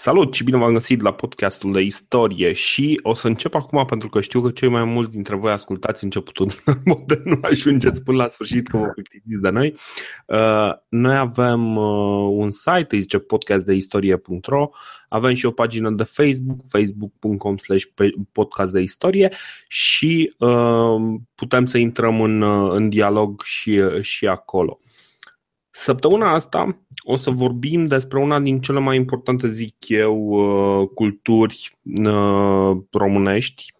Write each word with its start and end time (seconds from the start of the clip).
Salut 0.00 0.34
și 0.34 0.44
bine 0.44 0.56
v-am 0.56 0.72
găsit 0.72 1.00
la 1.00 1.12
podcastul 1.12 1.72
de 1.72 1.80
istorie 1.80 2.52
și 2.52 3.00
o 3.02 3.14
să 3.14 3.26
încep 3.26 3.54
acum 3.54 3.84
pentru 3.84 4.08
că 4.08 4.20
știu 4.20 4.42
că 4.42 4.50
cei 4.50 4.68
mai 4.68 4.84
mulți 4.84 5.10
dintre 5.10 5.36
voi 5.36 5.52
ascultați 5.52 6.04
începutul 6.04 6.46
din 7.06 7.22
nu 7.24 7.38
ajungeți 7.42 8.02
până 8.02 8.16
la 8.16 8.28
sfârșit 8.28 8.68
că 8.68 8.76
vă 8.76 8.86
plictisiți 8.86 9.40
de 9.40 9.50
noi. 9.50 9.76
Uh, 10.26 10.70
noi 10.88 11.16
avem 11.16 11.76
uh, 11.76 12.28
un 12.30 12.50
site, 12.50 12.86
îi 12.88 13.00
zice 13.00 13.18
podcastdeistorie.ro 13.18 14.68
avem 15.08 15.34
și 15.34 15.46
o 15.46 15.50
pagină 15.50 15.90
de 15.90 16.02
Facebook, 16.02 16.58
facebook.com 16.68 17.56
slash 17.56 17.84
podcast 18.32 18.72
de 18.72 18.80
istorie 18.80 19.32
și 19.68 20.34
uh, 20.38 21.18
putem 21.34 21.64
să 21.64 21.78
intrăm 21.78 22.20
în, 22.20 22.42
în 22.74 22.88
dialog 22.88 23.42
și, 23.42 23.80
și 24.00 24.26
acolo. 24.26 24.80
Săptămâna 25.80 26.32
asta 26.32 26.78
o 27.02 27.16
să 27.16 27.30
vorbim 27.30 27.84
despre 27.84 28.18
una 28.18 28.40
din 28.40 28.60
cele 28.60 28.78
mai 28.78 28.96
importante, 28.96 29.48
zic 29.48 29.88
eu, 29.88 30.16
uh, 30.16 30.88
culturi 30.94 31.78
uh, 32.04 32.76
românești, 32.90 33.72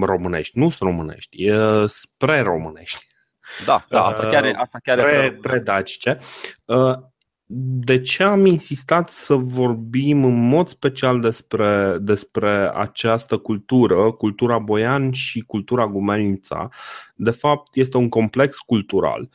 românești, 0.00 0.58
nu 0.58 0.68
sunt 0.68 0.90
românești, 0.90 1.50
spre 1.86 2.40
românești. 2.40 3.06
Da, 3.66 3.82
da 3.88 4.04
asta 4.04 4.26
chiar 4.26 4.44
e, 4.44 4.54
asta 4.56 4.78
chiar 4.82 4.98
pre, 4.98 5.24
e 5.24 5.32
predacice. 5.32 6.18
Uh, 6.64 6.94
de 7.80 8.00
ce 8.00 8.22
am 8.22 8.46
insistat 8.46 9.10
să 9.10 9.34
vorbim 9.34 10.24
în 10.24 10.48
mod 10.48 10.68
special 10.68 11.20
despre, 11.20 11.96
despre 12.00 12.70
această 12.74 13.38
cultură, 13.38 14.10
cultura 14.12 14.58
boian 14.58 15.12
și 15.12 15.40
cultura 15.40 15.86
gumelnița? 15.86 16.68
De 17.14 17.30
fapt, 17.30 17.76
este 17.76 17.96
un 17.96 18.08
complex 18.08 18.56
cultural 18.56 19.28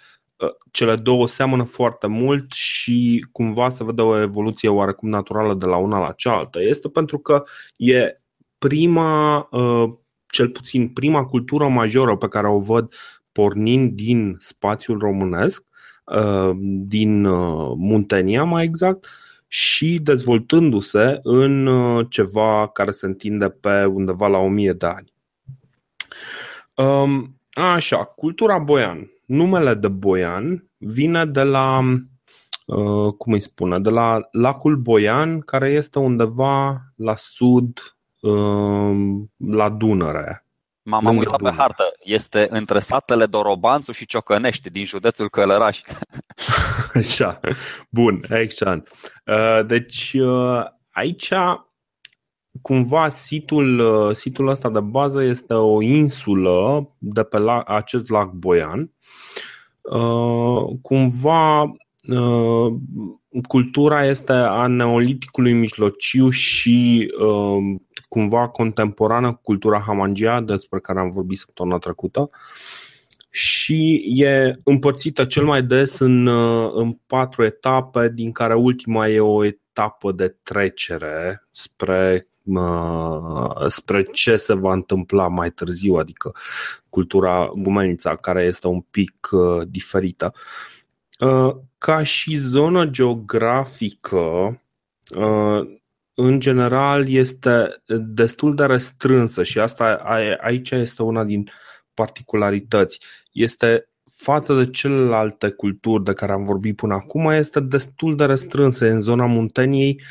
cele 0.71 0.95
două 0.95 1.27
seamănă 1.27 1.63
foarte 1.63 2.07
mult 2.07 2.52
și 2.52 3.25
cumva 3.31 3.70
se 3.70 3.83
vede 3.83 4.02
o 4.02 4.21
evoluție 4.21 4.69
oarecum 4.69 5.09
naturală 5.09 5.53
de 5.53 5.66
la 5.66 5.77
una 5.77 5.99
la 5.99 6.11
cealaltă. 6.11 6.61
Este 6.61 6.89
pentru 6.89 7.17
că 7.17 7.43
e 7.77 8.21
prima, 8.57 9.47
uh, 9.52 9.94
cel 10.27 10.50
puțin 10.50 10.88
prima 10.88 11.25
cultură 11.25 11.67
majoră 11.67 12.17
pe 12.17 12.27
care 12.27 12.47
o 12.47 12.59
văd 12.59 12.94
pornind 13.31 13.91
din 13.91 14.38
spațiul 14.39 15.00
românesc, 15.00 15.66
uh, 16.05 16.52
din 16.85 17.25
uh, 17.25 17.73
Muntenia 17.78 18.44
mai 18.44 18.63
exact, 18.63 19.07
și 19.47 20.00
dezvoltându-se 20.03 21.19
în 21.23 21.69
ceva 22.09 22.67
care 22.67 22.91
se 22.91 23.05
întinde 23.05 23.50
pe 23.50 23.85
undeva 23.85 24.28
la 24.28 24.38
1000 24.38 24.73
de 24.73 24.85
ani. 24.85 25.13
Um, 26.75 27.39
așa, 27.52 28.03
cultura 28.03 28.57
boian 28.57 29.12
numele 29.34 29.73
de 29.73 29.88
Boian 29.88 30.70
vine 30.78 31.26
de 31.26 31.44
la, 31.44 31.80
uh, 32.66 33.14
cum 33.17 33.34
îi 33.34 33.40
spune, 33.40 33.80
de 33.80 33.90
la 33.90 34.20
lacul 34.31 34.75
Boian, 34.75 35.40
care 35.40 35.70
este 35.70 36.00
undeva 36.00 36.81
la 36.95 37.16
sud, 37.16 37.80
uh, 38.22 38.95
la 39.38 39.70
Dunăre. 39.70 40.45
M-am 40.86 41.17
uitat 41.17 41.42
pe 41.42 41.53
hartă. 41.58 41.84
Este 42.00 42.48
între 42.50 42.80
satele 42.80 43.25
Dorobanțu 43.25 43.92
și 43.92 44.06
Ciocănești, 44.06 44.70
din 44.70 44.86
județul 44.86 45.30
Călăraș. 45.30 45.81
Așa. 46.94 47.40
Bun, 47.90 48.25
excelent. 48.30 48.90
Uh, 49.25 49.66
deci, 49.66 50.18
aici 50.92 51.34
cumva 52.64 53.09
situl, 53.09 53.81
situl 54.14 54.47
ăsta 54.47 54.69
de 54.69 54.80
bază 54.80 55.23
este 55.23 55.53
o 55.53 55.81
insulă 55.81 56.89
de 56.97 57.23
pe 57.23 57.38
la, 57.38 57.61
acest 57.61 58.09
lac 58.09 58.31
Boian. 58.31 58.92
Uh, 59.83 60.78
cumva 60.81 61.61
uh, 61.64 62.73
cultura 63.47 64.06
este 64.06 64.31
a 64.31 64.67
neoliticului 64.67 65.53
mijlociu 65.53 66.30
și 66.30 67.11
uh, 67.19 67.80
cumva 68.08 68.47
contemporană 68.47 69.34
cu 69.34 69.39
cultura 69.41 69.80
hamangia 69.80 70.41
despre 70.41 70.80
care 70.80 71.00
am 71.00 71.09
vorbit 71.09 71.38
săptămâna 71.38 71.78
trecută. 71.78 72.30
Și 73.30 74.03
e 74.16 74.53
împărțită 74.63 75.25
cel 75.25 75.44
mai 75.44 75.63
des 75.63 76.00
în, 76.00 76.28
în 76.74 76.97
patru 77.07 77.44
etape, 77.44 78.09
din 78.09 78.31
care 78.31 78.53
ultima 78.53 79.07
e 79.07 79.19
o 79.19 79.45
etapă 79.45 80.12
de 80.12 80.35
trecere 80.44 81.47
spre 81.51 82.28
spre 83.68 84.04
ce 84.04 84.36
se 84.36 84.54
va 84.54 84.74
întâmpla 84.74 85.28
mai 85.28 85.52
târziu, 85.52 85.94
adică 85.94 86.31
cultura 86.90 87.52
gumenița, 87.56 88.16
care 88.16 88.44
este 88.44 88.68
un 88.68 88.81
pic 88.81 89.30
uh, 89.31 89.68
diferită. 89.68 90.34
Uh, 91.20 91.56
ca 91.78 92.04
și 92.04 92.38
zonă 92.38 92.86
geografică, 92.86 94.18
uh, 95.16 95.62
în 96.14 96.40
general 96.40 97.09
este 97.09 97.84
destul 98.00 98.56
de 98.56 98.66
restrânsă 98.66 99.44
și 99.44 99.60
asta 99.60 99.84
aici 100.42 100.72
este 100.72 101.04
una 101.04 101.24
din 101.24 101.50
particularități. 101.94 103.00
Este 103.31 103.90
față 104.04 104.64
de 104.64 104.70
celelalte 104.70 105.50
culturi 105.50 106.04
de 106.04 106.14
care 106.14 106.31
am 106.31 106.44
vorbit 106.44 106.75
până 106.75 106.94
acum, 106.94 107.30
este 107.30 107.60
destul 107.60 108.16
de 108.16 108.25
restrânsă 108.25 108.90
în 108.90 109.00
zona 109.00 109.25
Munteniei 109.25 110.02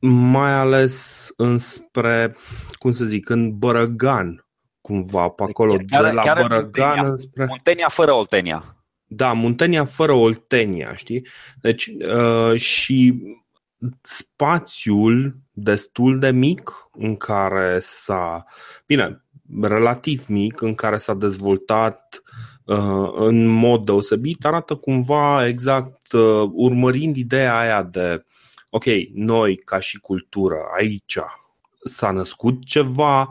mai 0.00 0.52
ales 0.52 1.28
înspre, 1.36 2.36
cum 2.78 2.90
să 2.90 3.04
zic, 3.04 3.28
în 3.28 3.58
Bărăgan, 3.58 4.46
cumva, 4.80 5.28
pe 5.28 5.42
acolo, 5.42 5.76
chiar, 5.86 6.04
de 6.04 6.10
la 6.10 6.22
chiar 6.22 6.40
Bărăgan 6.40 6.86
Muntenia, 6.88 7.08
înspre... 7.08 7.44
Muntenia 7.44 7.88
fără 7.88 8.12
Oltenia. 8.12 8.76
Da, 9.06 9.32
Muntenia 9.32 9.84
fără 9.84 10.12
Oltenia, 10.12 10.96
știi? 10.96 11.26
Deci, 11.60 11.90
uh, 12.14 12.54
și 12.60 13.22
spațiul 14.00 15.36
destul 15.52 16.18
de 16.18 16.30
mic 16.30 16.88
în 16.92 17.16
care 17.16 17.78
s-a, 17.80 18.44
bine, 18.86 19.24
relativ 19.60 20.24
mic, 20.28 20.60
în 20.60 20.74
care 20.74 20.96
s-a 20.96 21.14
dezvoltat 21.14 22.22
uh, 22.64 23.12
în 23.14 23.46
mod 23.46 23.84
deosebit, 23.84 24.44
arată 24.44 24.74
cumva 24.74 25.46
exact 25.46 26.12
uh, 26.12 26.50
urmărind 26.52 27.16
ideea 27.16 27.58
aia 27.58 27.82
de 27.82 28.24
ok, 28.76 28.84
noi 29.12 29.56
ca 29.56 29.80
și 29.80 30.00
cultură 30.00 30.56
aici 30.76 31.18
s-a 31.84 32.10
născut 32.10 32.64
ceva 32.64 33.28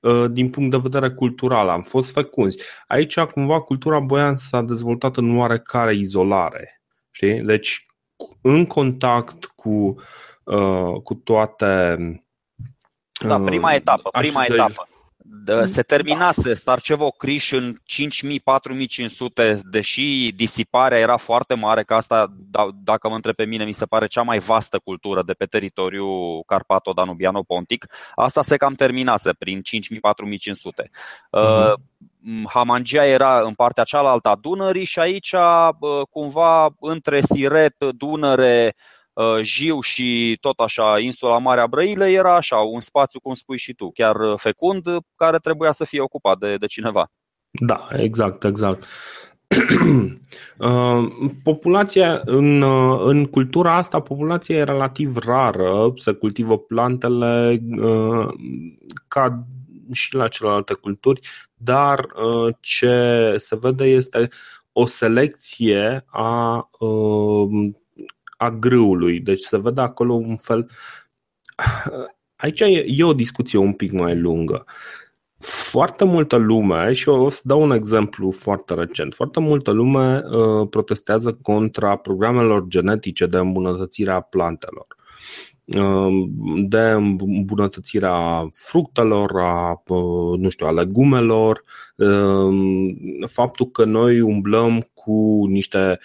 uh, 0.00 0.24
din 0.30 0.50
punct 0.50 0.70
de 0.70 0.76
vedere 0.76 1.10
cultural, 1.10 1.68
am 1.68 1.82
fost 1.82 2.12
fecunzi. 2.12 2.62
Aici 2.86 3.18
cumva 3.18 3.60
cultura 3.60 4.00
boian 4.00 4.36
s-a 4.36 4.62
dezvoltat 4.62 5.16
în 5.16 5.36
oarecare 5.38 5.94
izolare. 5.94 6.82
Știi? 7.10 7.40
Deci 7.40 7.86
în 8.40 8.66
contact 8.66 9.44
cu, 9.44 10.00
uh, 10.44 11.00
cu 11.02 11.14
toate 11.14 11.96
da, 13.26 13.38
prima 13.38 13.74
etapă, 13.74 14.10
prima 14.18 14.44
etapă. 14.44 14.88
Mm. 15.46 15.64
Se 15.64 15.82
terminase 15.82 16.54
Starcevo 16.54 17.10
Criș 17.10 17.52
în 17.52 17.76
5.000-4.500, 19.44 19.58
deși 19.70 20.32
disiparea 20.36 20.98
era 20.98 21.16
foarte 21.16 21.54
mare, 21.54 21.82
că 21.82 21.94
asta, 21.94 22.32
da, 22.50 22.68
dacă 22.84 23.08
mă 23.08 23.14
întreb 23.14 23.34
pe 23.34 23.44
mine, 23.44 23.64
mi 23.64 23.72
se 23.72 23.86
pare 23.86 24.06
cea 24.06 24.22
mai 24.22 24.38
vastă 24.38 24.78
cultură 24.78 25.22
de 25.22 25.32
pe 25.32 25.44
teritoriul 25.44 26.44
Carpato-Danubiano-Pontic. 26.46 27.86
Asta 28.14 28.42
se 28.42 28.56
cam 28.56 28.74
terminase 28.74 29.32
prin 29.32 29.60
5.000-4.500. 29.60 29.62
Uh-huh. 30.82 30.90
Uh, 31.30 31.72
Hamangia 32.48 33.06
era 33.06 33.40
în 33.40 33.54
partea 33.54 33.84
cealaltă 33.84 34.28
a 34.28 34.36
Dunării 34.36 34.84
și 34.84 34.98
aici, 34.98 35.32
uh, 35.32 35.68
cumva, 36.10 36.74
între 36.80 37.20
Siret, 37.20 37.84
Dunăre, 37.84 38.74
Uh, 38.74 39.01
Jiu 39.40 39.80
și 39.80 40.38
tot 40.40 40.58
așa 40.58 40.98
insula 40.98 41.38
Marea 41.38 41.66
Brăile 41.66 42.10
era 42.10 42.34
așa 42.34 42.56
un 42.56 42.80
spațiu, 42.80 43.20
cum 43.20 43.34
spui 43.34 43.58
și 43.58 43.74
tu, 43.74 43.90
chiar 43.94 44.16
uh, 44.16 44.38
fecund, 44.38 44.86
care 45.14 45.36
trebuia 45.36 45.72
să 45.72 45.84
fie 45.84 46.00
ocupat 46.00 46.38
de, 46.38 46.56
de 46.56 46.66
cineva. 46.66 47.10
Da, 47.50 47.88
exact, 47.92 48.44
exact. 48.44 48.84
Uh, 50.58 51.08
populația 51.42 52.22
în, 52.24 52.62
în 53.08 53.26
cultura 53.26 53.76
asta, 53.76 54.00
populația 54.00 54.56
e 54.56 54.62
relativ 54.62 55.16
rară, 55.16 55.92
se 55.96 56.12
cultivă 56.12 56.58
plantele 56.58 57.62
ca 59.08 59.46
și 59.92 60.14
la 60.14 60.28
celelalte 60.28 60.74
culturi, 60.74 61.20
dar 61.54 62.06
ce 62.60 63.34
se 63.36 63.56
vede 63.56 63.84
este 63.84 64.28
o 64.72 64.86
selecție 64.86 66.04
a 66.06 66.68
a 68.42 68.50
grâului. 68.50 69.20
Deci 69.20 69.40
se 69.40 69.58
vede 69.58 69.80
acolo 69.80 70.14
un 70.14 70.36
fel. 70.36 70.70
Aici 72.36 72.60
e, 72.60 72.84
e 72.86 73.04
o 73.04 73.12
discuție 73.12 73.58
un 73.58 73.72
pic 73.72 73.92
mai 73.92 74.16
lungă. 74.16 74.64
Foarte 75.38 76.04
multă 76.04 76.36
lume, 76.36 76.92
și 76.92 77.08
o 77.08 77.28
să 77.28 77.40
dau 77.44 77.62
un 77.62 77.70
exemplu 77.70 78.30
foarte 78.30 78.74
recent, 78.74 79.14
foarte 79.14 79.40
multă 79.40 79.70
lume 79.70 80.22
uh, 80.24 80.68
protestează 80.70 81.38
contra 81.42 81.96
programelor 81.96 82.64
genetice 82.66 83.26
de 83.26 83.38
îmbunătățire 83.38 84.10
a 84.10 84.20
plantelor 84.20 84.86
uh, 85.66 86.28
de 86.68 86.90
îmbunătățirea 87.18 88.48
fructelor, 88.50 89.40
a, 89.40 89.82
uh, 89.86 90.38
nu 90.38 90.48
știu, 90.48 90.66
a 90.66 90.70
legumelor, 90.70 91.62
uh, 91.96 93.26
faptul 93.26 93.66
că 93.66 93.84
noi 93.84 94.20
umblăm 94.20 94.90
cu 94.94 95.46
niște 95.48 95.98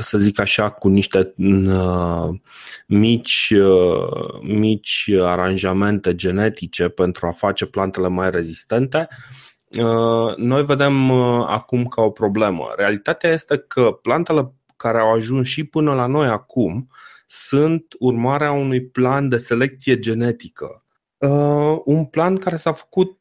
să 0.00 0.18
zic 0.18 0.40
așa, 0.40 0.70
cu 0.70 0.88
niște 0.88 1.34
uh, 1.36 2.28
mici, 2.86 3.52
uh, 3.56 4.40
mici 4.42 5.10
aranjamente 5.22 6.14
genetice 6.14 6.88
pentru 6.88 7.26
a 7.26 7.30
face 7.30 7.66
plantele 7.66 8.08
mai 8.08 8.30
rezistente, 8.30 9.08
uh, 9.78 10.36
noi 10.36 10.64
vedem 10.64 11.10
acum 11.10 11.86
ca 11.86 12.02
o 12.02 12.10
problemă. 12.10 12.72
Realitatea 12.76 13.32
este 13.32 13.58
că 13.58 13.98
plantele 14.02 14.52
care 14.76 14.98
au 14.98 15.12
ajuns 15.12 15.46
și 15.46 15.64
până 15.64 15.94
la 15.94 16.06
noi 16.06 16.26
acum 16.26 16.88
sunt 17.26 17.94
urmarea 17.98 18.52
unui 18.52 18.86
plan 18.86 19.28
de 19.28 19.36
selecție 19.36 19.98
genetică. 19.98 20.83
Un 21.84 22.04
plan 22.04 22.36
care 22.36 22.56
s-a 22.56 22.72
făcut 22.72 23.18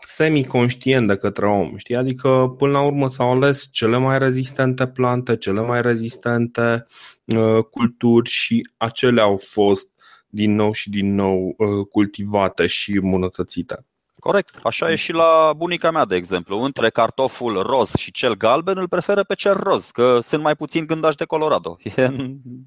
semi-conștient 0.00 1.06
de 1.06 1.16
către 1.16 1.46
om, 1.46 1.76
știi? 1.76 1.96
Adică 1.96 2.54
până 2.58 2.72
la 2.72 2.82
urmă 2.82 3.08
s-au 3.08 3.30
ales 3.30 3.68
cele 3.70 3.96
mai 3.96 4.18
rezistente 4.18 4.86
plante, 4.86 5.36
cele 5.36 5.60
mai 5.60 5.82
rezistente 5.82 6.86
uh, 7.24 7.64
culturi 7.70 8.30
și 8.30 8.70
acelea 8.76 9.24
au 9.24 9.36
fost 9.36 9.90
din 10.28 10.54
nou 10.54 10.72
și 10.72 10.90
din 10.90 11.14
nou 11.14 11.54
uh, 11.56 11.86
cultivate 11.90 12.66
și 12.66 12.98
îmbunătățite. 13.02 13.86
Corect. 14.18 14.58
Așa 14.62 14.90
e 14.90 14.94
și 14.94 15.12
la 15.12 15.52
bunica 15.56 15.90
mea, 15.90 16.04
de 16.04 16.16
exemplu. 16.16 16.58
Între 16.58 16.90
cartoful 16.90 17.62
roz 17.62 17.94
și 17.94 18.10
cel 18.10 18.36
galben 18.36 18.78
îl 18.78 18.88
preferă 18.88 19.22
pe 19.22 19.34
cel 19.34 19.54
roz, 19.54 19.90
că 19.90 20.18
sunt 20.20 20.42
mai 20.42 20.54
puțin 20.54 20.86
gândași 20.86 21.16
de 21.16 21.24
Colorado. 21.24 21.76
E 21.96 22.08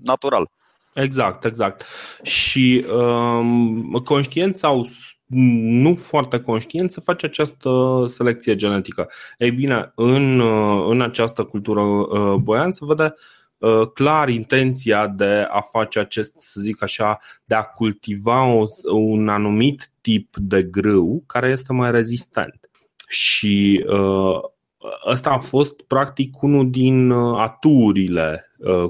natural. 0.01 0.49
Exact, 0.93 1.45
exact. 1.45 1.85
Și 2.21 2.85
um, 2.97 4.01
conștient 4.05 4.55
sau 4.55 4.87
nu 5.33 5.95
foarte 5.95 6.39
conștient 6.39 6.91
să 6.91 6.99
face 6.99 7.25
această 7.25 8.03
selecție 8.07 8.55
genetică. 8.55 9.09
Ei 9.37 9.51
bine, 9.51 9.91
în, 9.95 10.39
în 10.89 11.01
această 11.01 11.43
cultură 11.43 11.81
uh, 11.81 12.33
boian 12.33 12.71
se 12.71 12.85
vede 12.85 13.13
uh, 13.57 13.87
clar 13.93 14.29
intenția 14.29 15.07
de 15.07 15.47
a 15.49 15.61
face 15.61 15.99
acest, 15.99 16.35
să 16.39 16.61
zic 16.61 16.83
așa, 16.83 17.19
de 17.45 17.55
a 17.55 17.63
cultiva 17.63 18.45
o, 18.45 18.65
un 18.91 19.29
anumit 19.29 19.91
tip 20.01 20.35
de 20.37 20.63
grâu 20.63 21.23
care 21.27 21.49
este 21.49 21.73
mai 21.73 21.91
rezistent. 21.91 22.69
Și 23.07 23.85
uh, 23.87 24.39
ăsta 25.11 25.29
a 25.29 25.37
fost 25.37 25.81
practic 25.81 26.41
unul 26.41 26.69
din 26.69 27.11
aturile 27.11 28.45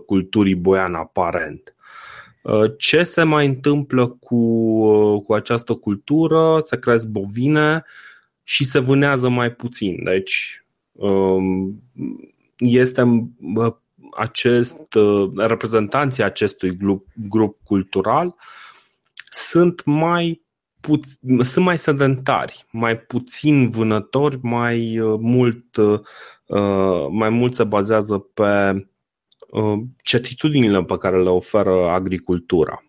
culturii 0.05 0.55
boian 0.55 0.95
aparent. 0.95 1.75
Uh, 2.41 2.71
ce 2.77 3.03
se 3.03 3.23
mai 3.23 3.45
întâmplă 3.45 4.07
cu, 4.07 4.35
uh, 4.35 5.21
cu 5.23 5.33
această 5.33 5.73
cultură? 5.73 6.59
Se 6.61 6.79
cresc 6.79 7.07
bovine 7.07 7.83
și 8.43 8.65
se 8.65 8.79
vânează 8.79 9.29
mai 9.29 9.51
puțin. 9.51 10.03
Deci 10.03 10.65
um, 10.91 11.81
este 12.57 13.01
uh, 13.55 13.73
acest, 14.17 14.77
reprezentanții 15.35 16.23
acestui 16.23 16.77
grup, 16.77 17.07
grup 17.29 17.57
cultural 17.63 18.35
sunt 19.29 19.81
mai 19.85 20.41
put, 20.79 21.03
sunt 21.41 21.65
mai 21.65 21.77
sedentari, 21.77 22.65
mai 22.71 22.97
puțin 22.97 23.69
vânători, 23.69 24.39
mai 24.41 24.99
mult 25.19 25.77
mai 27.09 27.29
mult 27.29 27.55
se 27.55 27.63
bazează 27.63 28.17
pe 28.17 28.73
Uh, 28.73 28.90
certitudinile 30.03 30.83
pe 30.83 30.97
care 30.97 31.23
le 31.23 31.29
oferă 31.29 31.89
agricultura. 31.89 32.83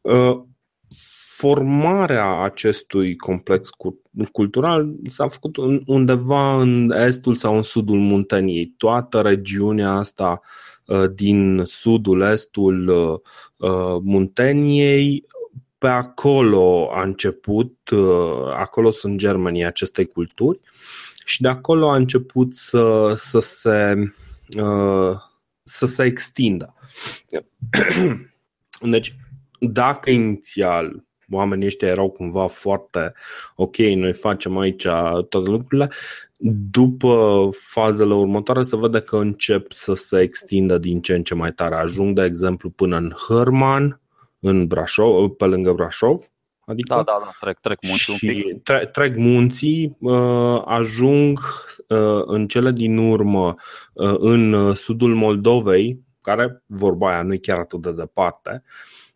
Uh, 0.00 0.42
formarea 1.36 2.42
acestui 2.42 3.16
complex 3.16 3.68
cultural 4.32 4.94
s-a 5.06 5.28
făcut 5.28 5.56
undeva 5.86 6.60
în 6.60 6.90
estul 6.90 7.34
sau 7.34 7.56
în 7.56 7.62
sudul 7.62 7.98
Munteniei. 7.98 8.74
Toată 8.76 9.20
regiunea 9.20 9.92
asta 9.92 10.40
uh, 10.86 11.04
din 11.14 11.62
sudul, 11.64 12.20
estul 12.20 12.92
Munteniei, 14.02 15.24
pe 15.78 15.86
acolo 15.86 16.90
a 16.92 17.02
început, 17.02 17.90
acolo 18.52 18.90
sunt 18.90 19.16
germenii 19.16 19.64
acestei 19.64 20.06
culturi 20.06 20.60
și 21.24 21.42
de 21.42 21.48
acolo 21.48 21.90
a 21.90 21.96
început 21.96 22.54
să, 22.54 23.12
să 23.16 23.38
se 23.38 23.94
să 25.64 25.86
se 25.86 26.04
extindă. 26.04 26.74
Deci, 28.80 29.14
dacă 29.58 30.10
inițial 30.10 31.04
oamenii 31.30 31.66
ăștia 31.66 31.88
erau 31.88 32.10
cumva 32.10 32.46
foarte 32.46 33.12
ok, 33.56 33.76
noi 33.76 34.12
facem 34.12 34.58
aici 34.58 34.82
toate 35.28 35.50
lucrurile, 35.50 35.90
după 36.70 37.48
fazele 37.58 38.14
următoare 38.14 38.62
se 38.62 38.76
vede 38.76 39.00
că 39.00 39.16
încep 39.16 39.72
să 39.72 39.94
se 39.94 40.20
extindă 40.20 40.78
din 40.78 41.00
ce 41.00 41.14
în 41.14 41.22
ce 41.22 41.34
mai 41.34 41.52
tare. 41.52 41.74
Ajung, 41.74 42.14
de 42.14 42.24
exemplu, 42.24 42.70
până 42.70 42.96
în 42.96 43.10
Hărman, 43.10 44.00
în 44.40 44.66
Brașov, 44.66 45.30
pe 45.30 45.44
lângă 45.44 45.72
Brașov, 45.72 46.22
Adică? 46.66 46.94
Da, 46.94 47.02
da, 47.02 47.18
da, 47.20 47.30
trec, 47.40 47.58
trec 47.58 47.78
munții 47.82 48.12
un 48.12 48.18
pic. 48.18 48.62
Tre- 48.62 48.88
trec 48.92 49.16
munții, 49.16 49.96
uh, 50.00 50.62
ajung 50.64 51.38
uh, 51.88 52.22
în 52.24 52.46
cele 52.46 52.70
din 52.70 52.96
urmă 52.98 53.54
uh, 53.92 54.14
în 54.18 54.74
sudul 54.74 55.14
Moldovei, 55.14 56.00
care, 56.20 56.62
vorba 56.66 57.12
aia, 57.12 57.22
nu 57.22 57.32
e 57.32 57.36
chiar 57.36 57.58
atât 57.58 57.82
de 57.82 57.92
departe, 57.92 58.62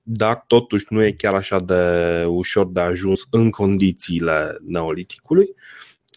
dar 0.02 0.44
totuși 0.46 0.86
nu 0.88 1.04
e 1.04 1.12
chiar 1.12 1.34
așa 1.34 1.56
de 1.58 2.24
ușor 2.28 2.66
de 2.66 2.80
ajuns 2.80 3.26
în 3.30 3.50
condițiile 3.50 4.58
neoliticului. 4.66 5.54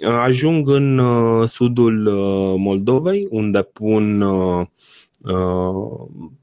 Ajung 0.05 0.69
în 0.69 1.01
sudul 1.47 2.09
Moldovei, 2.57 3.27
unde 3.29 3.61
pun 3.61 4.21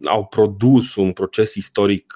au 0.05 0.27
produs 0.31 0.95
un 0.95 1.13
proces 1.13 1.55
istoric 1.55 2.15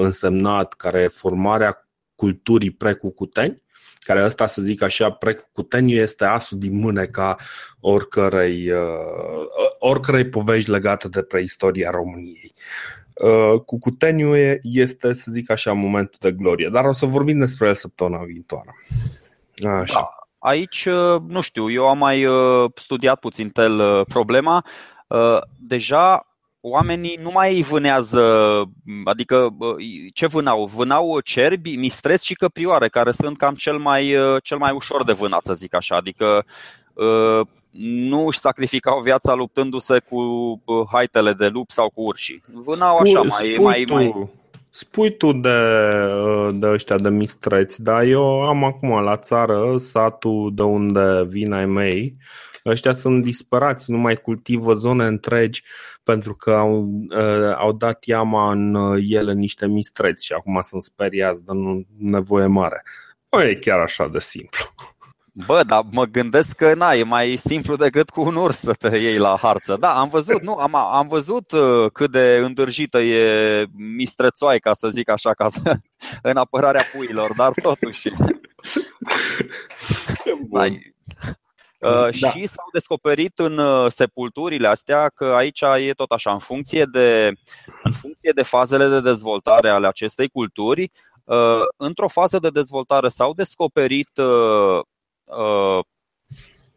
însemnat 0.00 0.72
care 0.72 1.00
e 1.00 1.08
formarea 1.08 1.89
culturii 2.20 2.70
precucuteni, 2.70 3.62
care 3.98 4.24
ăsta, 4.24 4.46
să 4.46 4.62
zic 4.62 4.82
așa, 4.82 5.10
precucuteniu 5.10 5.96
este 5.96 6.24
asul 6.24 6.58
din 6.58 6.78
mâneca 6.78 7.36
oricărei, 7.80 8.70
uh, 8.70 9.46
oricărei 9.78 10.28
povești 10.28 10.70
legate 10.70 11.08
de 11.08 11.22
preistoria 11.22 11.90
României. 11.90 12.54
Uh, 13.14 13.60
Cucuteniu 13.60 14.34
este, 14.62 15.12
să 15.12 15.30
zic 15.30 15.50
așa, 15.50 15.72
momentul 15.72 16.18
de 16.20 16.32
glorie, 16.32 16.68
dar 16.72 16.84
o 16.84 16.92
să 16.92 17.06
vorbim 17.06 17.38
despre 17.38 17.66
el 17.66 17.74
săptămâna 17.74 18.22
viitoare. 18.24 18.74
Așa. 19.80 19.94
Da. 19.94 20.08
Aici, 20.38 20.84
uh, 20.84 21.20
nu 21.26 21.40
știu, 21.40 21.70
eu 21.70 21.88
am 21.88 21.98
mai 21.98 22.24
uh, 22.24 22.70
studiat 22.74 23.20
puțin 23.20 23.48
tel 23.48 24.04
problema. 24.04 24.64
Deja 25.58 26.29
oamenii 26.60 27.18
nu 27.22 27.30
mai 27.32 27.60
vânează, 27.60 28.22
adică 29.04 29.56
ce 30.14 30.26
vânau? 30.26 30.64
Vânau 30.64 31.20
cerbi, 31.20 31.76
mistreți 31.76 32.26
și 32.26 32.34
căprioare, 32.34 32.88
care 32.88 33.10
sunt 33.10 33.36
cam 33.36 33.54
cel 33.54 33.76
mai, 33.76 34.14
cel 34.42 34.58
mai 34.58 34.72
ușor 34.72 35.04
de 35.04 35.12
vânat, 35.12 35.44
să 35.44 35.54
zic 35.54 35.74
așa. 35.74 35.96
Adică 35.96 36.44
nu 37.80 38.26
își 38.26 38.38
sacrificau 38.38 39.00
viața 39.00 39.34
luptându-se 39.34 39.98
cu 39.98 40.86
haitele 40.92 41.32
de 41.32 41.48
lup 41.48 41.70
sau 41.70 41.88
cu 41.94 42.02
urși. 42.02 42.40
Vânau 42.52 42.96
așa, 42.96 43.20
mai, 43.20 43.56
mai, 43.60 43.84
mai... 43.88 44.28
Spui 44.72 45.16
tu 45.16 45.32
de, 45.32 45.58
de 46.52 46.66
ăștia 46.66 46.96
de 46.96 47.08
mistreți, 47.08 47.82
dar 47.82 48.02
eu 48.02 48.42
am 48.42 48.64
acum 48.64 49.02
la 49.02 49.16
țară, 49.16 49.76
satul 49.78 50.50
de 50.54 50.62
unde 50.62 51.24
vin 51.28 51.52
ai 51.52 51.66
mei, 51.66 52.12
ăștia 52.66 52.92
sunt 52.92 53.22
disperați, 53.22 53.90
nu 53.90 53.98
mai 53.98 54.16
cultivă 54.16 54.74
zone 54.74 55.06
întregi 55.06 55.62
pentru 56.02 56.34
că 56.34 56.50
au, 56.50 56.90
uh, 57.10 57.54
au 57.56 57.72
dat 57.72 58.04
iama 58.04 58.52
în 58.52 58.74
uh, 58.74 59.04
ele 59.08 59.32
niște 59.32 59.66
mistreți 59.66 60.24
și 60.24 60.32
acum 60.32 60.60
sunt 60.62 60.82
speriați 60.82 61.44
de 61.44 61.52
nevoie 61.98 62.46
mare. 62.46 62.82
Nu 63.30 63.42
e 63.42 63.54
chiar 63.54 63.78
așa 63.78 64.08
de 64.08 64.18
simplu. 64.18 64.64
Bă, 65.46 65.62
dar 65.66 65.82
mă 65.90 66.04
gândesc 66.04 66.56
că 66.56 66.74
na, 66.74 66.94
e 66.94 67.02
mai 67.02 67.36
simplu 67.36 67.76
decât 67.76 68.10
cu 68.10 68.20
un 68.20 68.34
urs 68.34 68.58
să 68.58 68.72
te 68.72 68.96
iei 68.96 69.18
la 69.18 69.36
harță. 69.40 69.76
Da, 69.80 69.94
am 69.94 70.08
văzut, 70.08 70.42
nu, 70.42 70.54
am, 70.54 70.74
am 70.74 71.08
văzut 71.08 71.52
uh, 71.52 71.90
cât 71.92 72.10
de 72.10 72.40
îndârjită 72.44 72.98
e 72.98 73.66
mistrețoaica, 73.96 74.74
să 74.74 74.88
zic 74.88 75.08
așa, 75.08 75.34
ca 75.34 75.48
să, 75.48 75.76
în 76.30 76.36
apărarea 76.36 76.84
puilor, 76.96 77.32
dar 77.36 77.52
totuși. 77.62 78.08
Da, 80.50 80.64
Uh, 80.64 80.76
da. 81.80 82.10
Și 82.30 82.46
s-au 82.46 82.68
descoperit 82.72 83.38
în 83.38 83.58
uh, 83.58 83.86
sepulturile 83.90 84.68
astea 84.68 85.08
că 85.08 85.24
aici 85.24 85.60
e 85.60 85.92
tot 85.92 86.10
așa, 86.10 86.32
în 86.32 86.38
funcție 86.38 86.84
de, 86.84 87.32
în 87.82 87.92
funcție 87.92 88.32
de 88.34 88.42
fazele 88.42 88.88
de 88.88 89.00
dezvoltare 89.00 89.70
ale 89.70 89.86
acestei 89.86 90.28
culturi, 90.28 90.90
uh, 91.24 91.60
într-o 91.76 92.08
fază 92.08 92.38
de 92.38 92.50
dezvoltare 92.50 93.08
s-au 93.08 93.34
descoperit 93.34 94.10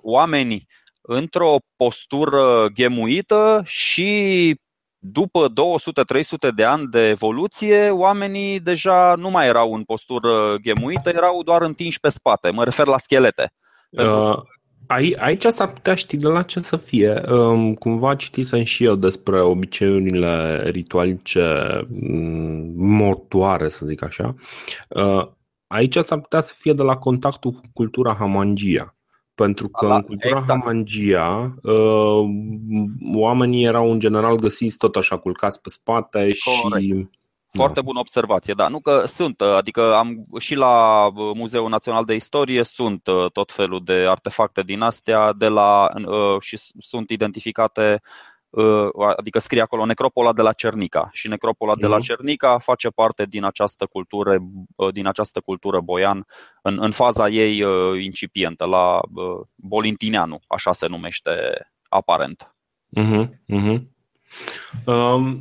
oamenii 0.02 0.68
într-o 1.02 1.56
postură 1.76 2.68
ghemuită 2.68 3.62
și 3.66 4.56
după 4.98 5.48
200-300 6.48 6.54
de 6.56 6.64
ani 6.64 6.88
de 6.88 7.08
evoluție, 7.08 7.90
oamenii 7.90 8.60
deja 8.60 9.16
nu 9.18 9.30
mai 9.30 9.48
erau 9.48 9.74
în 9.74 9.84
postură 9.84 10.56
ghemuită, 10.56 11.10
erau 11.10 11.44
doar 11.44 11.62
întinși 11.62 12.00
pe 12.00 12.10
spate. 12.10 12.50
Mă 12.50 12.64
refer 12.64 12.88
la 12.88 12.98
schelete. 12.98 13.52
Uh, 13.90 14.38
Aici 14.88 15.46
s-ar 15.46 15.74
putea 15.74 15.96
ști 15.96 16.18
de 16.18 16.28
la 16.28 16.42
ce 16.42 16.60
să 16.60 16.78
fie. 16.78 17.22
Um, 17.30 17.74
cumva 17.74 18.16
citisem 18.16 18.64
și 18.64 18.84
eu 18.84 18.96
despre 18.96 19.42
obiceiurile 19.42 20.64
ritualice 20.70 21.42
mm, 21.88 22.74
mortoare, 22.76 23.70
să 23.70 23.86
zic 23.86 24.04
așa. 24.04 24.36
Uh, 24.88 25.28
aici 25.68 25.98
s-ar 25.98 26.20
putea 26.20 26.40
să 26.40 26.54
fie 26.58 26.74
de 26.74 26.84
la 26.84 26.98
contactul 26.98 27.52
cu 27.52 27.62
cultura 27.74 28.14
Hamangia. 28.14 28.96
Pentru 29.36 29.68
că 29.70 29.86
Ala, 29.86 29.96
în 29.96 30.02
cultura 30.02 30.38
exact. 30.38 30.60
Hamangia 30.60 31.56
uh, 31.64 32.26
oamenii 33.14 33.66
erau 33.66 33.92
în 33.92 34.00
general 34.00 34.36
găsiți 34.36 34.78
tot 34.78 34.96
așa 34.96 35.18
culcați 35.18 35.62
pe 35.62 35.70
spate 35.70 36.18
Corect. 36.18 36.36
și 36.36 37.08
foarte 37.54 37.80
da. 37.80 37.86
bună 37.86 38.00
observație, 38.00 38.54
da. 38.54 38.68
Nu 38.68 38.80
că 38.80 39.04
sunt, 39.06 39.42
adică 39.42 39.96
am 39.96 40.26
și 40.38 40.56
la 40.56 41.06
uh, 41.06 41.32
Muzeul 41.36 41.70
Național 41.70 42.06
de 42.06 42.16
Istorie 42.16 42.64
sunt 42.64 43.08
uh, 43.08 43.32
tot 43.32 43.52
felul 43.52 43.84
de 43.84 44.06
artefacte 44.10 44.62
din 44.62 44.82
astea 44.82 45.34
de 45.34 45.48
la, 45.48 45.88
uh, 46.06 46.42
și 46.42 46.58
sunt 46.80 47.10
identificate 47.10 48.02
adică 49.18 49.40
scrie 49.40 49.62
acolo 49.62 49.86
necropola 49.86 50.34
de 50.34 50.42
la 50.42 50.52
Cernica 50.52 51.10
și 51.12 51.28
necropola 51.28 51.76
de 51.76 51.88
la 51.88 51.96
mhm. 51.96 52.06
Cernica 52.06 52.58
face 52.58 52.90
parte 52.90 53.26
din 53.26 53.44
această 53.44 53.86
cultură, 53.86 54.38
din 54.92 55.08
această 55.08 55.40
cultură 55.40 55.80
boian 55.80 56.26
în, 56.62 56.78
în 56.82 56.92
faza 56.92 57.28
ei 57.28 57.64
incipientă, 58.04 58.66
la 58.66 59.00
Bolintineanu, 59.56 60.40
așa 60.48 60.74
se 60.74 60.88
numește 60.88 61.32
aparent. 61.90 62.56
Uh-huh, 63.00 63.28
uh-huh. 63.50 63.82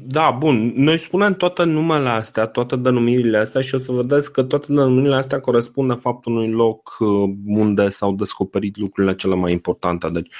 Da, 0.07 0.31
bun. 0.31 0.73
Noi 0.77 0.99
spunem 0.99 1.35
toate 1.35 1.65
numele 1.65 2.09
astea, 2.09 2.47
toate 2.47 2.77
denumirile 2.77 3.39
astea 3.39 3.61
și 3.61 3.75
o 3.75 3.79
să 3.79 3.93
vedeți 3.93 4.33
că 4.33 4.43
toate 4.43 4.67
denumirile 4.69 5.15
astea 5.15 5.41
corespund 5.41 5.89
de 5.89 6.01
fapt 6.01 6.25
unui 6.25 6.51
loc 6.51 6.97
uh, 6.99 7.31
unde 7.47 7.89
s-au 7.89 8.15
descoperit 8.15 8.77
lucrurile 8.77 9.15
cele 9.15 9.35
mai 9.35 9.53
importante. 9.53 10.09
Deci, 10.09 10.35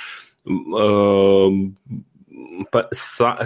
uh, 0.73 1.52
pe 2.71 2.87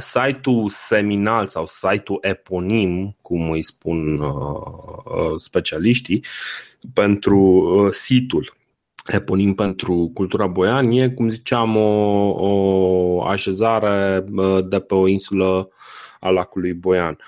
site-ul 0.01 0.69
seminal 0.69 1.47
sau 1.47 1.67
site-ul 1.67 2.19
eponim, 2.21 3.17
cum 3.23 3.51
îi 3.51 3.63
spun 3.63 4.19
uh, 4.19 5.35
specialiștii, 5.37 6.25
pentru 6.93 7.89
situl 7.93 8.57
eponim 9.07 9.55
pentru 9.55 10.11
cultura 10.15 10.47
boian 10.47 10.91
e, 10.91 11.09
cum 11.09 11.29
ziceam, 11.29 11.77
o, 11.77 12.29
o 12.29 13.25
așezare 13.25 14.25
de 14.69 14.81
pe 14.81 14.95
o 14.95 15.07
insulă 15.07 15.69
a 16.21 16.29
lacului 16.29 16.73
Boian. 16.73 17.19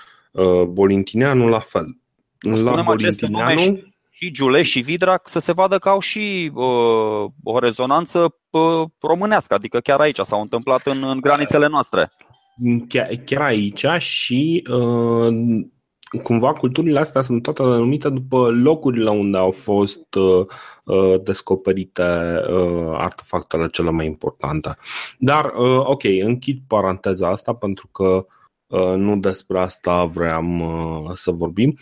Bolintineanu 0.67 1.47
la 1.47 1.59
fel. 1.59 1.97
La 2.39 2.81
Bolintineanu 2.81 3.89
și 4.19 4.31
Giule 4.31 4.61
și 4.61 4.79
Vidra 4.79 5.21
să 5.25 5.39
se 5.39 5.51
vadă 5.51 5.77
că 5.77 5.89
au 5.89 5.99
și 5.99 6.51
uh, 6.53 7.31
o 7.43 7.59
rezonanță 7.59 8.35
uh, 8.49 8.81
românească, 9.01 9.53
adică 9.53 9.79
chiar 9.79 9.99
aici 9.99 10.19
s-au 10.21 10.41
întâmplat 10.41 10.85
în, 10.85 11.03
în 11.03 11.19
granițele 11.19 11.67
noastre. 11.67 12.11
Chiar, 12.87 13.07
chiar 13.25 13.41
aici 13.41 13.85
și 13.97 14.63
uh, 14.71 15.33
cumva 16.17 16.53
culturile 16.53 16.99
astea 16.99 17.21
sunt 17.21 17.43
toate 17.43 17.63
denumite 17.63 18.09
după 18.09 18.49
locurile 18.49 19.09
unde 19.09 19.37
au 19.37 19.51
fost 19.51 20.15
uh, 20.15 20.45
uh, 20.83 21.21
descoperite 21.23 22.41
uh, 22.49 22.91
artefactele 22.93 23.67
cele 23.67 23.89
mai 23.89 24.05
importante. 24.05 24.73
Dar, 25.17 25.45
uh, 25.45 25.79
ok, 25.85 26.03
închid 26.03 26.59
paranteza 26.67 27.29
asta 27.29 27.53
pentru 27.53 27.87
că 27.87 28.25
uh, 28.67 28.93
nu 28.95 29.17
despre 29.17 29.59
asta 29.59 30.05
vreau 30.05 30.43
uh, 30.45 31.09
să 31.13 31.31
vorbim. 31.31 31.77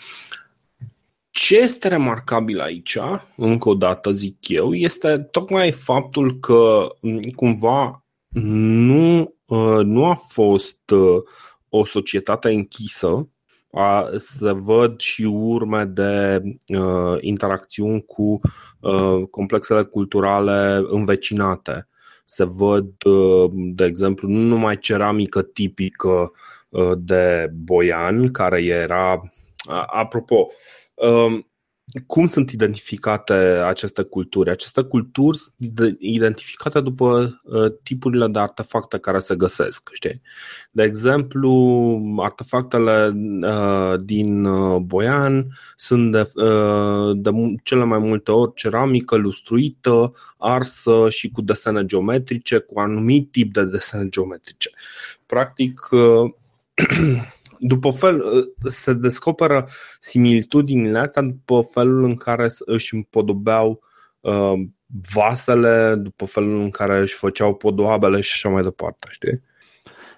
Ce 1.30 1.58
este 1.58 1.88
remarcabil 1.88 2.60
aici, 2.60 2.98
încă 3.36 3.70
o 3.70 3.74
dată 3.74 4.12
zic 4.12 4.48
eu, 4.48 4.74
este 4.74 5.18
tocmai 5.18 5.72
faptul 5.72 6.40
că 6.40 6.88
mm, 7.02 7.22
cumva 7.36 8.06
nu, 8.42 9.36
uh, 9.46 9.84
nu 9.84 10.06
a 10.06 10.16
fost 10.16 10.90
uh, 10.90 11.24
o 11.70 11.86
societate 11.86 12.50
închisă 12.50 13.30
a, 13.72 14.10
se 14.18 14.52
văd 14.52 15.00
și 15.00 15.24
urme 15.24 15.86
de 15.86 16.42
uh, 16.78 17.18
interacțiuni 17.20 18.06
cu 18.06 18.40
uh, 18.80 19.28
complexele 19.32 19.84
culturale 19.84 20.84
învecinate. 20.88 21.88
Se 22.26 22.44
văd, 22.44 23.04
uh, 23.06 23.52
de 23.54 23.86
exemplu, 23.86 24.28
nu 24.28 24.42
numai 24.42 24.78
ceramică 24.78 25.42
tipică 25.42 26.32
uh, 26.70 26.92
de 26.98 27.52
Boian, 27.54 28.32
care 28.32 28.64
era. 28.64 29.32
Apropo, 29.86 30.48
uh, 30.96 31.40
cum 32.06 32.28
sunt 32.28 32.52
identificate 32.52 33.34
aceste 33.66 34.04
culturi? 34.04 34.50
Aceste 34.50 34.82
culturi 34.82 35.38
sunt 35.38 35.98
identificate 36.00 36.82
după 36.82 37.40
uh, 37.44 37.72
tipurile 37.84 38.28
de 38.28 38.40
artefacte 38.40 38.98
care 38.98 39.20
se 39.20 39.36
găsesc. 39.36 39.90
Știi? 39.94 40.22
De 40.72 40.84
exemplu, 40.84 41.52
artefactele 42.18 43.12
uh, 43.42 43.94
din 44.00 44.46
uh, 44.46 44.80
Boian 44.80 45.48
sunt 45.76 46.12
de, 46.12 46.32
de 47.14 47.30
cele 47.64 47.84
mai 47.84 48.00
multe 48.00 48.32
ori 48.32 48.54
ceramică 48.56 49.16
lustruită, 49.16 50.12
arsă 50.38 51.10
și 51.10 51.32
cu 51.32 51.42
desene 51.42 51.86
geometrice, 51.86 52.58
cu 52.58 52.80
anumit 52.80 53.32
tip 53.32 53.54
de 53.54 53.66
desene 53.66 54.10
geometrice. 54.10 54.70
Practic, 55.26 55.90
după 57.60 57.90
fel, 57.90 58.24
se 58.66 58.94
descoperă 58.94 59.68
similitudinile 60.00 61.00
astea 61.00 61.22
după 61.22 61.62
felul 61.72 62.04
în 62.04 62.16
care 62.16 62.50
își 62.66 62.96
împodobeau 62.96 63.84
uh, 64.20 64.54
vasele, 65.14 65.96
după 65.96 66.26
felul 66.26 66.60
în 66.60 66.70
care 66.70 67.00
își 67.00 67.16
făceau 67.16 67.56
podoabele 67.56 68.22
și 68.22 68.32
așa 68.34 68.50
mai 68.50 68.62
departe, 68.62 69.08
știi? 69.12 69.42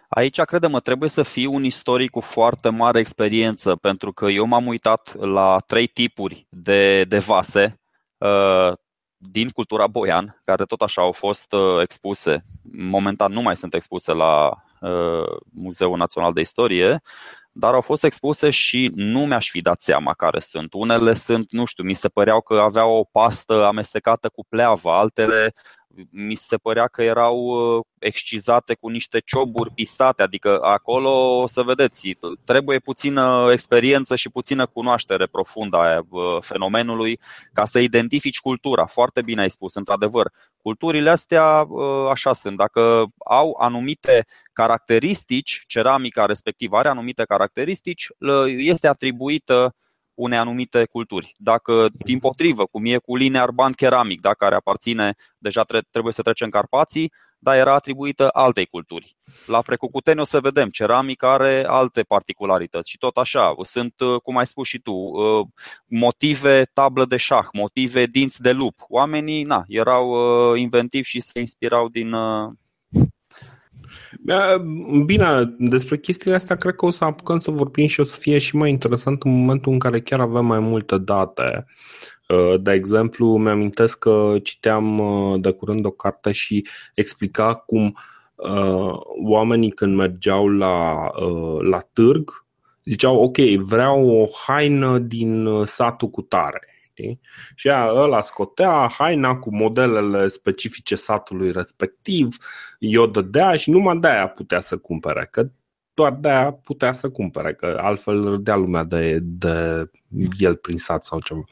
Aici, 0.09 0.41
credem, 0.41 0.79
trebuie 0.83 1.09
să 1.09 1.23
fii 1.23 1.45
un 1.45 1.63
istoric 1.63 2.09
cu 2.09 2.19
foarte 2.19 2.69
mare 2.69 2.99
experiență, 2.99 3.75
pentru 3.75 4.13
că 4.13 4.25
eu 4.25 4.45
m-am 4.45 4.67
uitat 4.67 5.15
la 5.19 5.57
trei 5.67 5.87
tipuri 5.87 6.47
de, 6.49 7.03
de 7.03 7.17
vase 7.17 7.79
uh, 8.17 8.73
din 9.17 9.49
cultura 9.49 9.87
boian, 9.87 10.41
care 10.45 10.65
tot 10.65 10.81
așa 10.81 11.01
au 11.01 11.11
fost 11.11 11.53
uh, 11.53 11.81
expuse. 11.81 12.45
Momentan 12.71 13.31
nu 13.31 13.41
mai 13.41 13.55
sunt 13.55 13.73
expuse 13.73 14.11
la 14.11 14.49
Uh, 14.49 14.68
Muzeul 15.53 15.97
Național 15.97 16.33
de 16.33 16.39
Istorie, 16.39 17.01
dar 17.51 17.73
au 17.73 17.81
fost 17.81 18.03
expuse 18.03 18.49
și 18.49 18.91
nu 18.95 19.25
mi-aș 19.25 19.49
fi 19.49 19.61
dat 19.61 19.81
seama 19.81 20.13
care 20.13 20.39
sunt. 20.39 20.73
Unele 20.73 21.13
sunt, 21.13 21.51
nu 21.51 21.65
știu, 21.65 21.83
mi 21.83 21.93
se 21.93 22.07
păreau 22.07 22.41
că 22.41 22.53
aveau 22.53 22.91
o 22.91 23.03
pastă 23.03 23.65
amestecată 23.65 24.29
cu 24.29 24.45
pleavă, 24.49 24.91
altele 24.91 25.53
mi 26.09 26.35
se 26.35 26.57
părea 26.57 26.87
că 26.87 27.03
erau 27.03 27.37
uh, 27.37 27.83
excizate 27.99 28.73
cu 28.73 28.89
niște 28.89 29.19
cioburi 29.19 29.71
pisate, 29.71 30.23
adică 30.23 30.59
acolo 30.61 31.41
o 31.41 31.47
să 31.47 31.61
vedeți, 31.61 32.17
trebuie 32.43 32.79
puțină 32.79 33.49
experiență 33.51 34.15
și 34.15 34.29
puțină 34.29 34.65
cunoaștere 34.65 35.25
profundă 35.25 35.77
a 35.77 36.05
uh, 36.09 36.21
fenomenului 36.39 37.19
ca 37.53 37.65
să 37.65 37.79
identifici 37.79 38.39
cultura. 38.39 38.85
Foarte 38.85 39.21
bine 39.21 39.41
ai 39.41 39.49
spus, 39.49 39.73
într-adevăr. 39.73 40.31
Culturile 40.61 41.09
astea 41.09 41.65
uh, 41.69 42.09
așa 42.09 42.33
sunt, 42.33 42.57
dacă 42.57 43.05
au 43.25 43.57
anumite 43.59 44.25
caracteristici, 44.53 45.63
ceramica 45.67 46.25
respectivă 46.25 46.77
are 46.77 46.89
anumite 46.89 47.23
caracteristici, 47.23 48.07
este 48.57 48.87
atribuită 48.87 49.75
unei 50.19 50.37
anumite 50.37 50.85
culturi. 50.85 51.31
Dacă, 51.37 51.87
din 52.05 52.19
potrivă, 52.19 52.65
cum 52.65 52.85
e 52.85 52.97
cu 52.97 53.15
linear 53.15 53.51
band 53.51 53.75
ceramic, 53.75 54.21
da, 54.21 54.33
care 54.33 54.55
aparține, 54.55 55.15
deja 55.37 55.63
trebuie 55.91 56.13
să 56.13 56.21
trecem 56.21 56.49
Carpații, 56.49 57.11
dar 57.37 57.57
era 57.57 57.73
atribuită 57.73 58.29
altei 58.31 58.65
culturi. 58.65 59.15
La 59.45 59.61
Precucuteni 59.61 60.19
o 60.19 60.23
să 60.23 60.39
vedem, 60.39 60.69
ceramica 60.69 61.31
are 61.31 61.65
alte 61.67 62.01
particularități 62.01 62.89
și 62.89 62.97
tot 62.97 63.17
așa. 63.17 63.55
Sunt, 63.63 63.93
cum 64.23 64.37
ai 64.37 64.45
spus 64.45 64.67
și 64.67 64.79
tu, 64.79 64.93
uh, 64.93 65.47
motive 65.85 66.63
tablă 66.73 67.05
de 67.05 67.17
șah, 67.17 67.45
motive 67.53 68.05
dinți 68.05 68.41
de 68.41 68.51
lup. 68.51 68.75
Oamenii 68.87 69.43
na, 69.43 69.63
erau 69.67 70.09
uh, 70.09 70.59
inventivi 70.59 71.09
și 71.09 71.19
se 71.19 71.39
inspirau 71.39 71.87
din, 71.87 72.11
uh, 72.11 72.51
Bine, 75.05 75.55
despre 75.57 75.97
chestiile 75.97 76.35
astea 76.35 76.55
cred 76.55 76.75
că 76.75 76.85
o 76.85 76.89
să 76.89 77.03
apucăm 77.03 77.37
să 77.37 77.51
vorbim 77.51 77.87
și 77.87 77.99
o 77.99 78.03
să 78.03 78.17
fie 78.19 78.37
și 78.37 78.55
mai 78.55 78.69
interesant 78.69 79.23
în 79.23 79.39
momentul 79.39 79.71
în 79.71 79.79
care 79.79 80.01
chiar 80.01 80.19
avem 80.19 80.45
mai 80.45 80.59
multe 80.59 80.97
date. 80.97 81.65
Uh, 82.27 82.61
de 82.61 82.71
exemplu, 82.71 83.37
mi-amintesc 83.37 83.99
că 83.99 84.35
citeam 84.43 84.99
uh, 84.99 85.41
de 85.41 85.51
curând 85.51 85.85
o 85.85 85.91
carte 85.91 86.31
și 86.31 86.67
explica 86.93 87.53
cum 87.53 87.97
uh, 88.35 88.93
oamenii 89.23 89.71
când 89.71 89.95
mergeau 89.95 90.47
la, 90.47 91.09
la 91.59 91.79
târg 91.93 92.45
ziceau 92.83 93.23
ok, 93.23 93.37
vreau 93.57 94.09
o 94.09 94.27
haină 94.45 94.97
din 94.99 95.47
satul 95.65 96.09
cu 96.09 96.21
tare 96.21 96.78
știi? 96.99 97.19
Și 97.55 97.67
ea, 97.67 97.91
ăla 97.93 98.21
scotea 98.21 98.89
haina 98.97 99.35
cu 99.35 99.55
modelele 99.55 100.27
specifice 100.27 100.95
satului 100.95 101.51
respectiv, 101.51 102.37
i-o 102.79 103.07
dădea 103.07 103.55
și 103.55 103.69
numai 103.69 103.97
de-aia 103.97 104.27
putea 104.27 104.59
să 104.59 104.77
cumpere, 104.77 105.27
că 105.31 105.49
doar 105.93 106.13
de-aia 106.13 106.51
putea 106.51 106.91
să 106.91 107.09
cumpere, 107.09 107.53
că 107.53 107.79
altfel 107.81 108.23
râdea 108.23 108.55
lumea 108.55 108.83
de, 108.83 109.19
de 109.21 109.89
el 110.39 110.55
prin 110.55 110.77
sat 110.77 111.03
sau 111.03 111.19
ceva. 111.19 111.43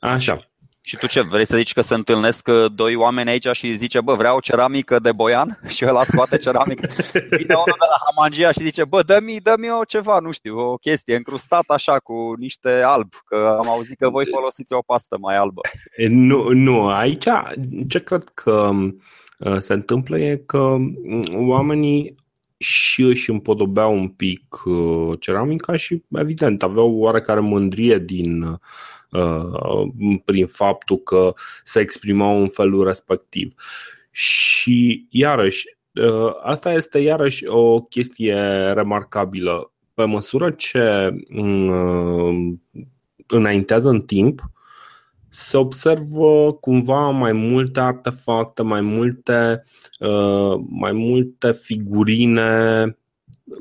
Așa. 0.00 0.47
Și 0.88 0.96
tu 0.96 1.06
ce, 1.06 1.20
vrei 1.20 1.46
să 1.46 1.56
zici 1.56 1.72
că 1.72 1.80
se 1.80 1.94
întâlnesc 1.94 2.48
uh, 2.48 2.72
doi 2.74 2.94
oameni 2.94 3.30
aici 3.30 3.48
și 3.52 3.72
zice, 3.72 4.00
bă, 4.00 4.14
vreau 4.14 4.40
ceramică 4.40 4.98
de 4.98 5.12
boian? 5.12 5.60
Și 5.76 5.86
ăla 5.86 6.04
scoate 6.04 6.38
ceramică. 6.38 6.88
Vine 7.12 7.54
unul 7.54 7.78
de 7.78 7.86
la 7.88 7.98
Hamangia 8.06 8.52
și 8.52 8.62
zice, 8.62 8.84
bă, 8.84 9.02
dă-mi, 9.02 9.40
dă-mi 9.40 9.70
o 9.80 9.84
ceva, 9.84 10.18
nu 10.18 10.30
știu, 10.32 10.58
o 10.58 10.76
chestie 10.76 11.16
încrustată 11.16 11.72
așa 11.72 11.98
cu 11.98 12.34
niște 12.38 12.70
alb, 12.84 13.08
că 13.24 13.56
am 13.58 13.68
auzit 13.68 13.98
că 13.98 14.08
voi 14.08 14.26
folosiți 14.26 14.72
o 14.72 14.82
pastă 14.86 15.16
mai 15.20 15.36
albă. 15.36 15.60
Nu, 16.08 16.48
nu, 16.52 16.88
aici 16.88 17.26
ce 17.88 17.98
cred 17.98 18.24
că 18.34 18.70
uh, 19.38 19.58
se 19.58 19.72
întâmplă 19.72 20.18
e 20.18 20.36
că 20.36 20.76
mm, 20.78 21.48
oamenii 21.48 22.14
și 22.58 23.02
își 23.02 23.30
împodobeau 23.30 23.94
un 23.94 24.08
pic 24.08 24.64
uh, 24.64 25.20
ceramica 25.20 25.76
și, 25.76 26.02
evident, 26.08 26.62
aveau 26.62 26.94
oarecare 26.94 27.40
mândrie 27.40 27.98
din, 27.98 28.42
uh, 29.10 30.18
prin 30.24 30.46
faptul 30.46 30.96
că 30.96 31.32
se 31.62 31.80
exprimau 31.80 32.40
în 32.40 32.48
felul 32.48 32.84
respectiv. 32.84 33.54
Și, 34.10 35.06
iarăși, 35.10 35.64
uh, 35.92 36.32
asta 36.42 36.72
este 36.72 36.98
iarăși 36.98 37.46
o 37.46 37.80
chestie 37.80 38.34
remarcabilă. 38.72 39.72
Pe 39.94 40.04
măsură 40.04 40.50
ce 40.50 41.14
înaintează 43.26 43.88
în 43.88 44.00
timp, 44.00 44.50
se 45.30 45.56
observă 45.56 46.52
cumva 46.60 47.10
mai 47.10 47.32
multe 47.32 47.80
artefacte, 47.80 48.62
mai 48.62 48.80
multe, 48.80 49.64
uh, 50.00 50.60
mai 50.68 50.92
multe 50.92 51.52
figurine, 51.52 52.96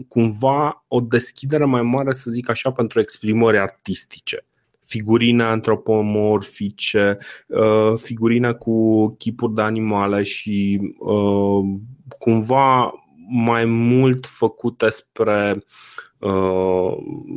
cumva 0.07 0.85
o 0.87 0.99
deschidere 0.99 1.65
mai 1.65 1.81
mare, 1.81 2.13
să 2.13 2.31
zic 2.31 2.49
așa, 2.49 2.71
pentru 2.71 2.99
exprimări 2.99 3.59
artistice. 3.59 4.45
Figurine 4.83 5.43
antropomorfice, 5.43 7.17
uh, 7.47 7.93
figurine 7.95 8.53
cu 8.53 9.07
chipuri 9.17 9.53
de 9.53 9.61
animale 9.61 10.23
și 10.23 10.79
uh, 10.97 11.79
cumva 12.17 12.93
mai 13.29 13.65
mult 13.65 14.25
făcute 14.25 14.89
spre, 14.89 15.63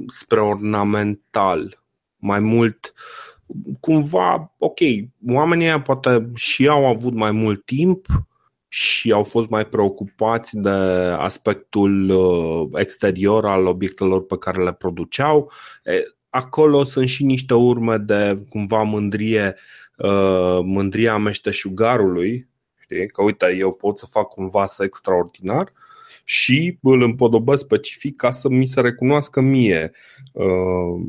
spre 0.06 0.40
ornamental, 0.40 1.82
mai 2.16 2.40
mult 2.40 2.94
uh, 2.94 3.39
cumva, 3.80 4.54
ok, 4.58 4.78
oamenii 5.28 5.66
ăia 5.66 5.80
poate 5.80 6.30
și 6.34 6.68
au 6.68 6.86
avut 6.86 7.14
mai 7.14 7.30
mult 7.30 7.64
timp 7.64 8.06
și 8.68 9.12
au 9.12 9.24
fost 9.24 9.48
mai 9.48 9.66
preocupați 9.66 10.56
de 10.56 10.68
aspectul 11.18 12.10
uh, 12.10 12.80
exterior 12.80 13.46
al 13.46 13.66
obiectelor 13.66 14.26
pe 14.26 14.38
care 14.38 14.62
le 14.62 14.72
produceau. 14.72 15.52
Acolo 16.28 16.84
sunt 16.84 17.08
și 17.08 17.24
niște 17.24 17.54
urme 17.54 17.96
de 17.96 18.46
cumva 18.48 18.82
mândrie, 18.82 19.56
uh, 19.96 20.58
mândria 20.62 21.16
meșteșugarului, 21.16 22.48
știi? 22.80 23.08
că 23.08 23.22
uite, 23.22 23.54
eu 23.58 23.72
pot 23.72 23.98
să 23.98 24.06
fac 24.06 24.36
un 24.36 24.46
vas 24.46 24.78
extraordinar 24.78 25.72
și 26.24 26.78
îl 26.82 27.02
împodobesc 27.02 27.62
specific 27.62 28.16
ca 28.16 28.30
să 28.30 28.48
mi 28.48 28.66
se 28.66 28.80
recunoască 28.80 29.40
mie 29.40 29.90
uh, 30.32 31.00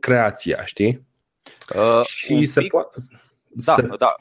creația, 0.00 0.64
știi? 0.64 1.06
Uh, 1.74 2.04
și 2.04 2.44
se 2.44 2.60
poate. 2.60 2.96
Da, 3.64 3.74
se, 3.74 3.88
da. 3.98 4.14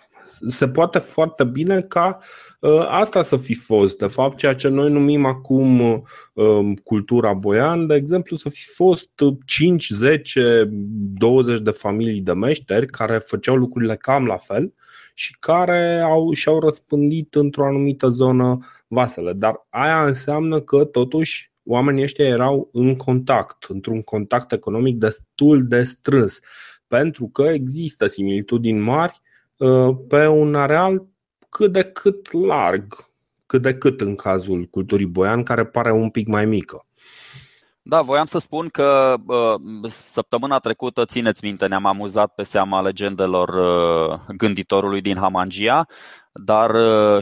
se 0.47 0.67
poate 0.67 0.99
foarte 0.99 1.43
bine 1.43 1.81
ca 1.81 2.17
uh, 2.59 2.85
asta 2.87 3.21
să 3.21 3.37
fi 3.37 3.53
fost. 3.53 3.97
De 3.97 4.07
fapt, 4.07 4.37
ceea 4.37 4.55
ce 4.55 4.67
noi 4.67 4.91
numim 4.91 5.25
acum 5.25 5.79
uh, 5.79 6.77
cultura 6.83 7.33
boian, 7.33 7.87
de 7.87 7.95
exemplu, 7.95 8.35
să 8.35 8.49
fi 8.49 8.65
fost 8.65 9.09
5, 9.45 9.89
10, 9.89 10.69
20 10.69 11.59
de 11.59 11.71
familii 11.71 12.21
de 12.21 12.33
meșteri 12.33 12.87
care 12.87 13.17
făceau 13.17 13.55
lucrurile 13.55 13.95
cam 13.95 14.25
la 14.25 14.37
fel 14.37 14.73
și 15.13 15.37
care 15.39 15.99
au, 15.99 16.33
și-au 16.33 16.59
răspândit 16.59 17.35
într-o 17.35 17.65
anumită 17.65 18.07
zonă 18.07 18.57
vasele. 18.87 19.33
Dar 19.33 19.65
aia 19.69 20.05
înseamnă 20.05 20.59
că, 20.59 20.85
totuși, 20.85 21.51
oamenii 21.67 22.03
ăștia 22.03 22.25
erau 22.25 22.69
în 22.71 22.95
contact, 22.95 23.63
într-un 23.63 24.01
contact 24.01 24.51
economic 24.51 24.97
destul 24.97 25.67
de 25.67 25.83
strâns, 25.83 26.39
pentru 26.87 27.27
că 27.27 27.41
există 27.41 28.05
similitudini 28.05 28.79
mari 28.79 29.21
uh, 29.57 29.97
pe 30.07 30.27
un 30.27 30.55
areal 30.55 31.07
cât 31.49 31.71
de 31.71 31.83
cât 31.83 32.31
larg, 32.31 33.09
cât 33.45 33.61
de 33.61 33.73
cât 33.73 34.01
în 34.01 34.15
cazul 34.15 34.65
culturii 34.65 35.05
boian, 35.05 35.43
care 35.43 35.65
pare 35.65 35.91
un 35.91 36.09
pic 36.09 36.27
mai 36.27 36.45
mică. 36.45 36.85
Da, 37.81 38.01
voiam 38.01 38.25
să 38.25 38.39
spun 38.39 38.67
că 38.67 39.15
uh, 39.27 39.91
săptămâna 39.91 40.59
trecută, 40.59 41.05
țineți 41.05 41.45
minte, 41.45 41.67
ne-am 41.67 41.85
amuzat 41.85 42.33
pe 42.33 42.43
seama 42.43 42.81
legendelor 42.81 43.49
uh, 43.49 44.19
gânditorului 44.37 45.01
din 45.01 45.17
Hamangia, 45.17 45.85
dar 46.33 46.71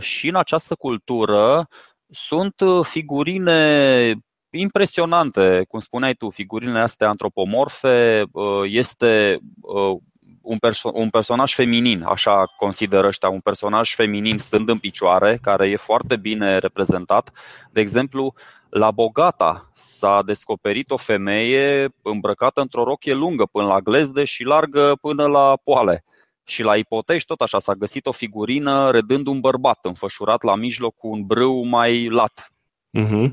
și 0.02 0.28
în 0.28 0.36
această 0.36 0.76
cultură 0.76 1.68
sunt 2.10 2.56
figurine 2.82 4.14
impresionante, 4.60 5.66
cum 5.68 5.80
spuneai 5.80 6.14
tu, 6.14 6.30
figurinile 6.30 6.80
astea 6.80 7.10
antropomorfe, 7.10 8.24
uh, 8.32 8.62
este 8.66 9.40
uh, 9.62 9.98
un, 10.42 10.58
perso- 10.58 10.92
un 10.94 11.10
personaj 11.10 11.54
feminin, 11.54 12.04
așa 12.04 12.54
consideră 12.58 13.08
ăștia, 13.08 13.30
un 13.30 13.40
personaj 13.40 13.96
feminin 13.96 14.38
stând 14.38 14.70
în 14.70 14.78
picioare, 14.78 15.40
care 15.42 15.70
e 15.70 15.76
foarte 15.76 16.16
bine 16.16 16.58
reprezentat. 16.58 17.32
De 17.72 17.82
exemplu, 17.82 18.34
la 18.70 18.92
Bogata 18.92 19.72
s-a 19.74 20.22
descoperit 20.26 20.92
o 20.92 20.98
femeie 20.98 21.90
îmbrăcată 22.02 22.62
într-o 22.62 22.84
rochie 22.84 23.14
lungă 23.14 23.46
până 23.46 23.68
la 23.68 23.80
glezde 23.80 24.24
și 24.24 24.44
largă 24.44 24.98
până 25.02 25.26
la 25.26 25.58
poale. 25.64 26.04
Și 26.44 26.64
la 26.64 26.76
Ipotești 26.76 27.28
tot 27.28 27.42
așa 27.42 27.60
s-a 27.60 27.74
găsit 27.74 28.06
o 28.06 28.12
figurină 28.12 28.92
redând 28.92 29.28
un 29.28 29.40
bărbat 29.40 29.80
înfășurat 29.82 30.44
la 30.44 30.56
mijloc 30.56 30.96
cu 30.96 31.08
un 31.08 31.26
brâu 31.26 31.66
mai 31.66 32.08
lat. 32.08 32.52
Uh-huh. 33.00 33.32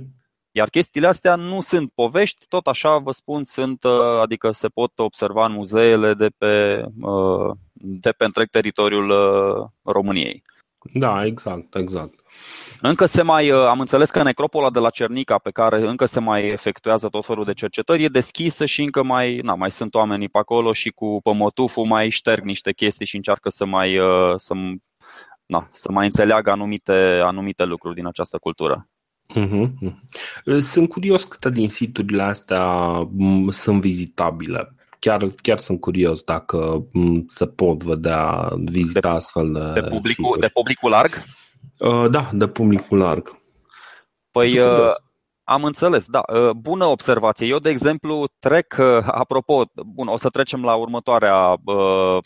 Iar 0.55 0.69
chestiile 0.69 1.07
astea 1.07 1.35
nu 1.35 1.61
sunt 1.61 1.91
povești, 1.95 2.47
tot 2.49 2.67
așa 2.67 2.99
vă 2.99 3.11
spun, 3.11 3.45
sunt, 3.45 3.85
uh, 3.85 4.21
adică 4.21 4.51
se 4.51 4.69
pot 4.69 4.99
observa 4.99 5.47
în 5.47 5.53
muzeele 5.53 6.15
de 6.15 6.29
pe, 6.39 6.83
uh, 7.01 7.51
de 7.73 8.11
pe 8.11 8.25
întreg 8.25 8.49
teritoriul 8.49 9.11
uh, 9.11 9.69
României. 9.83 10.43
Da, 10.93 11.25
exact, 11.25 11.75
exact. 11.75 12.15
Încă 12.81 13.07
se 13.07 13.23
mai, 13.23 13.49
am 13.49 13.81
înțeles 13.81 14.11
că 14.11 14.23
necropola 14.23 14.71
de 14.71 14.79
la 14.79 14.91
Cernica, 14.91 15.39
pe 15.39 15.51
care 15.51 15.89
încă 15.89 16.05
se 16.05 16.21
mai 16.21 16.47
efectuează 16.47 17.09
tot 17.09 17.25
felul 17.25 17.45
de 17.45 17.53
cercetări, 17.53 18.05
e 18.05 18.09
deschisă 18.09 18.65
și 18.65 18.83
încă 18.83 19.03
mai, 19.03 19.37
na, 19.37 19.55
mai 19.55 19.71
sunt 19.71 19.95
oamenii 19.95 20.29
pe 20.29 20.39
acolo 20.39 20.73
și 20.73 20.91
cu 20.91 21.21
pămătuful 21.23 21.85
mai 21.85 22.09
șterg 22.09 22.45
niște 22.45 22.73
chestii 22.73 23.07
și 23.07 23.17
încearcă 23.17 23.49
să 23.49 23.65
mai, 23.65 23.99
să, 24.37 24.55
na, 25.47 25.69
să 25.73 25.93
mai 25.93 26.07
înțeleagă 26.07 26.51
anumite, 26.51 27.21
anumite 27.25 27.65
lucruri 27.65 27.95
din 27.95 28.07
această 28.07 28.39
cultură. 28.39 28.89
Uh-huh. 29.35 29.93
Sunt 30.61 30.89
curios 30.89 31.25
câte 31.25 31.51
din 31.51 31.69
siturile 31.69 32.23
astea 32.23 32.93
sunt 33.49 33.81
vizitabile. 33.81 34.75
Chiar, 34.99 35.29
chiar 35.43 35.59
sunt 35.59 35.81
curios 35.81 36.23
dacă 36.23 36.87
se 37.27 37.47
pot 37.47 37.83
vedea, 37.83 38.53
vizita 38.65 39.01
de, 39.01 39.09
astfel 39.09 39.53
de, 39.53 39.81
de, 39.81 39.87
publicul, 39.89 40.37
de 40.41 40.49
publicul 40.49 40.91
larg? 40.91 41.25
Uh, 41.79 42.11
da, 42.11 42.31
de 42.33 42.49
publicul 42.49 42.99
larg. 42.99 43.37
Păi 44.31 44.59
uh, 44.59 44.91
am 45.45 45.65
înțeles, 45.65 46.07
da. 46.07 46.23
Uh, 46.33 46.51
bună 46.51 46.85
observație. 46.85 47.47
Eu, 47.47 47.59
de 47.59 47.71
exemplu, 47.71 48.27
trec, 48.39 48.77
uh, 48.79 49.05
apropo, 49.07 49.65
bun, 49.87 50.07
o 50.07 50.17
să 50.17 50.29
trecem 50.29 50.63
la 50.65 50.75
următoarea 50.75 51.57
uh, 51.65 52.19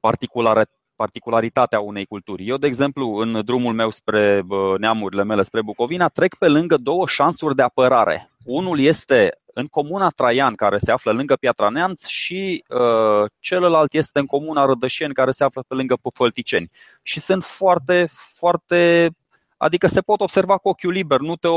particulare, 0.00 0.66
particularitatea 1.04 1.80
unei 1.80 2.04
culturi. 2.04 2.46
Eu, 2.46 2.56
de 2.56 2.66
exemplu, 2.66 3.14
în 3.14 3.40
drumul 3.44 3.74
meu 3.74 3.90
spre 3.90 4.42
neamurile 4.78 5.24
mele, 5.24 5.42
spre 5.42 5.62
Bucovina, 5.62 6.08
trec 6.08 6.34
pe 6.34 6.48
lângă 6.48 6.76
două 6.76 7.06
șansuri 7.06 7.54
de 7.54 7.62
apărare. 7.62 8.30
Unul 8.44 8.80
este 8.80 9.38
în 9.54 9.66
comuna 9.66 10.08
Traian, 10.08 10.54
care 10.54 10.78
se 10.78 10.92
află 10.92 11.12
lângă 11.12 11.34
Piatra 11.36 11.68
Neamț, 11.68 12.06
și 12.06 12.64
uh, 12.68 13.30
celălalt 13.38 13.92
este 13.92 14.18
în 14.18 14.26
comuna 14.26 14.64
Rădășeni, 14.64 15.14
care 15.14 15.30
se 15.30 15.44
află 15.44 15.64
pe 15.68 15.74
lângă 15.74 15.96
Păfălticeni. 16.02 16.70
Și 17.02 17.20
sunt 17.20 17.44
foarte, 17.44 18.08
foarte 18.38 19.10
Adică 19.56 19.86
se 19.86 20.00
pot 20.00 20.20
observa 20.20 20.56
cu 20.56 20.68
ochiul 20.68 20.92
liber, 20.92 21.20
nu 21.20 21.36
te 21.36 21.48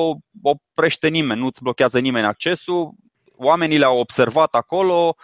oprește 0.42 1.08
nimeni, 1.08 1.40
nu-ți 1.40 1.64
blochează 1.64 2.00
nimeni 2.00 2.26
accesul, 2.26 2.92
oamenii 3.38 3.78
le-au 3.78 4.00
observat 4.00 4.56
acolo, 4.56 5.16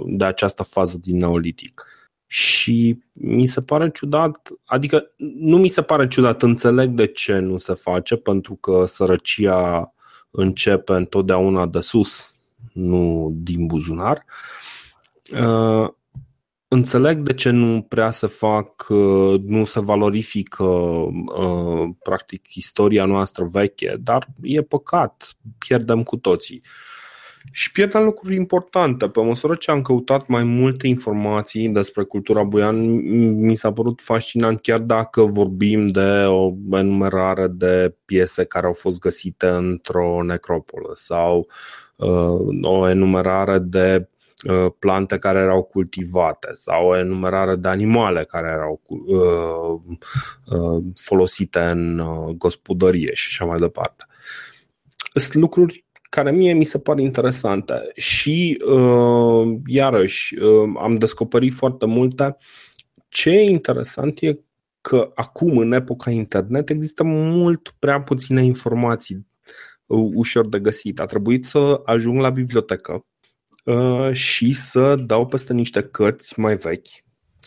de 0.05 0.25
această 0.25 0.63
fază 0.63 0.97
din 1.01 1.17
Neolitic 1.17 1.83
și 2.33 2.99
mi 3.13 3.45
se 3.45 3.61
pare 3.61 3.91
ciudat, 3.91 4.49
adică 4.65 5.11
nu 5.17 5.57
mi 5.57 5.67
se 5.67 5.81
pare 5.81 6.07
ciudat, 6.07 6.41
înțeleg 6.41 6.89
de 6.89 7.05
ce 7.05 7.39
nu 7.39 7.57
se 7.57 7.73
face, 7.73 8.15
pentru 8.15 8.55
că 8.55 8.85
sărăcia 8.87 9.93
începe 10.31 10.93
întotdeauna 10.93 11.65
de 11.65 11.79
sus, 11.79 12.33
nu 12.71 13.31
din 13.35 13.65
buzunar. 13.65 14.25
Uh, 16.73 16.79
înțeleg 16.79 17.19
de 17.19 17.33
ce 17.33 17.49
nu 17.49 17.81
prea 17.81 18.11
se 18.11 18.27
fac, 18.27 18.89
uh, 18.89 19.41
nu 19.45 19.65
se 19.65 19.79
valorifică 19.79 20.63
uh, 20.63 21.89
practic 22.03 22.55
istoria 22.55 23.05
noastră 23.05 23.47
veche, 23.51 23.95
dar 23.99 24.27
e 24.41 24.61
păcat, 24.61 25.37
pierdem 25.57 26.03
cu 26.03 26.17
toții. 26.17 26.61
Și 27.51 27.71
pierdem 27.71 28.03
lucruri 28.03 28.35
importante. 28.35 29.09
Pe 29.09 29.21
măsură 29.21 29.55
ce 29.55 29.71
am 29.71 29.81
căutat 29.81 30.27
mai 30.27 30.43
multe 30.43 30.87
informații 30.87 31.69
despre 31.69 32.03
cultura 32.03 32.43
buian, 32.43 32.75
mi 33.45 33.55
s-a 33.55 33.73
părut 33.73 34.01
fascinant 34.01 34.61
chiar 34.61 34.79
dacă 34.79 35.21
vorbim 35.21 35.87
de 35.87 36.23
o 36.27 36.53
enumerare 36.71 37.47
de 37.47 37.95
piese 38.05 38.43
care 38.43 38.65
au 38.65 38.73
fost 38.73 38.99
găsite 38.99 39.47
într-o 39.47 40.23
necropolă 40.23 40.91
sau 40.93 41.47
uh, 41.95 42.61
o 42.61 42.89
enumerare 42.89 43.59
de 43.59 43.95
uh, 43.99 44.12
plante 44.79 45.17
care 45.17 45.39
erau 45.39 45.63
cultivate 45.63 46.49
sau 46.53 46.87
o 46.87 46.97
enumerare 46.97 47.55
de 47.55 47.67
animale 47.67 48.23
care 48.23 48.47
erau 48.47 48.81
uh, 48.85 49.97
uh, 50.57 50.83
folosite 50.95 51.59
în 51.59 51.99
uh, 51.99 52.35
gospodărie 52.35 53.13
și 53.13 53.27
așa 53.29 53.45
mai 53.45 53.59
departe. 53.59 54.05
Sunt 55.13 55.33
lucruri 55.33 55.85
care 56.09 56.31
mie 56.31 56.53
mi 56.53 56.63
se 56.63 56.79
par 56.79 56.97
interesante 56.97 57.73
și 57.95 58.63
uh, 58.65 59.57
iarăși 59.65 60.37
uh, 60.37 60.73
am 60.79 60.97
descoperit 60.97 61.53
foarte 61.53 61.85
multe. 61.85 62.37
Ce 63.09 63.29
e 63.29 63.49
interesant 63.49 64.19
e 64.21 64.39
că 64.81 65.11
acum, 65.15 65.57
în 65.57 65.71
epoca 65.71 66.11
internet, 66.11 66.69
există 66.69 67.03
mult 67.03 67.75
prea 67.79 68.01
puține 68.01 68.45
informații 68.45 69.27
uh, 69.85 70.11
ușor 70.13 70.47
de 70.47 70.59
găsit. 70.59 70.99
A 70.99 71.05
trebuit 71.05 71.45
să 71.45 71.81
ajung 71.85 72.19
la 72.19 72.29
bibliotecă 72.29 72.91
uh, 72.93 73.12
și 74.11 74.53
să 74.53 74.95
dau 74.95 75.27
peste 75.27 75.53
niște 75.53 75.81
cărți 75.83 76.39
mai 76.39 76.55
vechi 76.55 76.87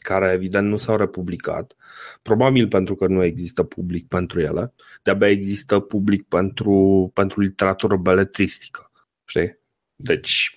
care 0.07 0.33
evident 0.33 0.69
nu 0.69 0.77
s-au 0.77 0.97
republicat, 0.97 1.77
probabil 2.23 2.69
pentru 2.69 2.95
că 2.95 3.07
nu 3.07 3.25
există 3.25 3.63
public 3.63 4.09
pentru 4.09 4.41
ele, 4.41 4.75
de-abia 5.03 5.29
există 5.29 5.81
public 5.81 6.29
pentru, 6.29 7.11
pentru 7.15 7.41
literatură 7.41 7.97
beletristică. 7.97 8.91
Știi? 9.25 9.59
Deci 9.97 10.57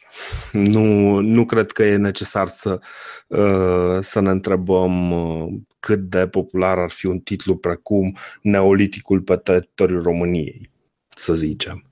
nu, 0.51 1.19
nu 1.19 1.45
cred 1.45 1.71
că 1.71 1.83
e 1.83 1.95
necesar 1.95 2.47
să, 2.47 2.79
uh, 3.27 3.97
să 4.01 4.19
ne 4.19 4.29
întrebăm 4.29 5.11
uh, 5.11 5.53
cât 5.79 5.99
de 5.99 6.27
popular 6.27 6.77
ar 6.77 6.89
fi 6.89 7.05
un 7.05 7.19
titlu 7.19 7.57
precum 7.57 8.15
Neoliticul 8.41 9.21
pe 9.21 9.35
teritoriul 9.35 10.01
României, 10.01 10.69
să 11.15 11.33
zicem. 11.33 11.88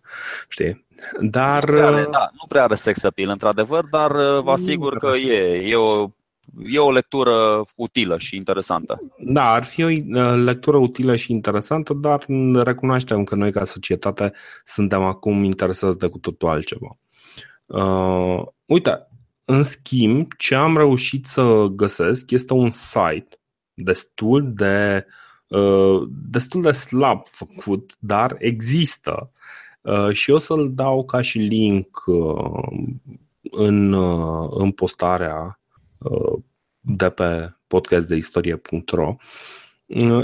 Știi? 0.47 0.85
Dar. 1.19 1.69
Nu 1.69 1.75
prea 1.75 1.87
are, 1.87 2.07
da, 2.11 2.29
nu 2.31 2.47
prea 2.47 2.63
are 2.63 2.75
sex 2.75 3.03
appeal, 3.03 3.29
într-adevăr, 3.29 3.85
dar 3.91 4.11
vă 4.41 4.51
asigur 4.51 4.97
că 4.97 5.17
e, 5.17 5.69
e 5.69 5.75
o 5.75 6.09
e 6.65 6.79
o 6.79 6.91
lectură 6.91 7.61
utilă 7.75 8.17
și 8.17 8.35
interesantă. 8.35 9.01
Da, 9.17 9.51
ar 9.51 9.63
fi 9.63 9.83
o 9.83 9.87
uh, 9.87 10.43
lectură 10.43 10.77
utilă 10.77 11.15
și 11.15 11.31
interesantă, 11.31 11.93
dar 11.93 12.25
recunoaștem 12.53 13.23
că 13.23 13.35
noi 13.35 13.51
ca 13.51 13.63
societate 13.63 14.33
suntem 14.63 15.03
acum 15.03 15.43
interesați 15.43 15.97
de 15.97 16.07
cu 16.07 16.17
totul 16.17 16.47
altceva. 16.47 16.89
Uh, 17.65 18.45
uite, 18.65 19.07
în 19.45 19.63
schimb, 19.63 20.31
ce 20.37 20.55
am 20.55 20.77
reușit 20.77 21.25
să 21.25 21.65
găsesc 21.71 22.31
este 22.31 22.53
un 22.53 22.69
site 22.69 23.39
destul 23.73 24.51
de 24.53 25.05
uh, 25.47 26.01
destul 26.09 26.61
de 26.61 26.71
slab 26.71 27.27
făcut, 27.27 27.95
dar 27.99 28.35
există 28.39 29.11
uh, 29.21 29.37
și 30.11 30.31
o 30.31 30.37
să-l 30.37 30.71
dau 30.73 31.05
ca 31.05 31.21
și 31.21 31.37
link 31.37 32.03
uh, 32.05 32.77
în, 33.41 33.93
uh, 33.93 34.49
în 34.51 34.71
postarea 34.71 35.59
uh, 35.97 36.39
de 36.79 37.09
pe 37.09 37.53
podcastdeistorie.ro 37.67 39.15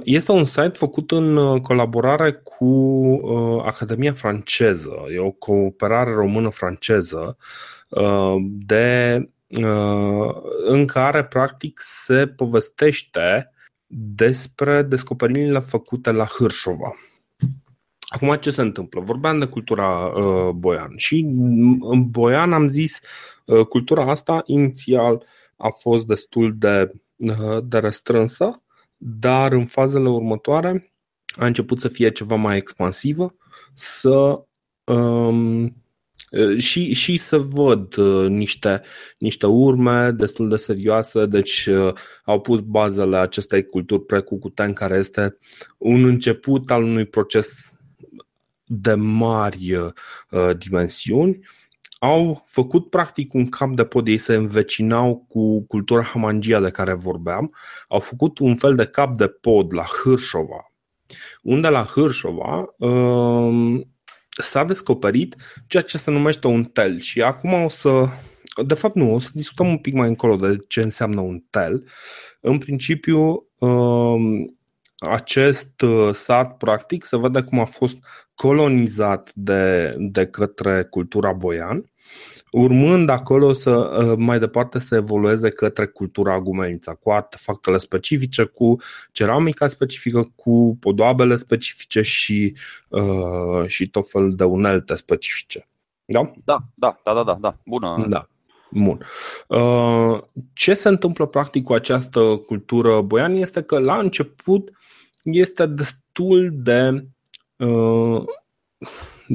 este 0.04 0.32
un 0.32 0.44
site 0.44 0.72
făcut 0.74 1.12
în 1.12 1.60
colaborare 1.60 2.32
cu 2.32 2.66
uh, 2.66 3.64
Academia 3.66 4.14
franceză. 4.14 4.92
E 5.16 5.20
o 5.20 5.32
cooperare 5.32 6.12
română-franceză 6.12 7.38
uh, 7.90 8.36
de, 8.42 9.18
uh, 9.48 10.36
în 10.66 10.86
care 10.86 11.26
practic 11.26 11.80
se 11.84 12.28
povestește 12.28 13.52
despre 13.96 14.82
descoperirile 14.82 15.60
făcute 15.60 16.12
la 16.12 16.26
Hârșova. 16.26 16.96
Acum 18.14 18.36
ce 18.36 18.50
se 18.50 18.62
întâmplă? 18.62 19.02
Vorbeam 19.02 19.40
de 19.40 19.46
cultura 19.46 20.06
uh, 20.06 20.50
boian 20.50 20.94
și 20.96 21.20
în 21.80 22.10
boian 22.10 22.54
am 22.54 22.68
zis 22.68 23.00
uh, 23.46 23.66
cultura 23.66 24.10
asta 24.10 24.42
inițial 24.46 25.14
uh, 25.14 25.22
a 25.64 25.70
fost 25.70 26.06
destul 26.06 26.56
de, 26.58 26.92
de 27.64 27.78
restrânsă, 27.78 28.64
dar 28.98 29.52
în 29.52 29.66
fazele 29.66 30.10
următoare 30.10 30.94
a 31.36 31.46
început 31.46 31.80
să 31.80 31.88
fie 31.88 32.12
ceva 32.12 32.36
mai 32.36 32.58
expansivă, 32.58 33.36
să 33.74 34.44
um, 34.84 35.76
și, 36.58 36.94
și 36.94 37.18
să 37.18 37.38
văd 37.38 37.98
uh, 37.98 38.28
niște, 38.28 38.82
niște 39.18 39.46
urme 39.46 40.12
destul 40.12 40.50
de 40.50 40.56
serioase, 40.56 41.26
deci 41.26 41.66
uh, 41.66 41.94
au 42.26 42.42
pus 42.42 42.60
bazele 42.60 43.18
acestei 43.18 43.66
culturi 43.66 44.06
precucuten, 44.06 44.74
care 44.74 44.98
este 44.98 45.38
un 45.78 46.04
început 46.04 46.72
al 46.72 46.84
unui 46.84 47.06
proces 47.06 47.78
de 48.82 48.94
mari 48.94 49.74
uh, 49.76 50.58
dimensiuni. 50.58 51.40
Au 52.00 52.44
făcut 52.48 52.90
practic 52.90 53.34
un 53.34 53.50
camp 53.50 53.76
de 53.76 53.84
pod, 53.84 54.08
ei 54.08 54.18
se 54.18 54.34
învecinau 54.34 55.26
cu 55.28 55.66
cultura 55.66 56.04
hamangia 56.04 56.60
de 56.60 56.70
care 56.70 56.94
vorbeam, 56.94 57.54
au 57.88 58.00
făcut 58.00 58.40
un 58.40 58.56
fel 58.56 58.76
de 58.76 58.86
cap 58.86 59.18
de 59.18 59.28
pod 59.28 59.74
la 59.74 59.84
Hârșova, 59.84 60.72
unde 61.42 61.68
la 61.68 61.84
Hârșova 61.84 62.66
um, 62.78 63.94
s-a 64.30 64.64
descoperit 64.64 65.36
ceea 65.68 65.84
ce 65.84 65.98
se 65.98 66.12
numește 66.12 66.48
un 66.48 66.64
tel. 66.64 67.00
Și 67.00 67.22
acum 67.22 67.54
o 67.54 67.70
să, 67.70 68.08
de 68.66 68.74
fapt 68.74 68.96
nu, 68.96 69.14
o 69.14 69.20
să 69.20 69.30
discutăm 69.34 69.68
un 69.68 69.78
pic 69.78 69.94
mai 69.94 70.08
încolo 70.08 70.36
de 70.36 70.56
ce 70.68 70.82
înseamnă 70.82 71.22
un 71.22 71.40
tel. 71.50 71.90
În 72.42 72.58
principiu, 72.58 73.48
um, 73.58 74.58
acest 75.10 75.82
uh, 75.82 76.14
sat, 76.14 76.58
practic, 76.58 77.04
se 77.04 77.18
vede 77.18 77.42
cum 77.42 77.60
a 77.60 77.66
fost 77.66 77.98
colonizat 78.36 79.32
de, 79.36 79.96
de 79.98 80.26
către 80.26 80.84
cultura 80.84 81.32
boian 81.32 81.94
urmând 82.54 83.10
acolo 83.10 83.54
să 83.54 83.72
uh, 83.72 84.14
mai 84.18 84.40
departe 84.40 84.80
să 84.80 84.96
evolueze 84.96 85.50
către 85.50 85.86
cultura 85.86 86.34
agumenița, 86.34 86.94
cu 86.94 87.12
artefactele 87.12 87.78
specifice, 87.78 88.44
cu 88.44 88.76
ceramica 89.12 89.68
specifică, 89.68 90.32
cu 90.36 90.78
podoabele 90.80 91.36
specifice 91.36 92.02
și, 92.02 92.56
uh, 92.88 93.68
și 93.68 93.90
tot 93.90 94.10
felul 94.10 94.36
de 94.36 94.44
unelte 94.44 94.96
specifice. 94.96 95.68
Da? 96.06 96.32
Da, 96.44 96.58
da, 96.74 97.00
da, 97.04 97.14
da, 97.14 97.24
da, 97.24 97.38
da. 97.42 97.58
bună. 97.66 98.06
Da. 98.10 98.28
Bun. 98.76 99.06
Uh, 99.48 100.20
ce 100.54 100.74
se 100.74 100.88
întâmplă 100.90 101.26
practic 101.26 101.64
cu 101.64 101.74
această 101.74 102.20
cultură 102.46 103.02
boian 103.02 103.34
este 103.34 103.62
că 103.62 103.80
la 103.80 103.98
început 103.98 104.72
este 105.24 105.66
destul 105.66 106.50
de 106.54 107.08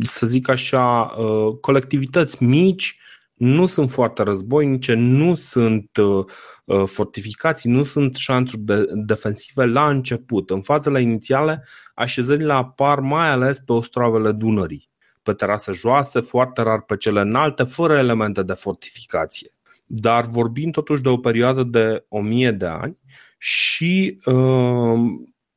să 0.01 0.27
zic 0.27 0.49
așa, 0.49 1.15
colectivități 1.61 2.43
mici 2.43 2.99
nu 3.39 3.67
sunt 3.67 3.91
foarte 3.91 4.23
războinice, 4.23 4.95
nu 4.95 5.35
sunt 5.35 5.97
uh, 5.97 6.25
uh, 6.65 6.85
fortificații, 6.87 7.71
nu 7.71 7.85
sunt 7.85 8.17
șanțuri 8.17 8.63
de, 8.63 8.85
defensive 8.95 9.65
la 9.65 9.89
început. 9.89 10.51
În 10.51 10.63
fazele 10.63 11.01
inițiale, 11.01 11.65
așezările 11.95 12.53
apar 12.53 13.01
mai 13.01 13.29
ales 13.31 13.59
pe 13.59 13.73
ostroavele 13.73 14.33
Dunării, 14.33 14.88
pe 15.29 15.35
terase 15.35 15.73
joase, 15.73 16.21
foarte 16.21 16.63
rar 16.63 16.83
pe 16.83 16.97
cele 16.97 17.21
înalte, 17.21 17.63
fără 17.63 17.97
elemente 17.97 18.43
de 18.43 18.53
fortificație. 18.53 19.51
Dar 19.87 20.25
vorbim 20.25 20.71
totuși 20.71 21.03
de 21.03 21.09
o 21.09 21.19
perioadă 21.19 21.63
de 21.63 22.05
o 22.09 22.21
mie 22.21 22.51
de 22.51 22.67
ani 22.67 22.99
și 23.39 24.21
uh, 24.25 25.01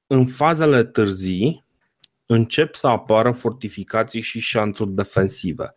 în 0.08 0.26
fazele 0.26 0.84
târzii 0.84 1.66
încep 2.26 2.76
să 2.76 2.88
apară 2.88 3.32
fortificații 3.32 4.22
și 4.22 4.40
șanțuri 4.40 4.92
defensive. 4.92 5.74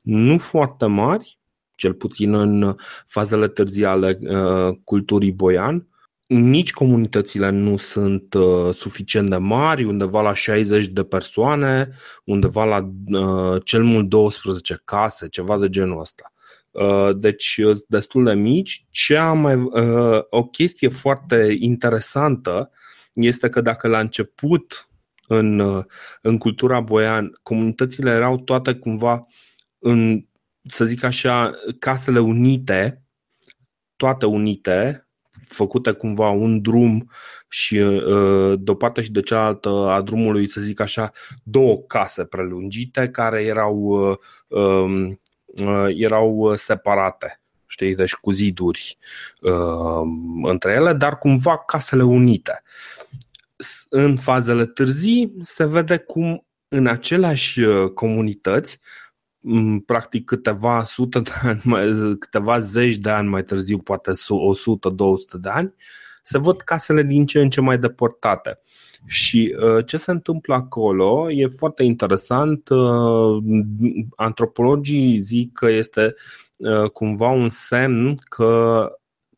Nu 0.00 0.38
foarte 0.38 0.86
mari, 0.86 1.38
cel 1.74 1.94
puțin 1.94 2.34
în 2.34 2.76
fazele 3.06 3.48
târzii 3.48 3.84
ale 3.84 4.18
uh, 4.20 4.76
culturii 4.84 5.32
boian, 5.32 5.86
nici 6.28 6.72
comunitățile 6.72 7.50
nu 7.50 7.76
sunt 7.76 8.34
uh, 8.34 8.74
suficient 8.74 9.30
de 9.30 9.36
mari, 9.36 9.84
undeva 9.84 10.20
la 10.20 10.34
60 10.34 10.86
de 10.86 11.04
persoane, 11.04 11.90
undeva 12.24 12.64
la 12.64 12.90
uh, 13.06 13.62
cel 13.64 13.82
mult 13.82 14.08
12 14.08 14.80
case, 14.84 15.28
ceva 15.28 15.58
de 15.58 15.68
genul 15.68 16.00
ăsta. 16.00 16.32
Uh, 16.70 17.16
deci 17.16 17.60
sunt 17.62 17.84
destul 17.86 18.24
de 18.24 18.34
mici. 18.34 18.86
Cea 18.90 19.32
mai, 19.32 19.54
uh, 19.54 20.22
o 20.30 20.44
chestie 20.44 20.88
foarte 20.88 21.56
interesantă 21.58 22.70
este 23.12 23.48
că 23.48 23.60
dacă 23.60 23.88
la 23.88 23.98
început 23.98 24.88
în, 25.26 25.58
uh, 25.58 25.84
în 26.22 26.38
cultura 26.38 26.80
boian 26.80 27.32
comunitățile 27.42 28.10
erau 28.10 28.38
toate 28.38 28.74
cumva 28.74 29.26
în, 29.78 30.26
să 30.62 30.84
zic 30.84 31.02
așa, 31.02 31.50
casele 31.78 32.18
unite, 32.18 33.02
toate 33.96 34.26
unite, 34.26 35.07
făcute 35.48 35.92
cumva 35.92 36.28
un 36.28 36.62
drum 36.62 37.10
și 37.48 37.76
de 38.58 38.70
o 38.70 38.74
parte 38.74 39.00
și 39.00 39.12
de 39.12 39.20
cealaltă 39.20 39.68
a 39.68 40.02
drumului, 40.02 40.48
să 40.48 40.60
zic 40.60 40.80
așa, 40.80 41.10
două 41.42 41.78
case 41.86 42.24
prelungite 42.24 43.08
care 43.08 43.42
erau 43.42 43.76
um, 44.48 45.18
Uh, 45.64 45.86
erau 45.96 46.36
uh, 46.36 46.56
separate, 46.56 47.40
știi, 47.66 47.94
deci 47.94 48.14
cu 48.14 48.30
ziduri 48.30 48.98
uh, 49.40 50.02
între 50.42 50.72
ele, 50.72 50.92
dar 50.92 51.18
cumva 51.18 51.58
casele 51.58 52.02
unite. 52.02 52.62
În 53.88 54.16
fazele 54.16 54.66
târzii 54.66 55.34
se 55.40 55.66
vede 55.66 55.96
cum 55.96 56.46
în 56.68 56.86
aceleași 56.86 57.60
uh, 57.60 57.90
comunități, 57.90 58.80
practic 59.86 60.24
câteva 60.24 60.84
sute 60.84 61.20
de 61.20 61.30
ani, 61.42 61.62
câteva 62.18 62.58
zeci 62.58 62.96
de 62.96 63.10
ani 63.10 63.28
mai 63.28 63.42
târziu, 63.42 63.78
poate 63.78 64.10
100-200 64.10 64.14
de 65.40 65.48
ani, 65.48 65.74
se 66.22 66.38
văd 66.38 66.60
casele 66.60 67.02
din 67.02 67.26
ce 67.26 67.40
în 67.40 67.50
ce 67.50 67.60
mai 67.60 67.78
depărtate. 67.78 68.60
Și 69.06 69.56
uh, 69.58 69.86
ce 69.86 69.96
se 69.96 70.10
întâmplă 70.10 70.54
acolo 70.54 71.30
e 71.30 71.46
foarte 71.46 71.82
interesant. 71.82 72.68
Uh, 72.68 73.42
antropologii 74.16 75.18
zic 75.18 75.52
că 75.52 75.70
este 75.70 76.14
uh, 76.58 76.90
cumva 76.90 77.28
un 77.28 77.48
semn 77.48 78.14
că 78.28 78.86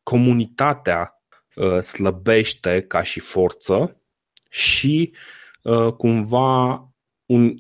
comunitatea 0.03 1.23
uh, 1.55 1.81
slăbește 1.81 2.85
ca 2.89 3.03
și 3.03 3.21
forță 3.21 4.01
și 4.49 5.15
uh, 5.63 5.93
cumva 5.93 6.89
un 7.27 7.55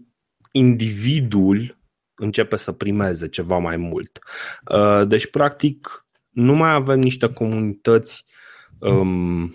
individul 0.52 1.78
începe 2.20 2.56
să 2.56 2.72
primeze 2.72 3.28
ceva 3.28 3.58
mai 3.58 3.76
mult. 3.76 4.18
Uh, 4.74 5.06
deci, 5.08 5.26
practic, 5.26 6.06
nu 6.30 6.54
mai 6.54 6.72
avem 6.72 7.00
niște 7.00 7.32
comunități 7.32 8.24
um, 8.78 9.54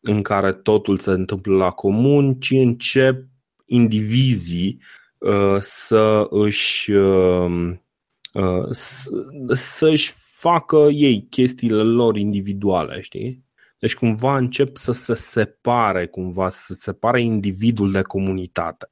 în 0.00 0.22
care 0.22 0.52
totul 0.52 0.98
se 0.98 1.10
întâmplă 1.10 1.56
la 1.56 1.70
comun, 1.70 2.34
ci 2.34 2.50
încep 2.50 3.24
indivizii 3.64 4.82
uh, 5.18 5.56
să 5.58 6.26
își 6.30 6.92
uh, 6.92 7.72
uh, 8.32 8.68
să-și 9.48 10.12
facă 10.16 10.76
ei 10.76 11.26
chestiile 11.30 11.82
lor 11.82 12.16
individuale, 12.16 13.00
știi? 13.00 13.44
Deci 13.78 13.94
cumva 13.94 14.36
încep 14.36 14.76
să 14.76 14.92
se 14.92 15.14
separe, 15.14 16.06
cumva 16.06 16.48
să 16.48 16.72
se 16.72 16.74
separe 16.74 17.22
individul 17.22 17.92
de 17.92 18.02
comunitate. 18.02 18.88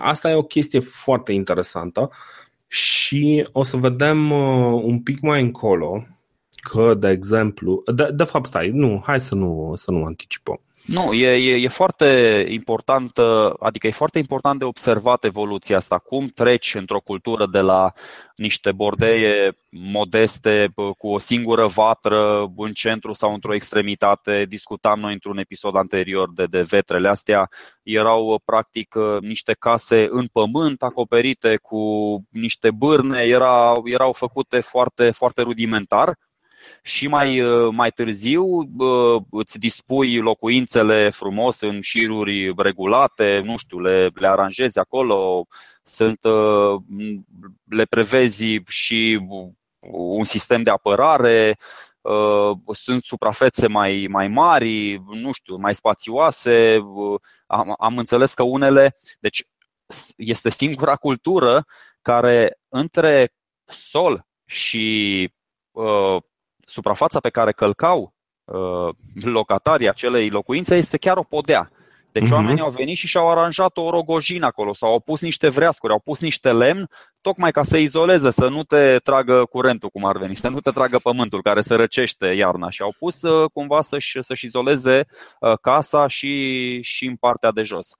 Asta 0.00 0.30
e 0.30 0.34
o 0.34 0.42
chestie 0.42 0.80
foarte 0.80 1.32
interesantă 1.32 2.10
și 2.66 3.48
o 3.52 3.62
să 3.62 3.76
vedem 3.76 4.30
un 4.70 5.00
pic 5.02 5.20
mai 5.20 5.40
încolo 5.40 6.06
că, 6.62 6.94
de 6.94 7.08
exemplu, 7.08 7.82
de, 7.94 8.10
de 8.12 8.24
fapt, 8.24 8.46
stai, 8.46 8.70
nu, 8.70 9.02
hai 9.04 9.20
să 9.20 9.34
nu, 9.34 9.72
să 9.76 9.90
nu 9.90 10.04
anticipăm. 10.04 10.60
Nu, 10.90 11.12
e, 11.12 11.26
e, 11.26 11.54
e 11.54 11.68
foarte 11.68 12.44
important, 12.48 13.18
adică 13.60 13.86
e 13.86 13.90
foarte 13.90 14.18
important 14.18 14.58
de 14.58 14.64
observat 14.64 15.24
evoluția 15.24 15.76
asta, 15.76 15.98
cum 15.98 16.26
treci 16.26 16.74
într-o 16.74 17.00
cultură 17.00 17.46
de 17.46 17.60
la 17.60 17.92
niște 18.36 18.72
bordeie 18.72 19.56
modeste 19.70 20.72
cu 20.98 21.08
o 21.08 21.18
singură 21.18 21.66
vatră 21.66 22.52
în 22.56 22.72
centru 22.72 23.12
sau 23.12 23.32
într-o 23.32 23.54
extremitate. 23.54 24.44
Discutam 24.48 25.00
noi 25.00 25.12
într-un 25.12 25.38
episod 25.38 25.76
anterior 25.76 26.32
de, 26.32 26.44
de 26.44 26.60
vetrele 26.60 27.08
astea. 27.08 27.48
Erau 27.82 28.42
practic 28.44 28.94
niște 29.20 29.52
case 29.58 30.08
în 30.10 30.26
pământ 30.26 30.82
acoperite 30.82 31.56
cu 31.56 31.78
niște 32.30 32.70
bârne, 32.70 33.20
erau, 33.22 33.82
erau 33.84 34.12
făcute 34.12 34.60
foarte, 34.60 35.10
foarte 35.10 35.42
rudimentar 35.42 36.14
și 36.82 37.06
mai, 37.06 37.40
uh, 37.40 37.72
mai 37.72 37.90
târziu 37.90 38.44
uh, 38.78 39.22
îți 39.30 39.58
dispui 39.58 40.18
locuințele 40.18 41.10
frumos 41.10 41.60
în 41.60 41.80
șiruri 41.80 42.52
regulate, 42.56 43.40
nu 43.44 43.56
știu, 43.56 43.80
le, 43.80 44.10
le 44.14 44.26
aranjezi 44.26 44.78
acolo, 44.78 45.46
sunt, 45.82 46.24
uh, 46.24 46.80
le 47.64 47.84
prevezi 47.84 48.60
și 48.66 49.20
un 49.90 50.24
sistem 50.24 50.62
de 50.62 50.70
apărare, 50.70 51.56
sunt 52.72 53.04
suprafețe 53.04 53.66
mai, 53.66 54.06
mai 54.10 54.28
mari, 54.28 55.02
nu 55.12 55.32
știu, 55.32 55.56
mai 55.56 55.74
spațioase. 55.74 56.78
Am, 57.46 57.74
am 57.78 57.98
înțeles 57.98 58.34
că 58.34 58.42
unele, 58.42 58.96
deci 59.20 59.44
este 60.16 60.50
singura 60.50 60.96
cultură 60.96 61.66
care 62.02 62.58
între 62.68 63.34
sol 63.64 64.26
și 64.44 65.28
uh, 65.70 66.22
suprafața 66.70 67.20
pe 67.20 67.30
care 67.30 67.52
călcau 67.52 68.14
uh, 68.44 68.94
locatarii 69.14 69.88
acelei 69.88 70.30
locuințe 70.30 70.76
este 70.76 70.96
chiar 70.96 71.16
o 71.16 71.22
podea. 71.22 71.70
Deci 72.12 72.26
uh-huh. 72.26 72.32
oamenii 72.32 72.62
au 72.62 72.70
venit 72.70 72.96
și 72.96 73.06
și-au 73.06 73.30
aranjat 73.30 73.76
o 73.76 73.90
rogojină 73.90 74.46
acolo 74.46 74.72
sau 74.72 74.92
au 74.92 75.00
pus 75.00 75.20
niște 75.20 75.48
vreascuri, 75.48 75.92
au 75.92 75.98
pus 75.98 76.20
niște 76.20 76.52
lemn, 76.52 76.88
tocmai 77.20 77.50
ca 77.50 77.62
să 77.62 77.76
izoleze, 77.76 78.30
să 78.30 78.48
nu 78.48 78.62
te 78.62 78.98
tragă 78.98 79.44
curentul 79.44 79.88
cum 79.88 80.04
ar 80.04 80.18
veni, 80.18 80.36
să 80.36 80.48
nu 80.48 80.60
te 80.60 80.70
tragă 80.70 80.98
pământul 80.98 81.42
care 81.42 81.60
se 81.60 81.74
răcește 81.74 82.26
iarna 82.26 82.70
și 82.70 82.82
au 82.82 82.94
pus 82.98 83.22
uh, 83.22 83.50
cumva 83.52 83.80
să-și, 83.80 84.22
să-și 84.22 84.46
izoleze 84.46 85.06
uh, 85.40 85.58
casa 85.60 86.06
și, 86.06 86.82
și 86.82 87.06
în 87.06 87.16
partea 87.16 87.50
de 87.50 87.62
jos. 87.62 87.96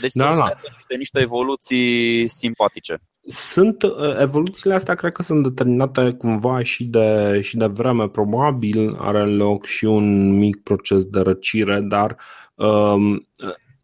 Deci 0.00 0.12
da, 0.12 0.26
sunt 0.26 0.38
da. 0.38 0.54
niște, 0.62 0.94
niște 0.96 1.20
evoluții 1.20 2.28
simpatice 2.28 3.00
sunt 3.30 3.82
uh, 3.82 4.18
evoluțiile 4.20 4.74
astea 4.74 4.94
cred 4.94 5.12
că 5.12 5.22
sunt 5.22 5.42
determinate 5.42 6.12
cumva 6.12 6.62
și 6.62 6.84
de, 6.84 7.40
și 7.42 7.56
de 7.56 7.66
vreme. 7.66 8.08
Probabil 8.08 8.96
are 8.98 9.24
loc 9.24 9.66
și 9.66 9.84
un 9.84 10.36
mic 10.38 10.62
proces 10.62 11.04
de 11.04 11.20
răcire 11.20 11.80
dar 11.80 12.16
um, 12.54 13.28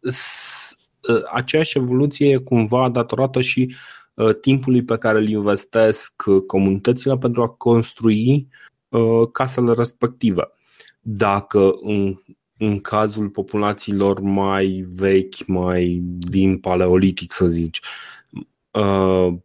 s, 0.01 0.71
uh, 1.09 1.21
aceeași 1.33 1.77
evoluție 1.77 2.33
e 2.33 2.37
cumva 2.37 2.89
datorată 2.89 3.41
și 3.41 3.75
uh, 4.13 4.35
timpului 4.41 4.83
pe 4.83 4.97
care 4.97 5.17
îl 5.17 5.27
investesc 5.27 6.13
comunitățile 6.47 7.17
pentru 7.17 7.41
a 7.41 7.47
construi 7.47 8.47
uh, 8.89 9.29
casele 9.31 9.73
respective. 9.73 10.51
Dacă 10.99 11.71
în, 11.81 12.15
în 12.57 12.79
cazul 12.79 13.29
populațiilor 13.29 14.19
mai 14.19 14.85
vechi, 14.95 15.45
mai 15.45 16.01
din 16.03 16.57
paleolitic 16.57 17.31
să 17.31 17.45
zici, 17.45 17.79
Uh, 17.79 18.16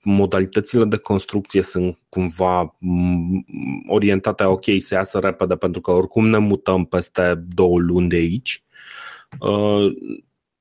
modalitățile 0.02 0.84
de 0.84 0.96
construcție 0.96 1.62
sunt 1.62 1.98
cumva 2.08 2.76
mm, 2.78 3.44
orientate 3.88 4.44
ok 4.44 4.64
să 4.78 4.94
iasă 4.94 5.18
repede 5.18 5.56
pentru 5.56 5.80
că 5.80 5.90
oricum 5.90 6.28
ne 6.28 6.38
mutăm 6.38 6.84
peste 6.84 7.44
două 7.54 7.78
luni 7.78 8.08
de 8.08 8.16
aici, 8.16 8.64
uh, 9.40 9.92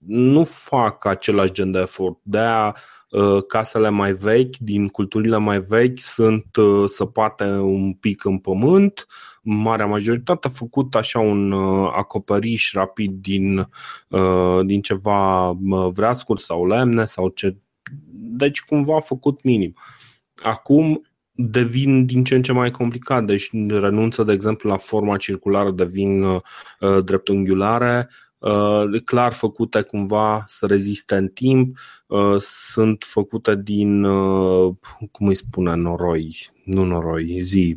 nu 0.05 0.43
fac 0.43 1.05
același 1.05 1.51
gen 1.51 1.71
de 1.71 1.79
efort. 1.79 2.17
De-aia 2.21 2.75
uh, 3.09 3.45
casele 3.47 3.89
mai 3.89 4.13
vechi, 4.13 4.57
din 4.57 4.87
culturile 4.87 5.37
mai 5.37 5.59
vechi, 5.59 5.99
sunt 5.99 6.45
săpate 6.85 7.43
un 7.43 7.93
pic 7.93 8.25
în 8.25 8.37
pământ, 8.37 9.05
marea 9.43 9.85
majoritate 9.85 10.47
a 10.47 10.51
făcut 10.51 10.95
așa 10.95 11.19
un 11.19 11.53
acoperiș 11.91 12.73
rapid 12.73 13.11
din, 13.11 13.69
din 14.65 14.81
ceva 14.81 15.51
vreascuri 15.93 16.41
sau 16.41 16.67
lemne 16.67 17.03
sau 17.03 17.27
ce 17.27 17.55
deci 18.13 18.61
cumva 18.61 18.95
a 18.95 18.99
făcut 18.99 19.43
minim. 19.43 19.73
Acum, 20.43 21.01
devin 21.31 22.05
din 22.05 22.23
ce 22.23 22.35
în 22.35 22.41
ce 22.41 22.51
mai 22.51 22.71
complicat. 22.71 23.25
Deci 23.25 23.49
renunță, 23.67 24.23
de 24.23 24.33
exemplu, 24.33 24.69
la 24.69 24.77
forma 24.77 25.17
circulară, 25.17 25.71
devin 25.71 26.21
uh, 26.23 26.41
dreptunghiulare, 27.03 28.09
uh, 28.39 29.01
clar 29.05 29.33
făcute 29.33 29.81
cumva 29.81 30.43
să 30.47 30.65
reziste 30.65 31.15
în 31.15 31.27
timp, 31.27 31.77
uh, 32.07 32.35
sunt 32.39 33.03
făcute 33.03 33.55
din, 33.55 34.03
uh, 34.03 34.75
cum 35.11 35.27
îi 35.27 35.35
spune, 35.35 35.75
noroi, 35.75 36.49
nu 36.63 36.83
noroi, 36.83 37.41
zi. 37.41 37.75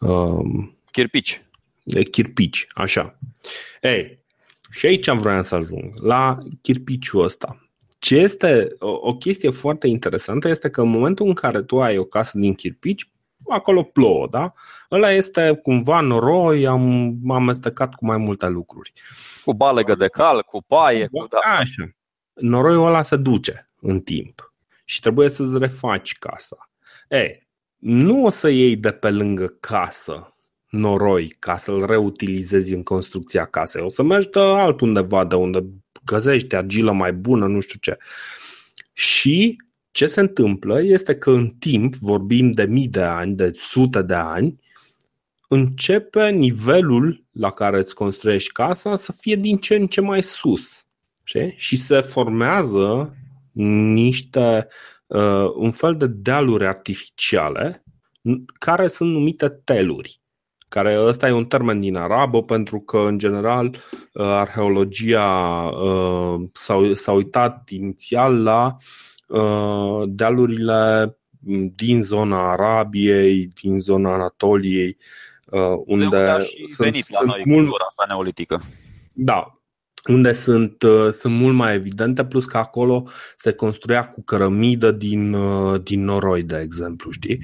Uh, 0.00 0.68
chirpici. 0.90 1.42
Chirpici, 2.10 2.66
așa. 2.74 3.18
Ei, 3.82 4.18
și 4.70 4.86
aici 4.86 5.10
vreau 5.10 5.42
să 5.42 5.54
ajung, 5.54 6.00
la 6.00 6.38
chirpiciul 6.62 7.24
ăsta. 7.24 7.67
Ce 7.98 8.16
este 8.16 8.68
o, 8.78 8.90
o 9.00 9.16
chestie 9.16 9.50
foarte 9.50 9.86
interesantă 9.86 10.48
este 10.48 10.70
că 10.70 10.80
în 10.80 10.88
momentul 10.88 11.26
în 11.26 11.34
care 11.34 11.62
tu 11.62 11.80
ai 11.80 11.98
o 11.98 12.04
casă 12.04 12.38
din 12.38 12.54
chirpici, 12.54 13.10
acolo 13.48 13.82
plouă, 13.82 14.28
da? 14.30 14.52
Ăla 14.90 15.12
este 15.12 15.60
cumva 15.62 16.00
noroi, 16.00 16.66
am, 16.66 16.80
am 17.24 17.30
amestecat 17.30 17.94
cu 17.94 18.06
mai 18.06 18.16
multe 18.16 18.48
lucruri. 18.48 18.92
Cu 19.44 19.54
balegă 19.54 19.94
de 19.94 20.08
cal, 20.08 20.42
cu 20.42 20.62
paie, 20.66 21.06
cu 21.06 21.26
da. 21.30 21.38
Așa. 21.38 21.90
Noroiul 22.34 22.86
ăla 22.86 23.02
se 23.02 23.16
duce 23.16 23.70
în 23.80 24.00
timp 24.00 24.52
și 24.84 25.00
trebuie 25.00 25.28
să-ți 25.28 25.58
refaci 25.58 26.18
casa. 26.18 26.70
E, 27.08 27.38
nu 27.76 28.24
o 28.24 28.28
să 28.28 28.48
iei 28.48 28.76
de 28.76 28.90
pe 28.90 29.10
lângă 29.10 29.46
casă 29.46 30.32
noroi 30.68 31.28
ca 31.38 31.56
să-l 31.56 31.86
reutilizezi 31.86 32.74
în 32.74 32.82
construcția 32.82 33.44
casei. 33.44 33.82
O 33.82 33.88
să 33.88 34.02
mergi 34.02 34.28
de 34.28 34.40
altundeva 34.40 35.24
de 35.24 35.34
unde 35.34 35.66
găsești 36.08 36.54
argilă 36.54 36.92
mai 36.92 37.12
bună, 37.12 37.46
nu 37.46 37.60
știu 37.60 37.78
ce. 37.80 37.98
Și 38.92 39.56
ce 39.90 40.06
se 40.06 40.20
întâmplă 40.20 40.82
este 40.82 41.14
că 41.16 41.30
în 41.30 41.48
timp, 41.48 41.94
vorbim 41.94 42.50
de 42.50 42.64
mii 42.64 42.88
de 42.88 43.02
ani, 43.02 43.34
de 43.34 43.50
sute 43.52 44.02
de 44.02 44.14
ani, 44.14 44.60
începe 45.48 46.30
nivelul 46.30 47.24
la 47.32 47.50
care 47.50 47.78
îți 47.78 47.94
construiești 47.94 48.52
casa 48.52 48.94
să 48.94 49.12
fie 49.12 49.36
din 49.36 49.56
ce 49.56 49.74
în 49.74 49.86
ce 49.86 50.00
mai 50.00 50.22
sus. 50.22 50.86
Știi? 51.24 51.54
Și 51.56 51.76
se 51.76 52.00
formează 52.00 53.16
niște 53.92 54.68
uh, 55.06 55.52
un 55.54 55.70
fel 55.70 55.94
de 55.94 56.06
dealuri 56.06 56.66
artificiale 56.66 57.84
care 58.58 58.86
sunt 58.86 59.10
numite 59.10 59.48
teluri 59.48 60.20
care 60.68 61.00
ăsta 61.00 61.28
e 61.28 61.32
un 61.32 61.44
termen 61.44 61.80
din 61.80 61.96
arabă 61.96 62.42
pentru 62.42 62.80
că, 62.80 62.98
în 62.98 63.18
general, 63.18 63.66
uh, 63.66 64.24
arheologia 64.24 65.26
uh, 65.68 66.40
s-a, 66.52 66.90
s-a 66.94 67.12
uitat 67.12 67.68
inițial 67.68 68.42
la 68.42 68.76
uh, 69.26 70.02
dealurile 70.06 71.12
din 71.74 72.02
zona 72.02 72.50
Arabiei, 72.50 73.48
din 73.62 73.78
zona 73.78 74.12
Anatoliei, 74.12 74.96
unde 75.84 76.40
sunt, 76.66 76.76
venit 76.76 77.10
la 77.10 77.18
sunt 77.18 77.30
noi 77.30 77.42
mult... 77.44 77.68
asta 77.88 78.04
neolitică. 78.08 78.60
Da, 79.12 79.60
unde 80.08 80.32
sunt, 80.32 80.76
sunt 81.10 81.34
mult 81.34 81.54
mai 81.54 81.74
evidente, 81.74 82.24
plus 82.24 82.44
că 82.44 82.56
acolo 82.56 83.08
se 83.36 83.52
construia 83.52 84.08
cu 84.08 84.22
cărămidă 84.22 84.90
din, 84.90 85.36
din 85.82 86.04
noroi, 86.04 86.42
de 86.42 86.60
exemplu, 86.64 87.10
știi? 87.10 87.40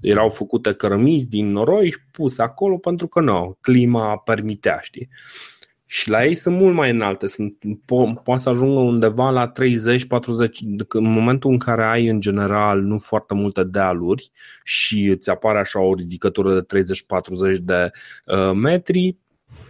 Erau 0.00 0.28
făcute 0.28 0.72
cărămizi 0.72 1.28
din 1.28 1.50
noroi 1.50 1.90
și 1.90 1.98
puse 2.12 2.42
acolo 2.42 2.76
pentru 2.76 3.08
că 3.08 3.20
nu, 3.20 3.58
clima 3.60 4.16
permitea, 4.16 4.78
știi? 4.82 5.08
Și 5.90 6.10
la 6.10 6.24
ei 6.24 6.34
sunt 6.34 6.56
mult 6.56 6.74
mai 6.74 6.90
înalte, 6.90 7.26
sunt, 7.26 7.56
po- 7.64 8.22
poate 8.24 8.40
să 8.40 8.48
ajungă 8.48 8.80
undeva 8.80 9.30
la 9.30 9.52
30-40, 9.52 9.52
în 10.88 11.12
momentul 11.12 11.50
în 11.50 11.58
care 11.58 11.84
ai 11.84 12.06
în 12.06 12.20
general 12.20 12.80
nu 12.80 12.98
foarte 12.98 13.34
multe 13.34 13.64
dealuri 13.64 14.30
și 14.64 15.04
îți 15.04 15.30
apare 15.30 15.58
așa 15.58 15.80
o 15.80 15.94
ridicătură 15.94 16.60
de 16.60 16.82
30-40 17.54 17.58
de 17.60 17.90
uh, 18.26 18.52
metri, 18.54 19.16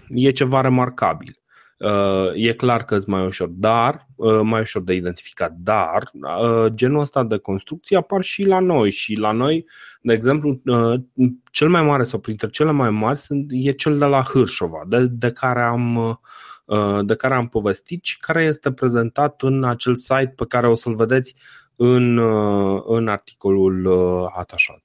e 0.09 0.31
ceva 0.31 0.61
remarcabil. 0.61 1.38
Uh, 1.79 2.31
e 2.35 2.53
clar 2.53 2.85
că 2.85 2.95
e 2.95 2.99
mai 3.07 3.27
ușor, 3.27 3.49
dar 3.49 4.07
uh, 4.14 4.41
mai 4.43 4.61
ușor 4.61 4.83
de 4.83 4.95
identificat, 4.95 5.53
dar 5.53 6.03
uh, 6.12 6.67
genul 6.75 7.01
ăsta 7.01 7.25
de 7.25 7.37
construcții 7.37 7.97
apar 7.97 8.23
și 8.23 8.45
la 8.45 8.59
noi 8.59 8.91
și 8.91 9.14
la 9.14 9.31
noi, 9.31 9.67
de 10.01 10.12
exemplu, 10.12 10.62
cel 11.51 11.69
mai 11.69 11.83
mare 11.83 12.03
sau 12.03 12.19
printre 12.19 12.49
cele 12.49 12.71
mai 12.71 12.91
mari 12.91 13.19
sunt, 13.19 13.51
e 13.53 13.73
cel 13.73 13.99
de 13.99 14.05
la 14.05 14.23
Hârșova, 14.23 14.83
de, 14.87 15.07
de 15.07 15.33
care 15.33 15.62
am 15.62 16.21
de 17.03 17.14
care 17.14 17.35
am 17.35 17.49
povestit 17.49 18.05
și 18.05 18.19
care 18.19 18.45
este 18.45 18.73
prezentat 18.73 19.43
în 19.43 19.64
acel 19.64 19.95
site 19.95 20.33
pe 20.37 20.45
care 20.47 20.69
o 20.69 20.75
să-l 20.75 20.95
vedeți 20.95 21.35
în, 21.77 22.19
în 22.87 23.09
articolul 23.09 23.88
atașat. 24.37 24.83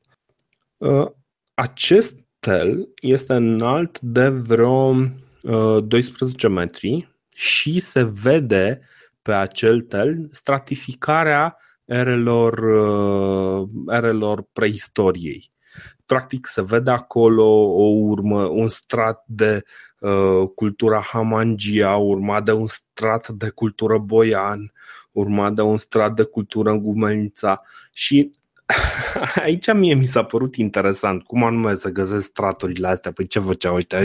Acest 1.54 2.20
tel 2.40 2.90
este 3.02 3.34
înalt 3.34 4.00
de 4.00 4.28
vreo 4.28 4.96
12 5.44 6.48
uh, 6.48 6.54
metri 6.54 7.16
și 7.30 7.80
se 7.80 8.04
vede 8.04 8.82
pe 9.22 9.34
acel 9.34 9.82
tel 9.82 10.28
stratificarea 10.32 11.58
erelor, 11.86 12.58
uh, 12.58 13.70
erelor 13.88 14.46
preistoriei. 14.54 15.52
Practic 16.06 16.46
se 16.46 16.62
vede 16.62 16.92
acolo 16.92 17.46
o 17.66 17.84
urmă, 17.84 18.44
un 18.44 18.68
strat 18.68 19.24
de 19.28 19.64
uh, 20.00 20.50
cultura 20.56 21.02
Hamangia, 21.02 21.96
urmat 21.96 22.44
de 22.44 22.52
un 22.52 22.68
strat 22.68 23.30
de 23.30 23.50
cultură 23.50 23.98
Boian, 23.98 24.72
urmat 25.12 25.54
de 25.54 25.62
un 25.62 25.78
strat 25.78 26.14
de 26.14 26.24
cultură 26.24 26.74
Gumenița 26.74 27.62
și 27.92 28.30
aici 29.44 29.74
mie 29.74 29.94
mi 29.94 30.06
s-a 30.06 30.24
părut 30.24 30.56
interesant 30.56 31.24
cum 31.24 31.44
anume 31.44 31.76
să 31.76 31.90
găsesc 31.90 32.24
straturile 32.24 32.88
astea. 32.88 33.12
Păi 33.12 33.28
ce 33.28 33.40
făceau 33.40 33.76
ăștia? 33.76 34.00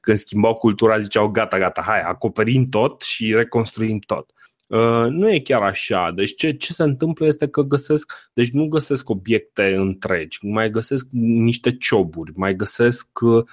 Când 0.00 0.18
schimbau 0.18 0.54
cultura 0.54 0.98
ziceau 0.98 1.28
gata, 1.28 1.58
gata, 1.58 1.82
hai, 1.82 2.00
acoperim 2.00 2.68
tot 2.68 3.00
și 3.00 3.34
reconstruim 3.34 3.98
tot. 3.98 4.30
Uh, 4.66 5.06
nu 5.08 5.30
e 5.30 5.38
chiar 5.38 5.62
așa. 5.62 6.10
Deci 6.14 6.34
ce, 6.34 6.52
ce 6.52 6.72
se 6.72 6.82
întâmplă 6.82 7.26
este 7.26 7.48
că 7.48 7.62
găsesc, 7.62 8.30
deci 8.32 8.50
nu 8.50 8.68
găsesc 8.68 9.08
obiecte 9.08 9.74
întregi, 9.74 10.46
mai 10.46 10.70
găsesc 10.70 11.06
niște 11.10 11.76
cioburi, 11.76 12.32
mai 12.34 12.54
găsesc 12.54 13.08
uh, 13.20 13.44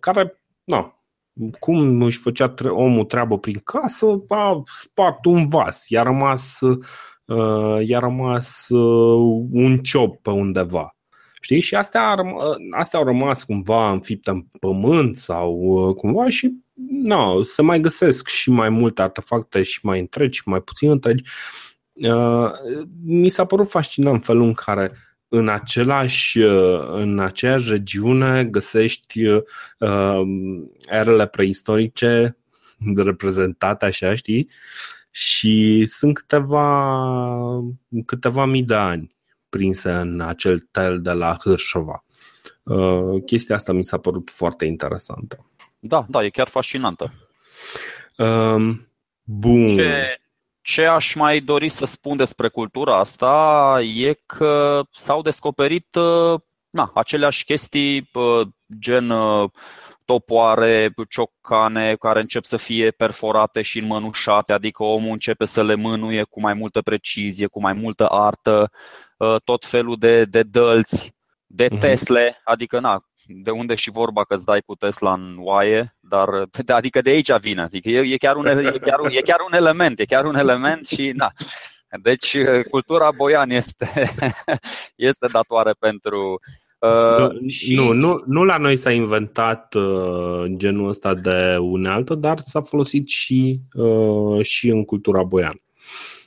care, 0.00 0.42
na, 0.64 1.02
cum 1.58 2.02
își 2.02 2.18
făcea 2.18 2.48
tre- 2.48 2.68
omul 2.68 3.04
treabă 3.04 3.38
prin 3.38 3.60
casă, 3.64 4.06
a 4.28 4.62
spart 4.64 5.24
un 5.24 5.48
vas, 5.48 5.88
i-a 5.88 6.02
rămas 6.02 6.60
uh, 6.60 6.78
uh, 6.78 6.82
i-a 7.86 7.98
rămas 7.98 8.68
uh, 8.68 9.46
un 9.50 9.78
ciop 9.78 10.22
pe 10.22 10.30
undeva. 10.30 10.96
Știi? 11.40 11.60
Și 11.60 11.74
astea, 11.74 12.14
uh, 12.34 12.56
astea 12.78 12.98
au 12.98 13.04
rămas 13.04 13.44
cumva 13.44 13.90
înfipte 13.90 14.30
în 14.30 14.44
pământ 14.60 15.16
sau 15.16 15.52
uh, 15.54 15.94
cumva 15.94 16.28
și 16.28 16.50
no, 17.04 17.42
se 17.42 17.62
mai 17.62 17.80
găsesc 17.80 18.28
și 18.28 18.50
mai 18.50 18.68
multe 18.68 19.02
artefacte 19.02 19.62
și 19.62 19.78
mai 19.82 20.00
întregi 20.00 20.36
și 20.38 20.48
mai 20.48 20.60
puțin 20.60 20.90
întregi. 20.90 21.22
Uh, 21.92 22.50
mi 23.04 23.28
s-a 23.28 23.44
părut 23.44 23.70
fascinant 23.70 24.24
felul 24.24 24.42
în 24.42 24.52
care 24.52 24.92
în 25.28 25.48
același, 25.48 26.38
uh, 26.38 26.88
în 26.90 27.18
aceeași 27.18 27.70
regiune 27.70 28.44
găsești 28.44 29.24
uh, 29.26 29.42
erele 30.88 31.26
preistorice 31.26 32.36
reprezentate 32.96 33.84
așa, 33.84 34.14
știi? 34.14 34.50
Și 35.14 35.86
sunt 35.86 36.14
câteva, 36.14 37.04
câteva 38.06 38.44
mii 38.44 38.62
de 38.62 38.74
ani 38.74 39.16
prinse 39.48 39.90
în 39.90 40.20
acel 40.20 40.58
tel 40.58 41.00
de 41.00 41.12
la 41.12 41.36
Hârșova. 41.44 42.04
Uh, 42.62 43.22
chestia 43.26 43.54
asta 43.54 43.72
mi 43.72 43.84
s-a 43.84 43.98
părut 43.98 44.30
foarte 44.30 44.64
interesantă. 44.64 45.46
Da, 45.78 46.04
da, 46.08 46.24
e 46.24 46.30
chiar 46.30 46.48
fascinantă. 46.48 47.12
Um, 48.16 48.88
bun. 49.22 49.68
Ce, 49.76 50.20
ce 50.60 50.84
aș 50.84 51.14
mai 51.14 51.38
dori 51.40 51.68
să 51.68 51.84
spun 51.84 52.16
despre 52.16 52.48
cultura 52.48 52.98
asta 52.98 53.78
e 53.94 54.18
că 54.26 54.82
s-au 54.92 55.22
descoperit 55.22 55.94
uh, 55.94 56.40
na, 56.70 56.90
aceleași 56.94 57.44
chestii 57.44 58.10
uh, 58.12 58.46
gen 58.78 59.10
topoare, 60.12 60.94
ciocane 61.08 61.94
care 61.94 62.20
încep 62.20 62.44
să 62.44 62.56
fie 62.56 62.90
perforate 62.90 63.62
și 63.62 63.78
înmănușate, 63.78 64.52
adică 64.52 64.82
omul 64.82 65.10
începe 65.10 65.44
să 65.44 65.62
le 65.62 65.74
mânuie 65.74 66.22
cu 66.22 66.40
mai 66.40 66.54
multă 66.54 66.80
precizie, 66.80 67.46
cu 67.46 67.60
mai 67.60 67.72
multă 67.72 68.06
artă, 68.06 68.70
ă, 69.20 69.38
tot 69.44 69.64
felul 69.64 69.96
de, 69.98 70.24
de 70.24 70.42
dălți, 70.42 71.14
de 71.46 71.68
mhm. 71.70 71.80
Tesle, 71.80 72.40
adică 72.44 72.80
na, 72.80 73.04
de 73.26 73.50
unde 73.50 73.74
și 73.74 73.90
vorba 73.90 74.24
că 74.24 74.34
îți 74.34 74.44
dai 74.44 74.60
cu 74.60 74.74
Tesla 74.74 75.12
în 75.12 75.36
oaie, 75.38 75.96
dar 76.00 76.28
adică 76.78 77.00
de 77.00 77.10
aici 77.10 77.38
vine, 77.40 77.62
adică 77.62 77.88
e, 77.88 78.12
e, 78.12 78.16
chiar 78.16 78.36
un, 78.36 78.46
e, 78.46 78.78
chiar 78.78 79.00
un, 79.00 79.10
e 79.10 79.20
chiar 79.20 79.40
un 79.40 79.54
element, 79.54 79.98
e 79.98 80.04
chiar 80.04 80.24
un 80.24 80.36
element 80.36 80.86
și 80.86 81.12
na. 81.14 81.32
Deci 82.02 82.36
cultura 82.70 83.10
boian 83.10 83.50
este, 83.50 83.88
este 85.10 85.26
datoare 85.32 85.72
pentru, 85.78 86.40
Uh, 86.82 87.48
și... 87.48 87.74
nu, 87.74 87.92
nu, 87.92 88.22
nu 88.26 88.44
la 88.44 88.56
noi 88.56 88.76
s-a 88.76 88.90
inventat 88.90 89.74
uh, 89.74 90.44
genul 90.56 90.88
ăsta 90.88 91.14
de 91.14 91.56
unealtă, 91.60 92.14
dar 92.14 92.38
s-a 92.38 92.60
folosit 92.60 93.08
și, 93.08 93.60
uh, 93.72 94.44
și 94.44 94.68
în 94.68 94.84
cultura 94.84 95.22
boiană. 95.22 95.60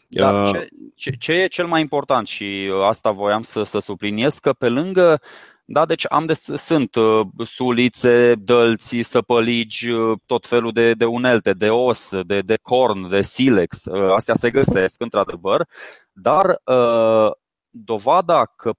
Da, 0.08 0.44
uh, 0.44 0.50
ce, 0.52 0.68
ce, 0.96 1.12
ce 1.12 1.32
e 1.32 1.48
cel 1.48 1.66
mai 1.66 1.82
important 1.82 2.28
și 2.28 2.72
asta 2.88 3.12
voiam 3.12 3.42
să, 3.42 3.64
să 3.64 3.80
subliniez, 3.80 4.38
că 4.38 4.54
pe 4.54 4.70
lângă 4.70 5.22
da, 5.68 5.86
deci 5.86 6.06
am 6.10 6.26
de, 6.26 6.34
sunt 6.56 6.96
uh, 6.96 7.28
sulițe, 7.44 8.36
dălți, 8.36 9.00
săpăligi, 9.02 9.90
uh, 9.90 10.18
tot 10.26 10.46
felul 10.46 10.72
de, 10.72 10.94
de 10.94 11.06
unelte, 11.06 11.54
de 11.54 11.70
os, 11.70 12.10
de, 12.26 12.42
de 12.42 12.58
corn, 12.62 13.10
de 13.10 13.22
silex. 13.22 13.86
Uh, 13.86 14.14
astea 14.16 14.36
se 14.36 14.52
găsesc, 14.52 15.02
într-adevăr, 15.02 15.68
dar 16.12 16.62
uh, 16.64 17.32
dovada 17.70 18.46
că 18.46 18.72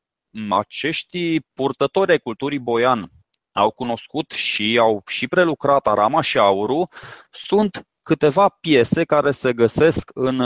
acești 0.51 1.41
purtători 1.41 2.11
ai 2.11 2.19
culturii 2.19 2.59
boian 2.59 3.11
au 3.53 3.71
cunoscut 3.71 4.31
și 4.31 4.79
au 4.81 5.03
și 5.07 5.29
prelucrat 5.29 5.87
arama 5.87 6.21
și 6.21 6.39
aurul. 6.39 6.89
Sunt 7.31 7.87
câteva 8.03 8.49
piese 8.49 9.05
care 9.05 9.31
se 9.31 9.53
găsesc 9.53 10.11
în, 10.15 10.41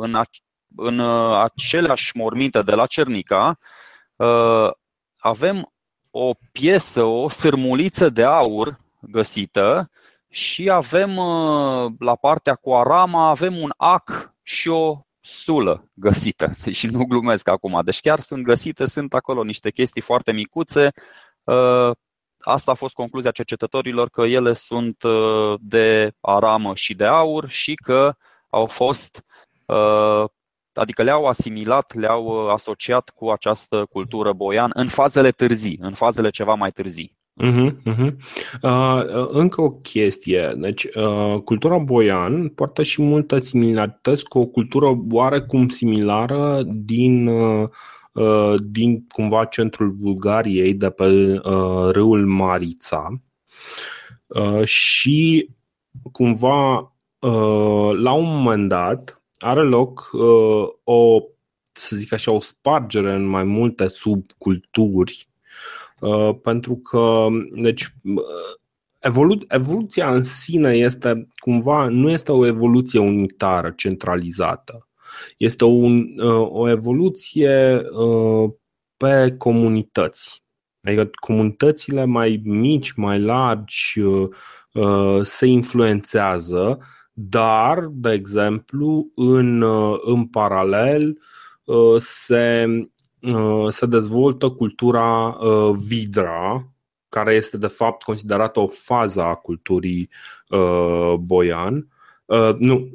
în, 0.00 0.22
în 0.76 1.00
aceleași 1.34 2.16
morminte 2.16 2.62
de 2.62 2.74
la 2.74 2.86
Cernica. 2.86 3.58
Avem 5.18 5.72
o 6.10 6.34
piesă, 6.52 7.02
o 7.02 7.28
sârmuliță 7.28 8.08
de 8.08 8.24
aur 8.24 8.80
găsită 9.00 9.90
și 10.28 10.70
avem 10.70 11.16
uh, 11.16 11.92
la 11.98 12.16
partea 12.16 12.54
cu 12.54 12.74
arama 12.74 13.28
avem 13.28 13.56
un 13.56 13.72
ac 13.76 14.34
și 14.42 14.68
o 14.68 15.00
sulă 15.28 15.90
găsită. 15.94 16.52
Deci 16.64 16.86
nu 16.86 17.04
glumesc 17.04 17.48
acum. 17.48 17.80
Deci 17.84 18.00
chiar 18.00 18.20
sunt 18.20 18.42
găsite, 18.42 18.86
sunt 18.86 19.14
acolo 19.14 19.42
niște 19.42 19.70
chestii 19.70 20.00
foarte 20.00 20.32
micuțe. 20.32 20.90
Uh, 21.44 21.90
asta 22.38 22.70
a 22.70 22.74
fost 22.74 22.94
concluzia 22.94 23.30
cercetătorilor 23.30 24.08
că 24.08 24.22
ele 24.22 24.52
sunt 24.52 25.02
uh, 25.02 25.54
de 25.60 26.12
aramă 26.20 26.74
și 26.74 26.94
de 26.94 27.04
aur 27.04 27.48
și 27.48 27.74
că 27.74 28.14
au 28.48 28.66
fost 28.66 29.22
adică 30.78 31.02
le-au 31.02 31.26
asimilat, 31.26 31.94
le-au 31.94 32.24
uh, 32.24 32.52
asociat 32.52 33.08
cu 33.08 33.30
această 33.30 33.86
cultură 33.90 34.32
boian 34.32 34.70
în 34.74 34.88
fazele 34.88 35.30
târzii, 35.30 35.78
în 35.80 35.92
fazele 35.92 36.30
ceva 36.30 36.54
mai 36.54 36.70
târzii. 36.70 37.17
Uh-huh, 37.40 37.70
uh-huh. 37.86 38.12
Uh, 38.62 39.28
încă 39.28 39.60
o 39.60 39.70
chestie. 39.70 40.54
Deci, 40.56 40.84
uh, 40.84 41.40
cultura 41.44 41.78
boian 41.78 42.48
poartă 42.48 42.82
și 42.82 43.02
multe 43.02 43.40
similarități 43.40 44.24
cu 44.24 44.38
o 44.38 44.46
cultură 44.46 44.86
oarecum 45.10 45.68
similară 45.68 46.62
din, 46.66 47.26
uh, 47.26 47.68
uh, 48.12 48.54
din 48.64 49.06
cumva 49.06 49.44
centrul 49.44 49.90
Bulgariei, 49.90 50.74
de 50.74 50.90
pe 50.90 51.04
uh, 51.04 51.90
râul 51.90 52.26
Marița. 52.26 53.22
Uh, 54.26 54.64
și 54.64 55.50
cumva 56.12 56.76
uh, 57.18 57.90
la 57.92 58.12
un 58.12 58.42
moment 58.42 58.68
dat 58.68 59.22
are 59.38 59.62
loc 59.62 60.10
uh, 60.12 60.68
o, 60.84 61.20
să 61.72 61.96
zic 61.96 62.12
așa, 62.12 62.32
o 62.32 62.40
spargere 62.40 63.12
în 63.12 63.26
mai 63.26 63.44
multe 63.44 63.86
subculturi, 63.86 65.27
uh, 66.00 66.30
pentru 66.42 66.76
că, 66.76 67.26
deci, 67.52 67.94
uh, 68.02 68.22
evolu- 68.98 69.44
evoluția 69.48 70.14
în 70.14 70.22
sine 70.22 70.72
este 70.72 71.28
cumva, 71.36 71.88
nu 71.88 72.10
este 72.10 72.32
o 72.32 72.46
evoluție 72.46 73.00
unitară, 73.00 73.72
centralizată. 73.76 74.88
Este 75.36 75.64
un, 75.64 76.18
uh, 76.18 76.48
o 76.50 76.68
evoluție 76.68 77.82
uh, 77.90 78.50
pe 78.96 79.34
comunități. 79.38 80.42
Adică 80.82 81.10
comunitățile 81.20 82.04
mai 82.04 82.40
mici, 82.44 82.92
mai 82.92 83.20
largi 83.20 84.00
uh, 84.00 84.28
uh 84.72 85.20
se 85.22 85.46
influențează 85.46 86.78
dar, 87.20 87.86
de 87.90 88.12
exemplu, 88.12 89.10
în, 89.14 89.60
uh, 89.60 89.98
în 90.00 90.26
paralel 90.26 91.18
uh, 91.64 91.96
se, 91.98 92.66
uh, 92.68 92.86
se 93.70 93.86
dezvoltă 93.86 94.50
cultura 94.50 95.36
Vidra, 95.86 96.68
care 97.08 97.34
este 97.34 97.56
de 97.56 97.66
fapt 97.66 98.02
considerată 98.02 98.60
o 98.60 98.66
fază 98.66 99.22
a 99.22 99.34
culturii 99.34 100.10
boian. 101.18 101.88
Nu, 102.58 102.90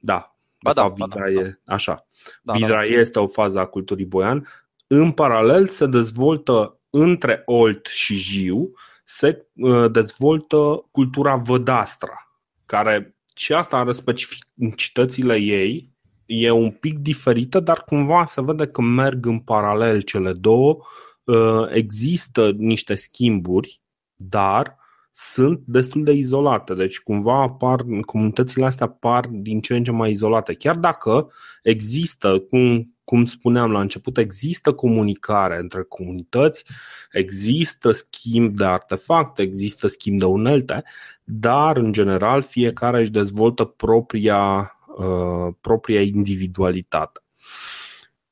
da, 0.00 0.36
ba 0.62 0.72
da, 0.72 0.88
Vidra 0.88 1.20
da, 1.20 1.30
e 1.30 1.60
da. 1.64 1.74
așa. 1.74 2.06
Da, 2.42 2.52
Vidra 2.52 2.68
da, 2.80 2.88
da. 2.88 3.00
este 3.00 3.18
o 3.18 3.26
fază 3.26 3.58
a 3.58 3.66
culturii 3.66 4.04
boian. 4.04 4.46
În 4.86 5.12
paralel 5.12 5.66
se 5.66 5.86
dezvoltă 5.86 6.80
între 6.90 7.42
Olt 7.44 7.86
și 7.86 8.16
Jiu 8.16 8.70
se 9.04 9.46
dezvoltă 9.90 10.88
cultura 10.90 11.36
vădastra, 11.36 12.40
care 12.66 13.16
și 13.36 13.52
asta 13.52 13.76
are 13.76 13.92
specificitățile 13.92 15.36
ei, 15.36 15.92
e 16.28 16.50
un 16.50 16.70
pic 16.70 16.98
diferită, 16.98 17.60
dar 17.60 17.84
cumva 17.84 18.24
se 18.24 18.42
vede 18.42 18.66
că 18.66 18.82
merg 18.82 19.26
în 19.26 19.38
paralel 19.38 20.00
cele 20.00 20.32
două, 20.32 20.78
uh, 21.24 21.66
există 21.70 22.50
niște 22.50 22.94
schimburi, 22.94 23.80
dar 24.14 24.76
sunt 25.10 25.62
destul 25.64 26.04
de 26.04 26.12
izolate, 26.12 26.74
deci 26.74 27.00
cumva 27.00 27.42
apar, 27.42 27.84
comunitățile 28.06 28.64
astea 28.64 28.86
par 28.86 29.26
din 29.26 29.60
ce 29.60 29.76
în 29.76 29.84
ce 29.84 29.90
mai 29.90 30.10
izolate. 30.10 30.54
Chiar 30.54 30.76
dacă 30.76 31.32
există, 31.62 32.38
cum, 32.38 32.96
cum 33.04 33.24
spuneam 33.24 33.70
la 33.70 33.80
început, 33.80 34.18
există 34.18 34.72
comunicare 34.72 35.58
între 35.58 35.82
comunități, 35.82 36.64
există 37.12 37.92
schimb 37.92 38.56
de 38.56 38.64
artefacte, 38.64 39.42
există 39.42 39.86
schimb 39.86 40.18
de 40.18 40.24
unelte, 40.24 40.84
dar 41.24 41.76
în 41.76 41.92
general 41.92 42.42
fiecare 42.42 43.00
își 43.00 43.10
dezvoltă 43.10 43.64
propria, 43.64 44.72
uh, 44.98 45.54
propria 45.60 46.00
individualitate. 46.00 47.20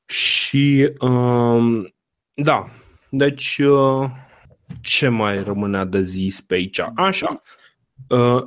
Și 0.05 0.93
uh, 0.99 1.91
da, 2.33 2.67
deci 3.09 3.57
uh, 3.57 4.09
ce 4.81 5.07
mai 5.07 5.43
rămânea 5.43 5.83
de 5.83 6.01
zis 6.01 6.41
pe 6.41 6.53
aici? 6.53 6.79
Așa. 6.95 7.41
Uh, 8.09 8.43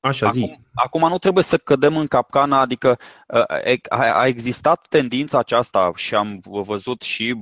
Așa 0.00 0.28
zi. 0.28 0.42
Acum, 0.42 0.58
acum 0.74 1.08
nu 1.08 1.18
trebuie 1.18 1.44
să 1.44 1.56
cădem 1.58 1.96
în 1.96 2.06
capcana, 2.06 2.60
adică 2.60 2.98
uh, 3.28 3.78
a 3.90 4.26
existat 4.26 4.86
tendința 4.88 5.38
aceasta 5.38 5.92
și 5.94 6.14
am 6.14 6.40
văzut 6.44 7.02
și 7.02 7.34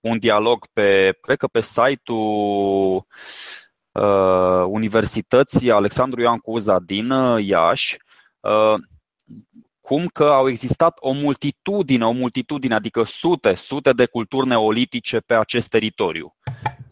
un 0.00 0.18
dialog 0.18 0.66
pe, 0.72 1.18
cred 1.20 1.36
că 1.36 1.46
pe 1.46 1.60
site-ul 1.60 3.06
uh, 3.92 4.64
Universității 4.66 5.70
Alexandru 5.70 6.20
Ioan 6.20 6.38
Cuza 6.38 6.78
din 6.78 7.10
uh, 7.10 7.44
Iași, 7.46 7.96
uh, 8.40 8.80
cum 9.80 10.06
că 10.06 10.24
au 10.24 10.48
existat 10.48 10.96
o 11.00 11.12
multitudine, 11.12 12.06
o 12.06 12.10
multitudine, 12.10 12.74
adică 12.74 13.02
sute, 13.02 13.54
sute 13.54 13.92
de 13.92 14.06
culturi 14.06 14.46
neolitice 14.46 15.20
pe 15.20 15.34
acest 15.34 15.68
teritoriu. 15.68 16.34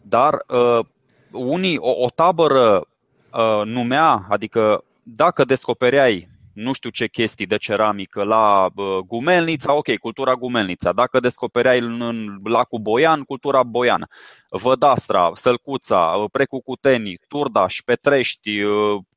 Dar 0.01 0.33
uh, 0.47 0.85
unii, 1.31 1.77
o, 1.77 1.89
o 1.89 2.09
tabără 2.09 2.87
uh, 3.31 3.65
numea, 3.65 4.25
adică 4.29 4.83
dacă 5.03 5.45
descopereai 5.45 6.29
nu 6.53 6.73
știu 6.73 6.89
ce 6.89 7.07
chestii 7.07 7.45
de 7.45 7.57
ceramică 7.57 8.23
la 8.23 8.69
Gumelnița, 9.05 9.73
ok, 9.73 9.97
cultura 9.97 10.35
Gumelnița. 10.35 10.93
Dacă 10.93 11.19
descopereai 11.19 11.79
în 11.79 12.39
lacul 12.43 12.79
Boian, 12.79 13.21
cultura 13.21 13.63
Boian. 13.63 14.09
Vădastra, 14.49 15.31
Sălcuța, 15.33 16.25
Precucuteni, 16.31 17.19
Turdaș, 17.27 17.81
Petrești, 17.85 18.51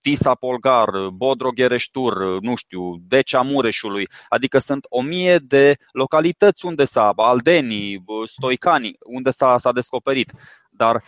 Tisa 0.01 0.35
Polgar, 0.35 0.91
Bodroghereștur, 1.12 2.41
nu 2.41 2.55
știu, 2.55 2.97
Decea 3.09 3.41
Mureșului. 3.41 4.09
Adică 4.28 4.59
sunt 4.59 4.87
o 4.89 5.03
mie 5.03 5.37
de 5.37 5.76
localități 5.93 6.66
unde 6.66 6.85
s-a, 6.85 7.12
Aldenii, 7.16 8.05
Stoicani, 8.24 8.97
unde 9.05 9.30
s-a, 9.30 9.59
s-a 9.59 9.72
descoperit. 9.72 10.32
Dar 10.70 11.03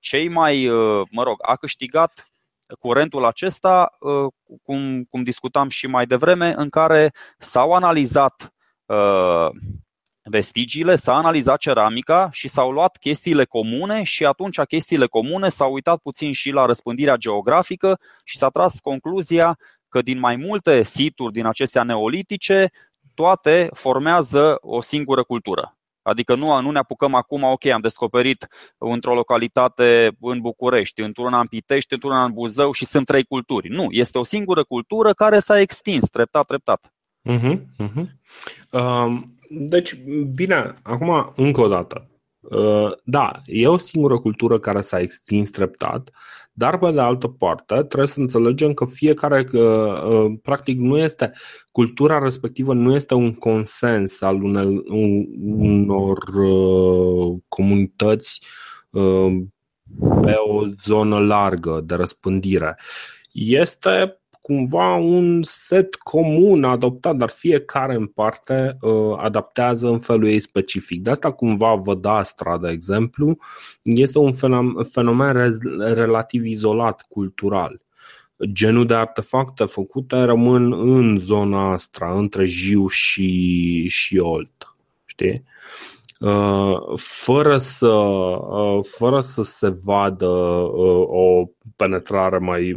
cei 0.00 0.28
mai, 0.28 0.68
mă 1.10 1.22
rog, 1.22 1.36
a 1.42 1.56
câștigat 1.56 2.30
curentul 2.78 3.24
acesta, 3.24 3.96
uh, 4.00 4.32
cum, 4.62 5.04
cum 5.04 5.22
discutam 5.22 5.68
și 5.68 5.86
mai 5.86 6.06
devreme, 6.06 6.54
în 6.56 6.68
care 6.68 7.12
s-au 7.38 7.72
analizat 7.72 8.52
uh, 8.86 9.48
vestigiile, 10.22 10.96
s-a 10.96 11.14
analizat 11.14 11.58
ceramica 11.58 12.28
și 12.32 12.48
s-au 12.48 12.70
luat 12.70 12.96
chestiile 12.96 13.44
comune 13.44 14.02
și 14.02 14.24
atunci 14.24 14.60
chestiile 14.60 15.06
comune 15.06 15.48
s-au 15.48 15.72
uitat 15.72 15.98
puțin 15.98 16.32
și 16.32 16.50
la 16.50 16.66
răspândirea 16.66 17.16
geografică 17.16 18.00
și 18.24 18.38
s-a 18.38 18.48
tras 18.48 18.80
concluzia 18.80 19.58
că 19.88 20.02
din 20.02 20.18
mai 20.18 20.36
multe 20.36 20.82
situri 20.82 21.32
din 21.32 21.46
acestea 21.46 21.82
neolitice, 21.82 22.70
toate 23.14 23.68
formează 23.72 24.58
o 24.60 24.80
singură 24.80 25.22
cultură. 25.22 25.77
Adică 26.08 26.34
nu, 26.34 26.60
nu 26.60 26.70
ne 26.70 26.78
apucăm 26.78 27.14
acum, 27.14 27.42
ok, 27.42 27.66
am 27.66 27.80
descoperit 27.80 28.46
într-o 28.78 29.14
localitate 29.14 30.16
în 30.20 30.40
București, 30.40 31.00
într-una 31.00 31.40
în 31.40 31.46
Pitești, 31.46 31.92
într-una 31.92 32.24
în 32.24 32.32
Buzău 32.32 32.72
și 32.72 32.84
sunt 32.84 33.06
trei 33.06 33.24
culturi. 33.24 33.68
Nu, 33.68 33.86
este 33.90 34.18
o 34.18 34.24
singură 34.24 34.64
cultură 34.64 35.12
care 35.12 35.38
s-a 35.38 35.60
extins 35.60 36.08
treptat, 36.08 36.46
treptat. 36.46 36.92
Uh-huh, 37.30 37.58
uh-huh. 37.78 38.06
Uh, 38.70 39.22
deci, 39.50 39.94
bine, 40.34 40.74
acum 40.82 41.32
încă 41.34 41.60
o 41.60 41.68
dată. 41.68 42.08
Uh, 42.40 42.92
da, 43.04 43.30
e 43.44 43.68
o 43.68 43.78
singură 43.78 44.18
cultură 44.18 44.58
care 44.58 44.80
s-a 44.80 45.00
extins 45.00 45.50
treptat, 45.50 46.10
Dar, 46.58 46.78
pe 46.78 46.90
de 46.90 47.00
altă 47.00 47.28
parte, 47.28 47.74
trebuie 47.74 48.06
să 48.06 48.20
înțelegem 48.20 48.72
că 48.72 48.84
fiecare, 48.84 49.46
practic, 50.42 50.78
nu 50.78 50.98
este, 50.98 51.32
cultura 51.70 52.18
respectivă 52.18 52.74
nu 52.74 52.94
este 52.94 53.14
un 53.14 53.34
consens 53.34 54.20
al 54.20 54.42
unel, 54.42 54.82
unor 55.56 56.18
comunități 57.48 58.46
pe 60.22 60.34
o 60.34 60.64
zonă 60.84 61.18
largă 61.18 61.80
de 61.84 61.94
răspândire. 61.94 62.78
Este 63.32 64.17
cumva 64.48 64.94
un 64.94 65.42
set 65.42 65.94
comun 65.94 66.64
adoptat, 66.64 67.16
dar 67.16 67.28
fiecare 67.28 67.94
în 67.94 68.06
parte 68.06 68.76
uh, 68.80 69.16
adaptează 69.16 69.88
în 69.88 69.98
felul 69.98 70.28
ei 70.28 70.40
specific. 70.40 71.02
De 71.02 71.10
asta 71.10 71.32
cumva 71.32 71.74
Vădastra, 71.74 72.58
de 72.58 72.70
exemplu, 72.70 73.38
este 73.82 74.18
un 74.18 74.32
fenomen 74.82 75.58
relativ 75.94 76.44
izolat 76.44 77.06
cultural. 77.08 77.80
Genul 78.52 78.86
de 78.86 78.94
artefacte 78.94 79.64
făcute 79.64 80.22
rămân 80.22 80.72
în 80.72 81.18
zona 81.18 81.72
asta, 81.72 82.12
între 82.16 82.44
Jiu 82.44 82.86
și, 82.86 83.88
și 83.88 84.18
Olt. 84.18 84.76
Știi? 85.04 85.44
Uh, 86.18 86.96
fără 86.96 87.56
să, 87.58 87.86
uh, 87.86 88.84
fără 88.84 89.20
să 89.20 89.42
se 89.42 89.68
vadă 89.68 90.26
uh, 90.26 91.04
o 91.06 91.44
penetrare 91.76 92.38
mai 92.38 92.76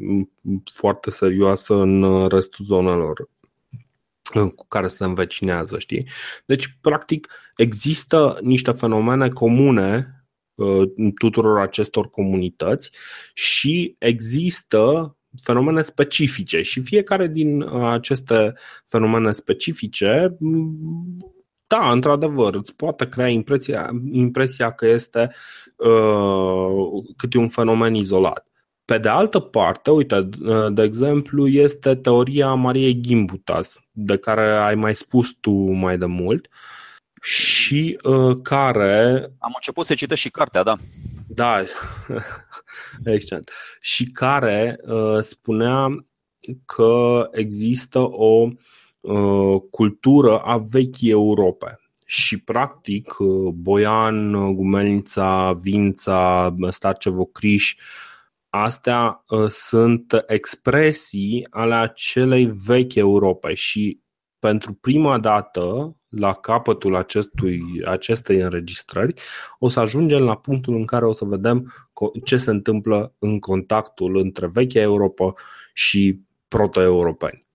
foarte 0.74 1.10
serioasă 1.10 1.74
în 1.74 2.28
restul 2.28 2.66
zonelor 2.66 3.30
cu 4.56 4.68
care 4.68 4.88
se 4.88 5.04
învecinează, 5.04 5.80
știi? 5.80 6.08
Deci, 6.46 6.78
practic, 6.82 7.28
există 7.56 8.38
niște 8.42 8.72
fenomene 8.72 9.30
comune 9.30 10.16
tuturor 11.20 11.60
acestor 11.60 12.10
comunități 12.10 12.92
și 13.34 13.96
există 13.98 15.16
fenomene 15.42 15.82
specifice 15.82 16.62
și 16.62 16.82
fiecare 16.82 17.28
din 17.28 17.64
aceste 17.72 18.54
fenomene 18.86 19.32
specifice 19.32 20.38
da, 21.72 21.92
într-adevăr, 21.92 22.56
îți 22.56 22.76
poate 22.76 23.08
crea 23.10 23.28
impresia, 23.28 23.90
impresia 24.12 24.72
că 24.72 24.88
este 24.88 25.32
uh, 25.76 27.04
câte 27.18 27.38
un 27.38 27.50
fenomen 27.50 27.96
izolat. 27.96 28.48
Pe 28.86 28.98
de 28.98 29.10
altă 29.10 29.40
parte, 29.40 29.92
uite, 29.92 30.30
uh, 30.42 30.74
de 30.74 30.82
exemplu, 30.82 31.48
este 31.48 31.96
teoria 31.96 32.54
Mariei 32.54 33.02
Gimbutas, 33.02 33.80
de 33.92 34.18
care 34.18 34.58
ai 34.58 34.76
mai 34.76 34.96
spus 34.96 35.34
tu 35.40 35.52
mai 35.52 35.98
de 35.98 36.06
mult 36.06 36.48
și 37.22 38.00
uh, 38.04 38.38
care... 38.42 39.22
Am 39.40 39.52
început 39.56 39.86
să 39.86 39.94
citesc 39.94 40.22
și 40.22 40.30
cartea, 40.30 40.64
da. 40.64 40.76
Da, 41.28 41.60
excelent. 43.14 43.52
Și 43.80 44.06
care 44.06 44.80
uh, 44.82 45.20
spunea 45.22 46.06
că 46.66 47.28
există 47.32 48.00
o 48.00 48.42
uh, 48.42 48.52
Uh, 48.52 48.58
cultură 49.70 50.38
a 50.38 50.58
vechii 50.58 51.10
Europe. 51.10 51.80
Și, 52.06 52.42
practic, 52.42 53.20
uh, 53.20 53.52
Boian, 53.54 54.32
Gumelnița, 54.56 55.54
Vința, 55.62 56.56
Starcevo 56.70 57.26
Criș, 57.26 57.76
astea 58.50 59.24
uh, 59.28 59.48
sunt 59.48 60.24
expresii 60.28 61.48
ale 61.50 61.74
acelei 61.74 62.46
vechi 62.46 62.96
Europe 62.96 63.54
și 63.54 64.00
pentru 64.40 64.74
prima 64.74 65.20
dată, 65.20 65.96
la 66.10 66.34
capătul 66.34 66.96
acestui, 66.96 67.62
acestei 67.86 68.40
înregistrări, 68.40 69.14
o 69.60 69.68
să 69.68 69.80
ajungem 69.80 70.24
la 70.24 70.38
punctul 70.38 70.76
în 70.76 70.86
care 70.86 71.06
o 71.06 71.12
să 71.12 71.26
vedem 71.26 71.74
ce 72.24 72.38
se 72.38 72.50
întâmplă 72.50 73.16
în 73.20 73.40
contactul 73.40 74.18
între 74.18 74.48
vechea 74.48 74.80
Europa 74.80 75.34
și 75.74 76.20
proto-europeni 76.48 77.46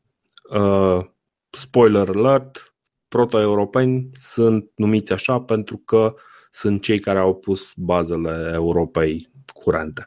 spoiler 1.57 2.09
alert, 2.09 2.75
proto-europeni 3.09 4.11
sunt 4.19 4.71
numiți 4.75 5.13
așa 5.13 5.41
pentru 5.41 5.77
că 5.77 6.15
sunt 6.51 6.83
cei 6.83 6.99
care 6.99 7.19
au 7.19 7.35
pus 7.35 7.73
bazele 7.77 8.51
Europei 8.55 9.29
curente. 9.53 10.05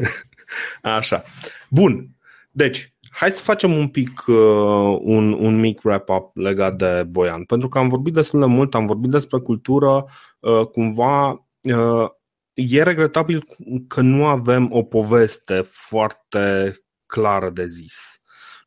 așa. 0.82 1.22
Bun. 1.70 2.08
Deci, 2.50 2.94
hai 3.10 3.30
să 3.30 3.42
facem 3.42 3.76
un 3.76 3.88
pic 3.88 4.24
uh, 4.26 4.98
un, 5.00 5.32
un 5.32 5.60
mic 5.60 5.84
wrap-up 5.84 6.36
legat 6.36 6.74
de 6.74 7.06
Boian, 7.08 7.44
pentru 7.44 7.68
că 7.68 7.78
am 7.78 7.88
vorbit 7.88 8.12
destul 8.12 8.40
de 8.40 8.46
mult, 8.46 8.74
am 8.74 8.86
vorbit 8.86 9.10
despre 9.10 9.38
cultură, 9.38 10.04
uh, 10.40 10.66
cumva 10.66 11.28
uh, 11.30 12.08
e 12.54 12.82
regretabil 12.82 13.44
că 13.88 14.00
nu 14.00 14.26
avem 14.26 14.68
o 14.72 14.82
poveste 14.82 15.60
foarte 15.64 16.74
clară 17.06 17.50
de 17.50 17.64
zis 17.64 18.19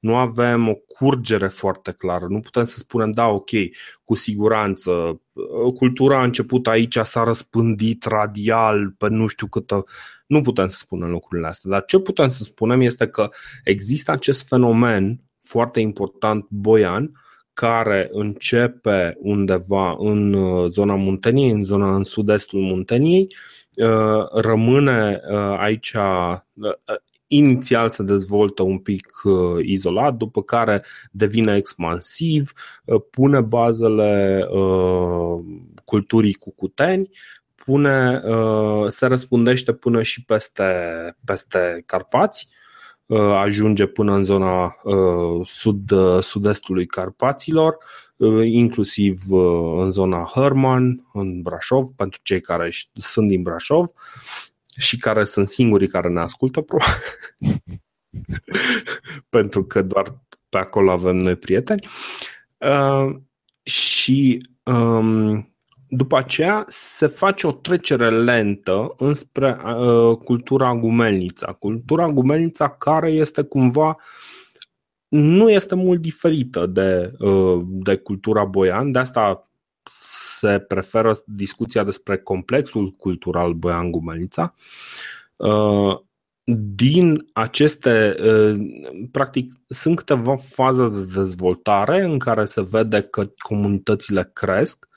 nu 0.03 0.15
avem 0.15 0.69
o 0.69 0.73
curgere 0.73 1.47
foarte 1.47 1.91
clară. 1.91 2.25
Nu 2.29 2.39
putem 2.39 2.63
să 2.63 2.77
spunem, 2.77 3.11
da, 3.11 3.27
ok, 3.27 3.49
cu 4.03 4.15
siguranță, 4.15 5.21
cultura 5.75 6.19
a 6.19 6.23
început 6.23 6.67
aici, 6.67 6.97
s-a 6.97 7.23
răspândit 7.23 8.05
radial 8.05 8.89
pe 8.97 9.07
nu 9.09 9.27
știu 9.27 9.47
câtă. 9.47 9.83
Nu 10.27 10.41
putem 10.41 10.67
să 10.67 10.75
spunem 10.75 11.09
lucrurile 11.09 11.47
astea. 11.47 11.69
Dar 11.69 11.85
ce 11.85 11.99
putem 11.99 12.27
să 12.27 12.43
spunem 12.43 12.81
este 12.81 13.07
că 13.07 13.29
există 13.63 14.11
acest 14.11 14.47
fenomen 14.47 15.21
foarte 15.37 15.79
important 15.79 16.45
boian 16.49 17.11
care 17.53 18.09
începe 18.11 19.17
undeva 19.19 19.95
în 19.97 20.33
uh, 20.33 20.71
zona 20.71 20.95
Munteniei, 20.95 21.51
în 21.51 21.63
zona 21.63 21.95
în 21.95 22.03
sud-estul 22.03 22.59
Munteniei, 22.59 23.27
uh, 23.75 24.41
rămâne 24.41 25.21
uh, 25.31 25.55
aici 25.57 25.95
inițial 27.35 27.89
se 27.89 28.03
dezvoltă 28.03 28.63
un 28.63 28.77
pic 28.77 29.21
uh, 29.23 29.65
izolat, 29.65 30.13
după 30.15 30.41
care 30.43 30.83
devine 31.11 31.55
expansiv, 31.55 32.51
uh, 32.85 33.01
pune 33.11 33.41
bazele 33.41 34.45
uh, 34.49 35.43
culturii 35.85 36.33
cucuteni, 36.33 37.09
pune, 37.55 38.21
se 38.87 39.05
răspundește 39.05 39.73
până 39.73 40.01
și 40.01 40.23
peste, 40.23 40.63
peste 41.25 41.83
Carpați, 41.85 42.47
ajunge 43.33 43.85
până 43.85 44.13
în 44.13 44.21
zona 44.21 44.75
sud, 45.43 45.91
sud-estului 46.21 46.85
Carpaților, 46.85 47.77
inclusiv 48.43 49.15
în 49.77 49.91
zona 49.91 50.29
Herman, 50.33 51.07
în 51.13 51.41
Brașov, 51.41 51.87
pentru 51.95 52.19
cei 52.23 52.41
care 52.41 52.69
sunt 52.93 53.27
din 53.27 53.41
Brașov 53.41 53.91
și 54.77 54.97
care 54.97 55.23
sunt 55.23 55.47
singurii 55.47 55.87
care 55.87 56.09
ne 56.09 56.19
ascultă, 56.19 56.61
probabil. 56.61 56.93
pentru 59.29 59.63
că 59.63 59.81
doar 59.81 60.21
pe 60.49 60.57
acolo 60.57 60.91
avem 60.91 61.15
noi 61.15 61.35
prieteni. 61.35 61.87
Uh, 62.57 63.15
și 63.63 64.47
um, 64.63 65.53
după 65.87 66.17
aceea 66.17 66.65
se 66.67 67.07
face 67.07 67.47
o 67.47 67.51
trecere 67.51 68.09
lentă 68.09 68.93
înspre 68.97 69.57
uh, 69.63 70.17
cultura 70.17 70.75
gumelnița. 70.75 71.53
Cultura 71.53 72.09
gumelnița 72.09 72.69
care 72.69 73.11
este 73.11 73.41
cumva 73.41 73.97
nu 75.07 75.49
este 75.49 75.75
mult 75.75 76.01
diferită 76.01 76.65
de, 76.65 77.13
uh, 77.19 77.61
de 77.65 77.95
cultura 77.95 78.45
boian, 78.45 78.91
de 78.91 78.99
asta 78.99 79.49
se 80.43 80.59
preferă 80.59 81.15
discuția 81.25 81.83
despre 81.83 82.17
complexul 82.17 82.91
cultural 82.91 83.53
Boian 83.53 83.91
Gumănița. 83.91 84.53
Uh, 85.35 85.97
din 86.75 87.29
aceste, 87.33 88.15
uh, 88.23 88.59
practic, 89.11 89.53
sunt 89.67 89.95
câteva 89.95 90.35
faze 90.35 90.89
de 90.89 91.03
dezvoltare 91.15 92.03
în 92.03 92.19
care 92.19 92.45
se 92.45 92.61
vede 92.61 93.01
că 93.01 93.31
comunitățile 93.37 94.29
cresc. 94.33 94.87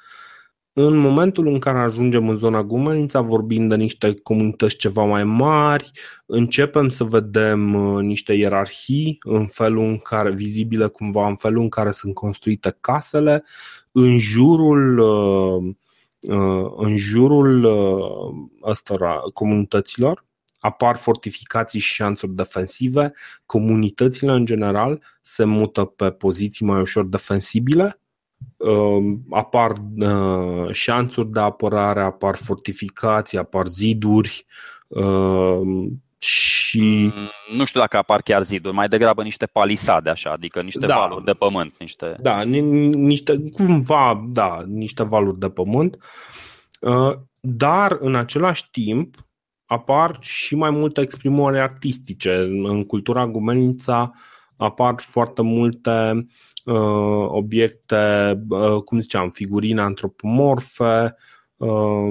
În 0.72 0.96
momentul 0.96 1.46
în 1.46 1.58
care 1.58 1.78
ajungem 1.78 2.28
în 2.28 2.36
zona 2.36 2.62
Gumănița, 2.62 3.20
vorbim 3.20 3.68
de 3.68 3.76
niște 3.76 4.14
comunități 4.22 4.76
ceva 4.76 5.04
mai 5.04 5.24
mari, 5.24 5.90
începem 6.26 6.88
să 6.88 7.04
vedem 7.04 7.74
uh, 7.74 8.02
niște 8.02 8.32
ierarhii 8.32 9.16
în 9.20 9.46
felul 9.46 9.84
în 9.84 9.98
care, 9.98 10.30
vizibile 10.30 10.86
cumva, 10.86 11.28
în 11.28 11.36
felul 11.36 11.62
în 11.62 11.68
care 11.68 11.90
sunt 11.90 12.14
construite 12.14 12.76
casele, 12.80 13.44
în 13.98 14.18
jurul 14.18 14.98
uh, 14.98 15.74
uh, 16.20 16.72
în 16.76 16.96
jurul 16.96 17.64
uh, 17.64 18.70
ăstora 18.70 19.20
comunităților 19.32 20.24
apar 20.58 20.96
fortificații 20.96 21.80
și 21.80 21.94
șanțuri 21.94 22.34
defensive, 22.34 23.12
comunitățile 23.46 24.32
în 24.32 24.44
general 24.44 25.02
se 25.22 25.44
mută 25.44 25.84
pe 25.84 26.10
poziții 26.10 26.66
mai 26.66 26.80
ușor 26.80 27.04
defensibile, 27.04 28.00
apar 29.30 29.72
șanțuri 30.70 31.30
de 31.30 31.40
apărare, 31.40 32.02
apar 32.02 32.36
fortificații, 32.36 33.38
apar 33.38 33.66
ziduri, 33.66 34.46
și... 36.26 37.12
Mm, 37.14 37.56
nu 37.56 37.64
știu 37.64 37.80
dacă 37.80 37.96
apar 37.96 38.22
chiar 38.22 38.42
ziduri, 38.42 38.74
mai 38.74 38.88
degrabă 38.88 39.22
niște 39.22 39.46
palisade 39.46 40.10
așa, 40.10 40.30
adică 40.30 40.62
niște 40.62 40.86
da. 40.86 40.96
valuri 40.96 41.24
de 41.24 41.32
pământ. 41.32 41.74
Niște... 41.78 42.14
Da, 42.18 42.42
niște, 42.42 43.42
cumva, 43.52 44.24
da, 44.28 44.62
niște 44.66 45.02
valuri 45.02 45.38
de 45.38 45.50
pământ. 45.50 45.96
Uh, 46.80 47.12
dar 47.40 47.96
în 48.00 48.14
același 48.14 48.70
timp 48.70 49.16
apar 49.66 50.16
și 50.20 50.54
mai 50.54 50.70
multe 50.70 51.00
exprimări 51.00 51.58
artistice. 51.58 52.34
În 52.62 52.84
cultura 52.84 53.26
Gumenița 53.26 54.12
apar 54.56 54.94
foarte 54.98 55.42
multe 55.42 56.26
uh, 56.64 57.26
obiecte, 57.28 58.34
uh, 58.48 58.82
cum 58.82 59.00
ziceam, 59.00 59.30
figurine 59.30 59.80
antropomorfe, 59.80 61.14
uh, 61.56 62.10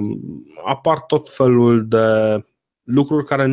apar 0.65 0.99
tot 0.99 1.29
felul 1.29 1.87
de 1.87 2.43
lucruri 2.83 3.25
care 3.25 3.45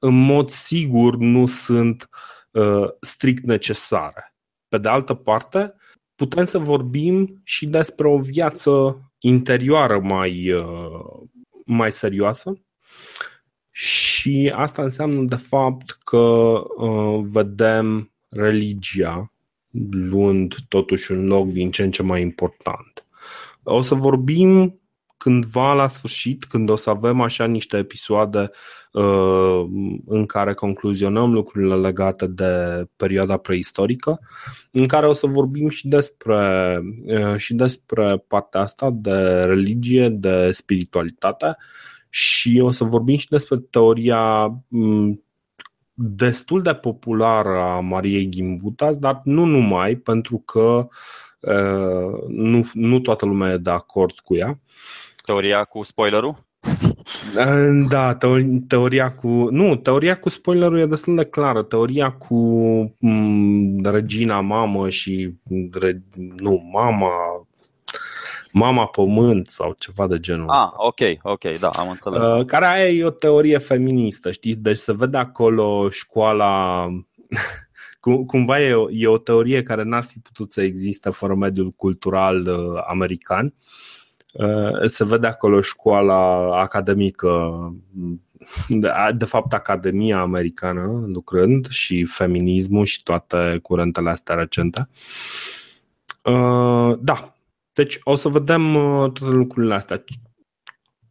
în 0.00 0.24
mod 0.24 0.50
sigur 0.50 1.16
nu 1.16 1.46
sunt 1.46 2.08
uh, 2.50 2.88
strict 3.00 3.44
necesare. 3.44 4.34
Pe 4.68 4.78
de 4.78 4.88
altă 4.88 5.14
parte, 5.14 5.74
putem 6.14 6.44
să 6.44 6.58
vorbim 6.58 7.40
și 7.44 7.66
despre 7.66 8.08
o 8.08 8.18
viață 8.18 9.00
interioară 9.18 10.00
mai, 10.00 10.52
uh, 10.52 11.28
mai 11.64 11.92
serioasă 11.92 12.60
și 13.70 14.52
asta 14.54 14.82
înseamnă 14.82 15.22
de 15.22 15.36
fapt 15.36 15.98
că 16.04 16.16
uh, 16.16 17.20
vedem 17.32 18.12
religia 18.28 19.32
luând 19.90 20.54
totuși 20.68 21.12
un 21.12 21.26
loc 21.26 21.48
din 21.48 21.70
ce 21.70 21.82
în 21.82 21.90
ce 21.90 22.02
mai 22.02 22.20
important. 22.20 23.06
O 23.62 23.82
să 23.82 23.94
vorbim 23.94 24.80
cândva 25.16 25.72
la 25.72 25.88
sfârșit, 25.88 26.44
când 26.44 26.70
o 26.70 26.76
să 26.76 26.90
avem 26.90 27.20
așa 27.20 27.44
niște 27.44 27.76
episoade 27.76 28.50
uh, 28.92 29.64
în 30.06 30.26
care 30.26 30.54
concluzionăm 30.54 31.32
lucrurile 31.32 31.74
legate 31.74 32.26
de 32.26 32.84
perioada 32.96 33.36
preistorică, 33.36 34.20
în 34.70 34.86
care 34.86 35.06
o 35.08 35.12
să 35.12 35.26
vorbim 35.26 35.68
și 35.68 35.88
despre, 35.88 36.80
uh, 37.04 37.36
și 37.36 37.54
despre 37.54 38.24
partea 38.26 38.60
asta 38.60 38.90
de 38.92 39.44
religie, 39.44 40.08
de 40.08 40.52
spiritualitate 40.52 41.56
și 42.08 42.60
o 42.62 42.70
să 42.70 42.84
vorbim 42.84 43.16
și 43.16 43.28
despre 43.28 43.58
teoria 43.70 44.54
um, 44.68 45.24
destul 45.94 46.62
de 46.62 46.74
populară 46.74 47.58
a 47.58 47.80
Mariei 47.80 48.28
Gimbutas, 48.28 48.96
dar 48.96 49.20
nu 49.24 49.44
numai, 49.44 49.94
pentru 49.94 50.38
că 50.38 50.88
uh, 51.40 52.24
nu, 52.28 52.68
nu 52.72 53.00
toată 53.00 53.26
lumea 53.26 53.52
e 53.52 53.56
de 53.56 53.70
acord 53.70 54.18
cu 54.18 54.36
ea. 54.36 54.60
Teoria 55.26 55.64
cu 55.64 55.82
spoilerul? 55.82 56.44
Da, 57.88 58.18
teoria 58.68 59.14
cu. 59.14 59.28
Nu, 59.50 59.76
teoria 59.76 60.16
cu 60.18 60.28
spoilerul 60.28 60.78
e 60.78 60.86
destul 60.86 61.16
de 61.16 61.24
clară. 61.24 61.62
Teoria 61.62 62.12
cu 62.12 62.34
m- 62.84 62.94
mm, 62.98 63.84
regina 63.84 64.40
mamă 64.40 64.88
și. 64.88 65.34
Re, 65.72 66.02
nu, 66.36 66.68
mama. 66.72 67.10
Mama 68.52 68.86
Pământ 68.86 69.46
sau 69.46 69.74
ceva 69.78 70.06
de 70.06 70.18
genul 70.18 70.48
ah, 70.48 70.68
ok, 70.76 71.00
ok, 71.22 71.58
da, 71.58 71.68
am 71.68 71.88
înțeles. 71.88 72.22
Uh, 72.22 72.44
care 72.44 72.66
aia 72.66 72.90
e 72.90 73.04
o 73.04 73.10
teorie 73.10 73.58
feministă, 73.58 74.30
știi? 74.30 74.54
Deci 74.54 74.76
se 74.76 74.94
vede 74.94 75.16
acolo 75.16 75.88
școala. 75.90 76.86
Cumva 78.26 78.60
e 78.60 78.74
o, 78.74 78.90
e 78.90 79.06
o 79.06 79.18
teorie 79.18 79.62
care 79.62 79.82
n-ar 79.82 80.04
fi 80.04 80.18
putut 80.18 80.52
să 80.52 80.62
existe 80.62 81.10
fără 81.10 81.34
mediul 81.34 81.70
cultural 81.70 82.46
uh, 82.46 82.82
american. 82.86 83.44
Uh, 83.44 83.52
Uh, 83.52 83.95
se 84.86 85.04
vede 85.04 85.26
acolo 85.26 85.60
școala 85.60 86.50
academică, 86.60 87.52
de 89.14 89.24
fapt 89.24 89.52
Academia 89.52 90.20
Americană 90.20 91.04
lucrând 91.06 91.68
și 91.68 92.04
feminismul 92.04 92.84
și 92.84 93.02
toate 93.02 93.58
curentele 93.62 94.10
astea 94.10 94.34
recente. 94.34 94.88
Uh, 96.22 96.98
da, 97.00 97.34
deci 97.72 97.98
o 98.02 98.14
să 98.14 98.28
vedem 98.28 98.74
uh, 98.74 99.10
toate 99.12 99.34
lucrurile 99.34 99.74
astea. 99.74 100.04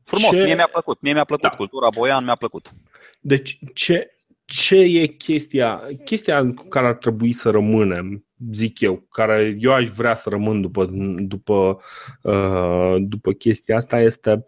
Frumos, 0.03 0.29
ce... 0.29 0.43
mie 0.43 0.55
mi-a 0.55 0.69
plăcut, 0.71 1.01
mie 1.01 1.13
mi-a 1.13 1.23
plăcut, 1.23 1.49
da. 1.49 1.55
cultura 1.55 1.89
boian 1.95 2.23
mi-a 2.23 2.35
plăcut. 2.35 2.71
Deci 3.19 3.59
ce, 3.73 4.09
ce 4.45 4.75
e 4.75 5.05
chestia, 5.05 5.81
chestia 6.03 6.53
cu 6.53 6.67
care 6.67 6.87
ar 6.87 6.93
trebui 6.93 7.33
să 7.33 7.49
rămânem, 7.49 8.24
zic 8.51 8.79
eu, 8.79 9.05
care 9.09 9.55
eu 9.59 9.73
aș 9.73 9.89
vrea 9.89 10.15
să 10.15 10.29
rămân 10.29 10.61
după, 10.61 10.89
după, 11.17 11.77
uh, 12.21 12.95
după 12.99 13.31
chestia 13.31 13.75
asta 13.75 13.99
este 13.99 14.45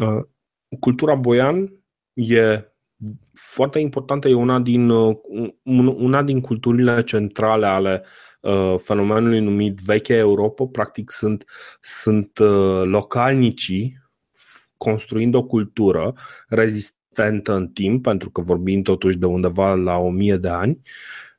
uh, 0.00 0.24
cultura 0.80 1.14
boian 1.14 1.72
e 2.14 2.70
foarte 3.32 3.78
importantă, 3.78 4.28
e 4.28 4.34
una 4.34 4.60
din, 4.60 4.88
uh, 4.88 5.16
una 5.96 6.22
din 6.22 6.40
culturile 6.40 7.02
centrale 7.02 7.66
ale 7.66 8.04
uh, 8.40 8.74
fenomenului 8.78 9.40
numit 9.40 9.78
Veche 9.78 10.14
Europa. 10.14 10.64
Practic 10.66 11.10
sunt, 11.10 11.44
sunt 11.80 12.38
uh, 12.38 12.82
localnicii 12.84 14.04
construind 14.76 15.34
o 15.34 15.44
cultură 15.44 16.14
rezist 16.48 16.94
consistentă 17.16 17.52
în 17.52 17.68
timp, 17.68 18.02
pentru 18.02 18.30
că 18.30 18.40
vorbim 18.40 18.82
totuși 18.82 19.18
de 19.18 19.26
undeva 19.26 19.74
la 19.74 19.96
o 19.96 20.10
mie 20.10 20.36
de 20.36 20.48
ani, 20.48 20.70
uh, 20.70 21.35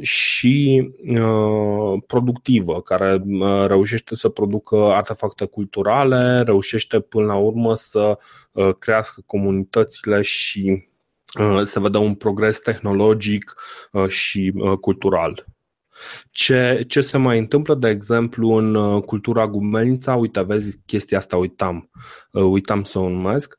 și 0.00 0.88
uh, 1.12 2.02
productivă, 2.06 2.82
care 2.82 3.22
uh, 3.26 3.64
reușește 3.66 4.14
să 4.14 4.28
producă 4.28 4.76
artefacte 4.76 5.44
culturale, 5.44 6.42
reușește 6.42 7.00
până 7.00 7.26
la 7.26 7.34
urmă 7.34 7.74
să 7.74 8.18
crească 8.78 9.22
comunitățile 9.26 10.22
și 10.22 10.88
să 11.62 11.80
vedă 11.80 11.98
un 11.98 12.14
progres 12.14 12.58
tehnologic 12.58 13.54
și 14.08 14.52
cultural. 14.80 15.44
Ce, 16.30 16.84
ce 16.88 17.00
se 17.00 17.18
mai 17.18 17.38
întâmplă, 17.38 17.74
de 17.74 17.88
exemplu, 17.88 18.48
în 18.48 19.00
cultura 19.00 19.46
Gumenița, 19.46 20.14
uite, 20.14 20.42
vezi, 20.42 20.78
chestia 20.86 21.18
asta 21.18 21.36
uitam, 21.36 21.90
uitam 22.32 22.82
să 22.82 22.98
o 22.98 23.08
numesc, 23.08 23.58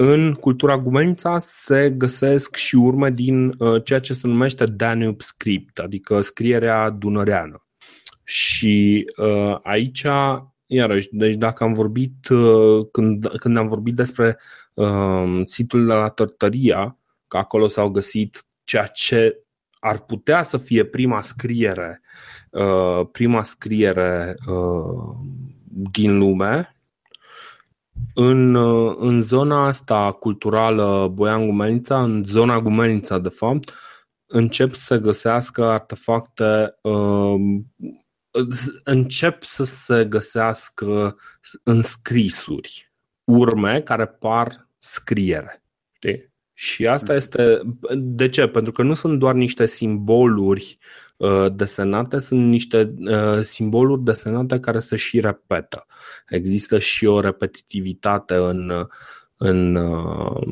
în 0.00 0.34
cultura 0.34 0.78
Gumenița 0.78 1.38
se 1.38 1.90
găsesc 1.90 2.56
și 2.56 2.76
urme 2.76 3.10
din 3.10 3.52
uh, 3.58 3.84
ceea 3.84 4.00
ce 4.00 4.12
se 4.12 4.26
numește 4.26 4.64
Danube 4.64 5.22
script, 5.22 5.78
adică 5.78 6.20
scrierea 6.20 6.90
dunăreană. 6.90 7.66
Și 8.24 9.04
uh, 9.16 9.56
aici, 9.62 10.06
iarăși, 10.66 11.08
deci 11.10 11.34
dacă 11.34 11.64
am 11.64 11.72
vorbit, 11.72 12.28
uh, 12.28 12.86
când, 12.92 13.26
când 13.26 13.56
am 13.56 13.66
vorbit 13.66 13.94
despre 13.94 14.38
uh, 14.74 15.40
situl 15.44 15.86
de 15.86 15.92
la 15.92 16.08
Tărtăria, 16.08 16.98
că 17.28 17.36
acolo 17.36 17.68
s-au 17.68 17.88
găsit 17.88 18.46
ceea 18.64 18.86
ce 18.86 19.42
ar 19.78 19.98
putea 19.98 20.42
să 20.42 20.56
fie 20.56 20.84
prima 20.84 21.20
scriere, 21.20 22.00
uh, 22.50 23.06
prima 23.12 23.42
scriere 23.42 24.34
uh, 24.46 25.16
din 25.90 26.18
lume, 26.18 26.77
în, 28.14 28.56
în 28.98 29.22
zona 29.22 29.66
asta 29.66 30.12
culturală 30.12 31.08
Boian 31.12 31.46
Gumenița, 31.46 32.02
în 32.02 32.24
zona 32.24 32.60
Gumenița 32.60 33.18
de 33.18 33.28
fapt, 33.28 33.72
încep 34.26 34.74
să 34.74 34.98
găsească 34.98 35.64
artefacte, 35.64 36.78
uh, 36.82 37.60
încep 38.84 39.42
să 39.42 39.64
se 39.64 40.04
găsească 40.04 41.16
înscrisuri, 41.62 42.92
urme 43.24 43.80
care 43.80 44.06
par 44.06 44.68
scriere. 44.78 45.62
Știi? 45.92 46.32
Și 46.52 46.86
asta 46.86 47.14
este. 47.14 47.60
De 47.96 48.28
ce? 48.28 48.46
Pentru 48.46 48.72
că 48.72 48.82
nu 48.82 48.94
sunt 48.94 49.18
doar 49.18 49.34
niște 49.34 49.66
simboluri 49.66 50.76
uh, 50.78 51.07
desenate, 51.52 52.18
sunt 52.18 52.48
niște 52.48 52.94
uh, 52.98 53.42
simboluri 53.42 54.04
desenate 54.04 54.60
care 54.60 54.78
se 54.78 54.96
și 54.96 55.20
repetă. 55.20 55.86
Există 56.28 56.78
și 56.78 57.06
o 57.06 57.20
repetitivitate 57.20 58.34
în, 58.34 58.72
în, 59.36 59.74
uh, 59.74 60.42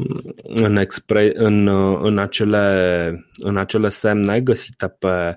în, 0.42 0.76
expre, 0.76 1.32
în, 1.34 1.68
în, 2.02 2.18
acele, 2.18 3.26
în 3.36 3.56
acele 3.56 3.88
semne 3.88 4.40
găsite 4.40 4.88
pe, 4.88 5.36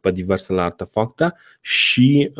pe 0.00 0.10
diversele 0.10 0.60
artefacte 0.60 1.34
și 1.60 2.32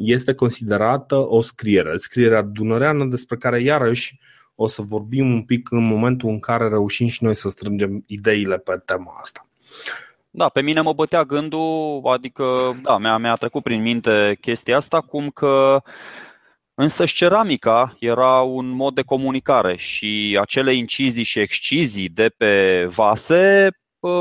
este 0.00 0.34
considerată 0.34 1.16
o 1.16 1.40
scriere. 1.40 1.96
Scrierea 1.96 2.42
dunăreană 2.42 3.04
despre 3.04 3.36
care 3.36 3.62
iarăși 3.62 4.18
o 4.54 4.66
să 4.66 4.82
vorbim 4.82 5.32
un 5.32 5.42
pic 5.42 5.70
în 5.70 5.86
momentul 5.86 6.28
în 6.28 6.38
care 6.38 6.68
reușim 6.68 7.06
și 7.06 7.24
noi 7.24 7.34
să 7.34 7.48
strângem 7.48 8.04
ideile 8.06 8.58
pe 8.58 8.82
tema 8.84 9.16
asta. 9.20 9.48
Da, 10.30 10.48
pe 10.48 10.60
mine 10.60 10.80
mă 10.80 10.92
bătea 10.92 11.22
gândul, 11.22 12.02
adică, 12.04 12.78
da, 12.82 12.98
mi-a, 12.98 13.16
mi-a 13.16 13.34
trecut 13.34 13.62
prin 13.62 13.82
minte 13.82 14.38
chestia 14.40 14.76
asta, 14.76 15.00
cum 15.00 15.28
că 15.28 15.82
Însă 16.82 17.04
ceramica 17.04 17.96
era 17.98 18.40
un 18.40 18.68
mod 18.68 18.94
de 18.94 19.02
comunicare 19.02 19.76
și 19.76 20.38
acele 20.40 20.74
incizii 20.74 21.22
și 21.22 21.38
excizii 21.38 22.08
de 22.08 22.28
pe 22.36 22.84
vase 22.84 23.68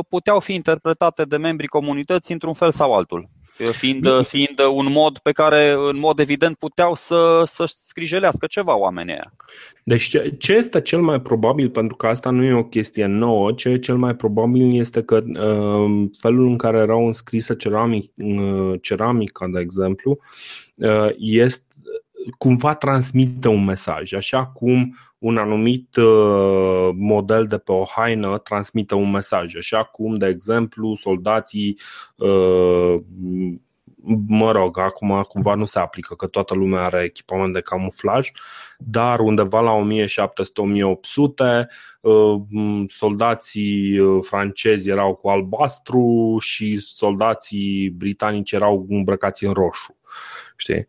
puteau 0.10 0.39
fi 0.39 0.53
interpretate 0.53 1.24
de 1.24 1.38
membrii 1.38 1.68
comunității 1.68 2.34
într-un 2.34 2.53
fel 2.53 2.72
sau 2.72 2.93
altul 2.93 3.30
fiind, 3.72 4.26
fiind 4.26 4.60
un 4.76 4.91
mod 4.91 5.18
pe 5.18 5.32
care, 5.32 5.72
în 5.72 5.99
mod 5.99 6.20
evident, 6.20 6.57
puteau 6.57 6.95
să, 6.95 7.41
să 7.45 7.74
scrijelească 7.76 8.45
ceva 8.47 8.78
oamenii 8.78 9.14
aia. 9.14 9.34
Deci 9.84 10.16
ce 10.38 10.53
este 10.53 10.82
cel 10.82 11.01
mai 11.01 11.22
probabil, 11.22 11.70
pentru 11.70 11.95
că 11.95 12.07
asta 12.07 12.30
nu 12.30 12.43
e 12.43 12.53
o 12.53 12.64
chestie 12.64 13.05
nouă, 13.05 13.51
ce 13.51 13.70
e 13.70 13.78
cel 13.78 13.97
mai 13.97 14.16
probabil 14.16 14.80
este 14.80 15.03
că 15.03 15.24
uh, 15.28 16.07
felul 16.20 16.47
în 16.47 16.57
care 16.57 16.78
erau 16.78 17.05
înscrise 17.05 17.55
ceramic, 17.55 18.12
uh, 18.16 18.74
ceramica, 18.82 19.47
de 19.47 19.60
exemplu, 19.60 20.20
uh, 20.76 21.10
este 21.18 21.64
cumva 22.38 22.76
transmită 22.76 23.49
un 23.49 23.64
mesaj, 23.64 24.14
așa 24.14 24.45
cum 24.45 24.95
un 25.20 25.38
anumit 25.38 25.96
uh, 25.96 26.90
model 26.94 27.46
de 27.46 27.58
pe 27.58 27.72
o 27.72 27.84
haină 27.84 28.38
transmite 28.38 28.96
un 28.96 29.12
mesaj, 29.12 29.56
așa 29.56 29.84
cum, 29.84 30.18
de 30.18 30.28
exemplu, 30.28 30.96
soldații 30.96 31.80
uh, 32.16 32.96
mă 34.28 34.52
rog, 34.52 34.78
acum 34.78 35.22
cumva 35.22 35.56
nu 35.56 35.66
se 35.66 35.80
aplică 35.80 36.16
că 36.16 36.28
toată 36.28 36.54
lumea 36.54 36.84
are 36.84 37.04
echipament 37.04 37.54
de 37.54 37.62
camuflaj, 37.62 38.32
dar 38.78 39.20
undeva 39.20 39.62
la 39.62 39.72
1700-1800 39.72 41.66
uh, 42.02 42.42
soldații 42.88 44.00
uh, 44.00 44.18
francezi 44.22 44.90
erau 44.90 45.16
cu 45.16 45.30
albastru 45.30 46.38
și 46.40 46.78
soldații 46.78 47.90
britanici 47.90 48.52
erau 48.52 48.86
îmbrăcați 48.90 49.46
în 49.46 49.54
roșu. 49.54 49.98
Știi? 50.56 50.88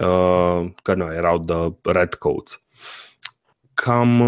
Uh, 0.00 0.70
că 0.82 0.94
nu, 0.94 1.12
erau 1.12 1.38
de 1.38 1.54
red 1.82 2.14
coats. 2.14 2.64
Cam, 3.82 4.18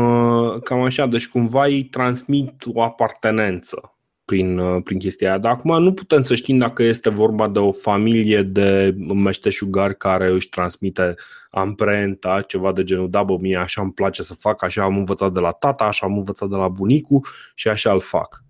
cam 0.65 0.81
așa, 0.81 1.07
deci 1.07 1.29
cumva 1.29 1.65
îi 1.65 1.85
transmit 1.85 2.65
o 2.73 2.83
apartenență 2.83 3.97
prin, 4.25 4.59
uh, 4.59 4.83
prin 4.85 4.99
chestia 4.99 5.29
aia. 5.29 5.39
Dar 5.39 5.53
acum 5.53 5.83
nu 5.83 5.93
putem 5.93 6.23
să 6.23 6.35
știm 6.35 6.59
dacă 6.59 6.83
este 6.83 7.11
vorba 7.11 7.49
de 7.49 7.59
o 7.59 7.73
familie 7.73 8.43
de 8.43 8.97
meșteșugari 9.15 9.97
care 9.97 10.31
își 10.31 10.49
transmite 10.49 11.15
amprenta, 11.51 12.41
ceva 12.41 12.73
de 12.73 12.83
genul, 12.83 13.11
da 13.11 13.23
bă, 13.23 13.37
mie 13.41 13.57
așa 13.57 13.83
îmi 13.83 13.93
place 13.93 14.23
să 14.23 14.35
fac, 14.35 14.63
așa 14.63 14.83
am 14.83 14.97
învățat 14.97 15.33
de 15.33 15.41
la 15.41 15.51
tata, 15.51 15.85
așa 15.85 16.07
am 16.07 16.17
învățat 16.17 16.49
de 16.49 16.57
la 16.57 16.69
bunicul 16.69 17.27
și 17.55 17.69
așa 17.69 17.93
îl 17.93 18.01
fac. 18.01 18.45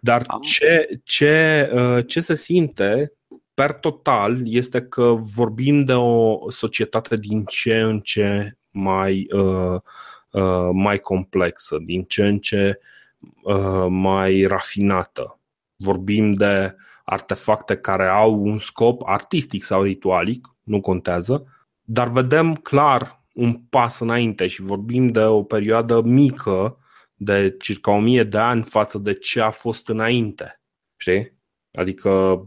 Dar 0.00 0.26
ce, 0.42 1.00
ce, 1.04 1.70
uh, 1.74 2.06
ce 2.06 2.20
se 2.20 2.34
simte 2.34 3.12
per 3.54 3.72
total 3.72 4.40
este 4.44 4.80
că 4.80 5.14
vorbim 5.34 5.84
de 5.84 5.92
o 5.92 6.50
societate 6.50 7.16
din 7.16 7.44
ce 7.44 7.80
în 7.80 7.98
ce 7.98 8.56
mai, 8.70 9.26
uh, 9.32 9.80
uh, 10.32 10.68
mai 10.72 10.98
complexă, 10.98 11.78
din 11.84 12.02
ce 12.02 12.26
în 12.26 12.38
ce 12.38 12.78
uh, 12.78 13.00
Uh, 13.42 13.86
mai 13.88 14.44
rafinată. 14.44 15.40
Vorbim 15.76 16.32
de 16.32 16.76
artefacte 17.04 17.76
care 17.76 18.08
au 18.08 18.34
un 18.34 18.58
scop 18.58 19.02
artistic 19.04 19.62
sau 19.62 19.82
ritualic, 19.82 20.48
nu 20.62 20.80
contează, 20.80 21.44
dar 21.82 22.08
vedem 22.08 22.54
clar 22.54 23.24
un 23.34 23.54
pas 23.54 23.98
înainte 23.98 24.46
și 24.46 24.62
vorbim 24.62 25.06
de 25.06 25.20
o 25.20 25.42
perioadă 25.42 26.02
mică 26.02 26.78
de 27.14 27.56
circa 27.58 27.90
o 27.90 28.00
mie 28.00 28.22
de 28.22 28.38
ani 28.38 28.62
față 28.62 28.98
de 28.98 29.12
ce 29.12 29.40
a 29.40 29.50
fost 29.50 29.88
înainte. 29.88 30.60
Știi? 30.96 31.38
Adică 31.72 32.44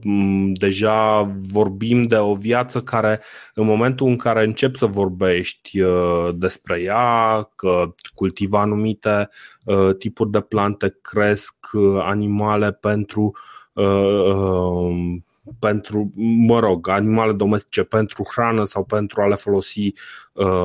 deja 0.54 1.22
vorbim 1.52 2.02
de 2.02 2.16
o 2.16 2.36
viață 2.36 2.82
care 2.82 3.22
în 3.54 3.66
momentul 3.66 4.08
în 4.08 4.16
care 4.16 4.44
începi 4.44 4.78
să 4.78 4.86
vorbești 4.86 5.82
uh, 5.82 6.30
despre 6.36 6.82
ea, 6.82 7.42
că 7.56 7.94
cultivă 8.14 8.58
anumite 8.58 9.30
uh, 9.64 9.96
tipuri 9.98 10.32
de 10.32 10.42
plante, 10.42 10.98
cresc 11.02 11.56
uh, 11.74 12.02
animale 12.02 12.72
pentru 12.72 13.32
pentru, 15.60 16.12
mă 16.48 16.60
rog, 16.60 16.88
animale 16.88 17.32
domestice 17.32 17.84
pentru 17.84 18.24
hrană 18.32 18.64
sau 18.64 18.84
pentru 18.84 19.22
a 19.22 19.28
le 19.28 19.36
folosi 19.36 19.94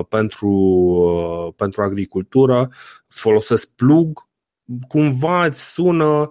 pentru, 0.09 1.55
pentru 1.57 1.83
agricultură, 1.83 2.69
folosesc 3.09 3.75
plug, 3.75 4.29
cumva 4.89 5.45
îți 5.45 5.73
sună 5.73 6.29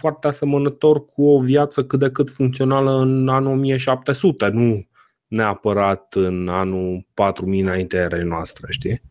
foarte 0.00 0.26
asemănător 0.26 1.04
cu 1.04 1.28
o 1.28 1.40
viață 1.40 1.84
cât 1.84 1.98
de 1.98 2.10
cât 2.10 2.30
funcțională 2.30 2.90
în 2.90 3.28
anul 3.28 3.52
1700, 3.52 4.48
nu 4.48 4.86
neapărat 5.26 6.14
în 6.14 6.48
anul 6.48 7.06
4000 7.14 7.60
înainte 7.60 7.96
erei 7.96 8.22
noastre, 8.22 8.66
știi? 8.72 9.02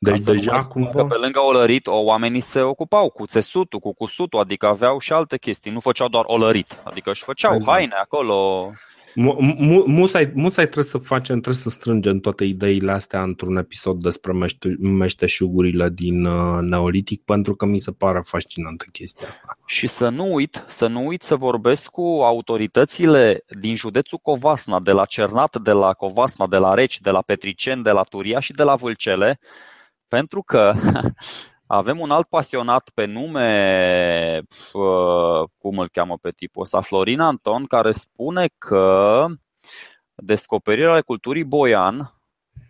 Deci 0.00 0.24
Ca 0.24 0.32
deja 0.32 0.54
cumva... 0.54 0.90
Că 0.90 1.04
pe 1.04 1.14
lângă 1.14 1.40
olărit, 1.40 1.86
oamenii 1.86 2.40
se 2.40 2.60
ocupau 2.60 3.10
cu 3.10 3.26
țesutul, 3.26 3.78
cu 3.78 3.94
cusutul, 3.94 4.40
adică 4.40 4.66
aveau 4.66 4.98
și 4.98 5.12
alte 5.12 5.38
chestii, 5.38 5.72
nu 5.72 5.80
făceau 5.80 6.08
doar 6.08 6.24
olărit, 6.26 6.80
adică 6.84 7.10
își 7.10 7.24
făceau 7.24 7.54
exact. 7.54 7.72
haine 7.72 7.94
acolo. 7.94 8.70
Musai, 9.86 10.30
musai 10.34 10.64
trebuie 10.64 10.84
să 10.84 10.98
facem, 10.98 11.34
trebuie 11.40 11.62
să 11.62 11.70
strângem 11.70 12.18
toate 12.18 12.44
ideile 12.44 12.92
astea 12.92 13.22
într-un 13.22 13.56
episod 13.56 14.00
despre 14.00 14.32
mește, 14.32 14.76
meșteșugurile 14.78 15.90
din 15.90 16.24
uh, 16.24 16.58
Neolitic, 16.60 17.22
pentru 17.24 17.54
că 17.54 17.66
mi 17.66 17.78
se 17.78 17.92
pare 17.92 18.20
fascinantă 18.24 18.84
chestia 18.92 19.28
asta. 19.28 19.58
Și 19.66 19.86
să 19.86 20.08
nu 20.08 20.34
uit, 20.34 20.64
să 20.66 20.86
nu 20.86 21.06
uit 21.06 21.22
să 21.22 21.36
vorbesc 21.36 21.90
cu 21.90 22.20
autoritățile 22.22 23.44
din 23.60 23.74
județul 23.74 24.18
Covasna, 24.18 24.80
de 24.80 24.92
la 24.92 25.04
Cernat, 25.04 25.56
de 25.56 25.72
la 25.72 25.92
Covasna, 25.92 26.46
de 26.46 26.56
la 26.56 26.74
Reci, 26.74 27.00
de 27.00 27.10
la 27.10 27.22
Petricen, 27.22 27.82
de 27.82 27.90
la 27.90 28.02
Turia 28.02 28.40
și 28.40 28.52
de 28.52 28.62
la 28.62 28.74
Vâlcele, 28.74 29.38
pentru 30.08 30.42
că 30.42 30.74
Avem 31.66 32.00
un 32.00 32.10
alt 32.10 32.28
pasionat 32.28 32.90
pe 32.94 33.04
nume, 33.04 34.42
cum 35.58 35.78
îl 35.78 35.88
cheamă 35.88 36.16
pe 36.16 36.30
tipul 36.30 36.62
ăsta, 36.62 36.80
Florin 36.80 37.20
Anton, 37.20 37.64
care 37.64 37.92
spune 37.92 38.48
că 38.58 39.24
descoperirile 40.14 40.90
ale 40.90 41.00
culturii 41.00 41.44
boian 41.44 42.16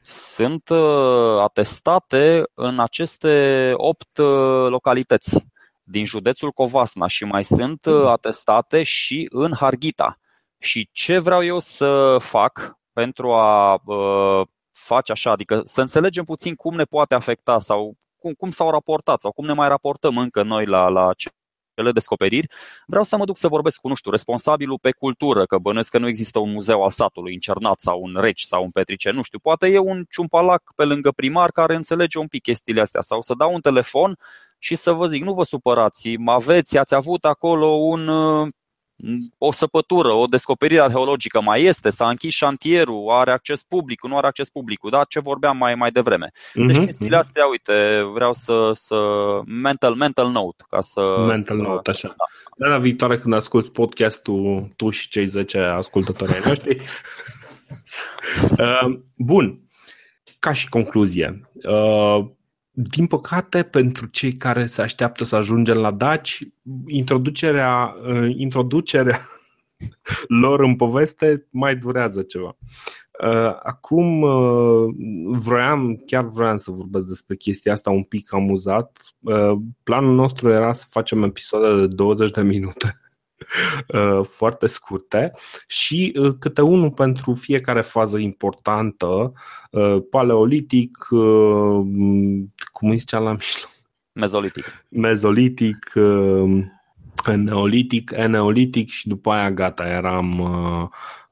sunt 0.02 0.68
uh, 0.68 1.38
atestate 1.40 2.42
în 2.54 2.80
aceste 2.80 3.72
opt 3.76 4.18
uh, 4.18 4.68
localități 4.68 5.46
din 5.82 6.04
județul 6.04 6.50
Covasna 6.50 7.06
și 7.06 7.24
mai 7.24 7.44
sunt 7.44 7.84
uh, 7.86 8.06
atestate 8.06 8.82
și 8.82 9.26
în 9.30 9.52
Harghita. 9.54 10.18
Și 10.58 10.88
ce 10.92 11.18
vreau 11.18 11.44
eu 11.44 11.58
să 11.58 12.16
fac 12.18 12.78
pentru 12.92 13.32
a 13.32 13.82
face 14.72 15.12
așa, 15.12 15.30
adică 15.30 15.60
să 15.64 15.80
înțelegem 15.80 16.24
puțin 16.24 16.54
cum 16.54 16.74
ne 16.74 16.84
poate 16.84 17.14
afecta 17.14 17.58
sau 17.58 17.96
cum, 18.18 18.32
cum 18.32 18.50
s-au 18.50 18.70
raportat 18.70 19.20
sau 19.20 19.32
cum 19.32 19.46
ne 19.46 19.52
mai 19.52 19.68
raportăm 19.68 20.18
încă 20.18 20.42
noi 20.42 20.66
la, 20.66 20.88
la 20.88 21.10
cele 21.74 21.92
descoperiri, 21.92 22.46
vreau 22.86 23.04
să 23.04 23.16
mă 23.16 23.24
duc 23.24 23.36
să 23.36 23.48
vorbesc 23.48 23.80
cu, 23.80 23.88
nu 23.88 23.94
știu, 23.94 24.10
responsabilul 24.10 24.78
pe 24.78 24.90
cultură, 24.90 25.44
că 25.44 25.58
bănuiesc 25.58 25.90
că 25.90 25.98
nu 25.98 26.08
există 26.08 26.38
un 26.38 26.50
muzeu 26.50 26.82
al 26.82 26.90
satului 26.90 27.32
în 27.32 27.38
Cernat 27.38 27.80
sau 27.80 28.00
un 28.02 28.16
Reci 28.20 28.42
sau 28.42 28.62
un 28.62 28.70
Petrice, 28.70 29.10
nu 29.10 29.22
știu, 29.22 29.38
poate 29.38 29.66
e 29.66 29.78
un 29.78 30.04
ciumpalac 30.10 30.62
pe 30.76 30.84
lângă 30.84 31.10
primar 31.10 31.50
care 31.50 31.74
înțelege 31.74 32.18
un 32.18 32.26
pic 32.26 32.42
chestiile 32.42 32.80
astea 32.80 33.00
sau 33.00 33.22
să 33.22 33.34
dau 33.34 33.52
un 33.52 33.60
telefon 33.60 34.18
și 34.58 34.74
să 34.74 34.92
vă 34.92 35.06
zic, 35.06 35.22
nu 35.22 35.34
vă 35.34 35.42
supărați, 35.42 36.14
aveți, 36.26 36.78
ați 36.78 36.94
avut 36.94 37.24
acolo 37.24 37.66
un 37.66 38.08
o 39.38 39.52
săpătură, 39.52 40.12
o 40.12 40.26
descoperire 40.26 40.80
arheologică 40.80 41.40
mai 41.40 41.62
este, 41.62 41.90
s-a 41.90 42.08
închis 42.08 42.34
șantierul, 42.34 43.10
are 43.10 43.30
acces 43.30 43.62
public, 43.62 44.06
nu 44.06 44.16
are 44.16 44.26
acces 44.26 44.50
public, 44.50 44.80
da? 44.90 45.04
ce 45.08 45.20
vorbeam 45.20 45.56
mai, 45.56 45.74
mai 45.74 45.90
devreme. 45.90 46.30
Mm-hmm. 46.32 46.66
Deci 46.66 46.84
chestiile 46.84 47.16
astea, 47.16 47.46
uite, 47.46 48.02
vreau 48.12 48.32
să, 48.32 48.70
să 48.72 48.96
mental, 49.46 49.94
mental 49.94 50.30
note, 50.30 50.64
ca 50.68 50.80
să... 50.80 51.00
Mental 51.26 51.56
să, 51.56 51.62
note, 51.62 51.90
așa. 51.90 52.14
Da. 52.16 52.24
Data 52.66 52.78
viitoare 52.78 53.18
când 53.18 53.34
asculti 53.34 53.70
podcastul, 53.70 54.72
tu 54.76 54.90
și 54.90 55.08
cei 55.08 55.26
10 55.26 55.58
ascultători 55.58 56.32
ai 56.32 56.40
noștri. 56.44 56.76
uh, 58.58 58.98
bun, 59.16 59.60
ca 60.38 60.52
și 60.52 60.68
concluzie, 60.68 61.50
uh, 61.68 62.26
din 62.78 63.06
păcate, 63.06 63.62
pentru 63.62 64.06
cei 64.06 64.32
care 64.32 64.66
se 64.66 64.82
așteaptă 64.82 65.24
să 65.24 65.36
ajungem 65.36 65.76
la 65.76 65.90
Daci, 65.90 66.48
introducerea, 66.86 67.96
uh, 68.06 68.34
introducerea 68.36 69.20
lor 70.42 70.60
în 70.60 70.76
poveste 70.76 71.46
mai 71.50 71.76
durează 71.76 72.22
ceva. 72.22 72.56
Uh, 73.22 73.56
acum 73.62 74.22
uh, 74.22 74.94
vroiam, 75.30 76.02
chiar 76.06 76.24
vroiam 76.24 76.56
să 76.56 76.70
vorbesc 76.70 77.06
despre 77.06 77.36
chestia 77.36 77.72
asta 77.72 77.90
un 77.90 78.02
pic 78.02 78.32
amuzat. 78.34 79.00
Planul 79.82 80.14
nostru 80.14 80.50
era 80.50 80.72
să 80.72 80.86
facem 80.90 81.22
episoade 81.22 81.80
de 81.80 81.86
20 81.86 82.30
de 82.30 82.42
minute 82.42 83.00
Uh, 83.00 83.05
foarte 84.38 84.66
scurte 84.66 85.30
și 85.66 86.12
uh, 86.18 86.34
câte 86.38 86.60
unul 86.60 86.90
pentru 86.90 87.32
fiecare 87.32 87.80
fază 87.80 88.18
importantă, 88.18 89.32
uh, 89.70 89.96
paleolitic, 90.10 90.96
cum 92.72 92.90
îi 92.90 92.96
zicea 92.96 93.18
la 93.18 93.30
mijloc? 93.30 93.70
Mezolitic. 94.12 94.64
Mezolitic, 94.88 95.92
neolitic, 97.34 98.12
eneolitic 98.14 98.88
și 98.88 99.08
după 99.08 99.30
aia 99.30 99.50
gata, 99.50 99.84
eram 99.84 100.48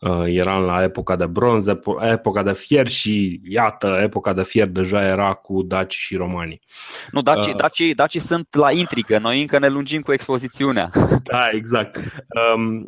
Uh, 0.04 0.24
eram 0.26 0.62
la 0.62 0.82
epoca 0.82 1.16
de 1.16 1.26
bronz, 1.26 1.66
epoca 2.00 2.42
de 2.42 2.52
fier 2.52 2.88
și 2.88 3.40
iată, 3.48 3.98
epoca 4.02 4.32
de 4.32 4.42
fier 4.42 4.68
deja 4.68 5.02
era 5.02 5.32
cu 5.34 5.62
daci 5.62 5.94
și 5.94 6.16
romani. 6.16 6.60
Nu, 7.10 7.22
daci, 7.22 7.46
uh, 7.46 7.56
daci, 7.56 7.92
daci 7.94 8.20
sunt 8.20 8.54
la 8.54 8.70
intrigă, 8.70 9.18
noi 9.18 9.40
încă 9.40 9.58
ne 9.58 9.68
lungim 9.68 10.00
cu 10.00 10.12
expozițiunea. 10.12 10.90
Da, 11.22 11.48
exact. 11.52 12.24
Um, 12.54 12.86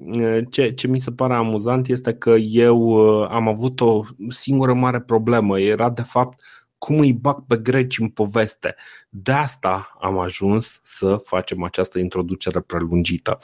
ce, 0.50 0.70
ce 0.70 0.86
mi 0.86 0.98
se 0.98 1.11
pare 1.11 1.34
amuzant 1.34 1.88
este 1.88 2.14
că 2.14 2.30
eu 2.38 2.78
uh, 2.78 3.28
am 3.30 3.48
avut 3.48 3.80
o 3.80 4.02
singură 4.28 4.74
mare 4.74 5.00
problemă, 5.00 5.61
era 5.61 5.90
de 5.90 6.02
fapt 6.02 6.40
cum 6.79 6.99
îi 6.99 7.12
bag 7.12 7.45
pe 7.47 7.57
greci 7.57 7.99
în 7.99 8.09
poveste. 8.09 8.74
De 9.09 9.33
asta 9.33 9.97
am 10.01 10.18
ajuns 10.18 10.81
să 10.83 11.16
facem 11.16 11.62
această 11.62 11.99
introducere 11.99 12.61
prelungită. 12.61 13.39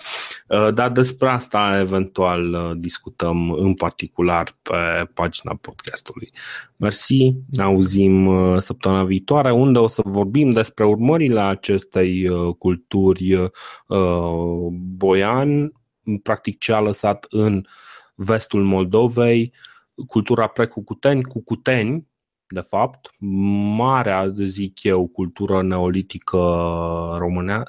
Uh, 0.48 0.74
dar 0.74 0.90
despre 0.90 1.28
asta 1.28 1.78
eventual 1.80 2.52
uh, 2.52 2.70
discutăm 2.76 3.50
în 3.50 3.74
particular 3.74 4.58
pe 4.62 5.10
pagina 5.14 5.58
podcastului. 5.60 6.32
Mersi, 6.76 7.34
ne 7.50 7.62
auzim 7.62 8.26
uh, 8.26 8.58
săptămâna 8.58 9.04
viitoare 9.04 9.52
unde 9.52 9.78
o 9.78 9.86
să 9.86 10.02
vorbim 10.04 10.50
despre 10.50 10.84
urmările 10.84 11.40
acestei 11.40 12.28
culturi 12.58 13.50
boian, 14.70 15.72
practic 16.22 16.58
ce 16.58 16.72
a 16.72 16.80
lăsat 16.80 17.26
în 17.28 17.66
vestul 18.14 18.62
Moldovei, 18.62 19.52
cultura 20.06 20.46
precucuteni, 20.46 21.22
cucuteni, 21.22 22.06
de 22.52 22.60
fapt, 22.60 23.10
marea, 23.76 24.34
zic 24.44 24.82
eu, 24.82 25.06
cultură 25.06 25.62
neolitică 25.62 26.38
românea, 27.18 27.62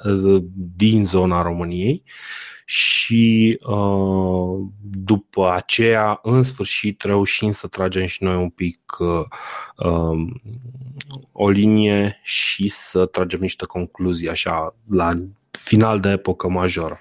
din 0.75 1.05
zona 1.05 1.41
României 1.41 2.03
și 2.65 3.59
uh, 3.63 4.67
după 4.81 5.51
aceea, 5.51 6.19
în 6.21 6.43
sfârșit, 6.43 7.01
reușim 7.01 7.51
să 7.51 7.67
tragem 7.67 8.05
și 8.05 8.23
noi 8.23 8.36
un 8.36 8.49
pic 8.49 8.79
uh, 8.99 9.88
um, 9.88 10.41
o 11.31 11.49
linie 11.49 12.19
și 12.23 12.67
să 12.67 13.05
tragem 13.05 13.39
niște 13.39 13.65
concluzii 13.65 14.29
așa 14.29 14.75
la 14.89 15.11
final 15.51 15.99
de 15.99 16.09
epocă 16.09 16.49
majoră. 16.49 16.99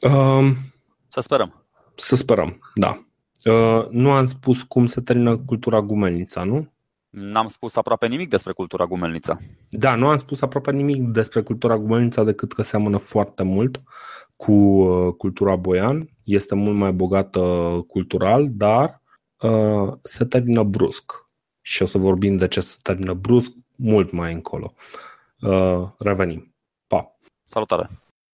Um, 0.00 0.56
să 1.08 1.20
sperăm. 1.20 1.66
Să 1.96 2.16
sperăm, 2.16 2.72
da. 2.74 3.06
Uh, 3.44 3.88
nu 3.88 4.10
am 4.10 4.26
spus 4.26 4.62
cum 4.62 4.86
se 4.86 5.00
termină 5.00 5.38
cultura 5.38 5.80
Gumelnița, 5.80 6.44
nu? 6.44 6.72
N-am 7.10 7.48
spus 7.48 7.76
aproape 7.76 8.06
nimic 8.06 8.28
despre 8.28 8.52
cultura 8.52 8.86
Gumelnița. 8.86 9.38
Da, 9.68 9.94
nu 9.94 10.08
am 10.08 10.16
spus 10.16 10.42
aproape 10.42 10.72
nimic 10.72 11.02
despre 11.02 11.42
cultura 11.42 11.78
Gumelnița 11.78 12.24
decât 12.24 12.52
că 12.52 12.62
seamănă 12.62 12.96
foarte 12.96 13.42
mult 13.42 13.82
cu 14.36 14.52
uh, 14.52 15.14
cultura 15.14 15.56
Boian. 15.56 16.08
Este 16.24 16.54
mult 16.54 16.76
mai 16.76 16.92
bogată 16.92 17.40
cultural, 17.86 18.48
dar 18.50 19.02
uh, 19.40 19.92
se 20.02 20.24
termină 20.24 20.62
brusc. 20.62 21.12
Și 21.60 21.82
o 21.82 21.86
să 21.86 21.98
vorbim 21.98 22.36
de 22.36 22.48
ce 22.48 22.60
se 22.60 22.76
termină 22.82 23.12
brusc 23.12 23.52
mult 23.76 24.12
mai 24.12 24.32
încolo. 24.32 24.72
Uh, 25.40 25.88
revenim. 25.98 26.54
Pa! 26.86 27.16
Salutare! 27.46 27.90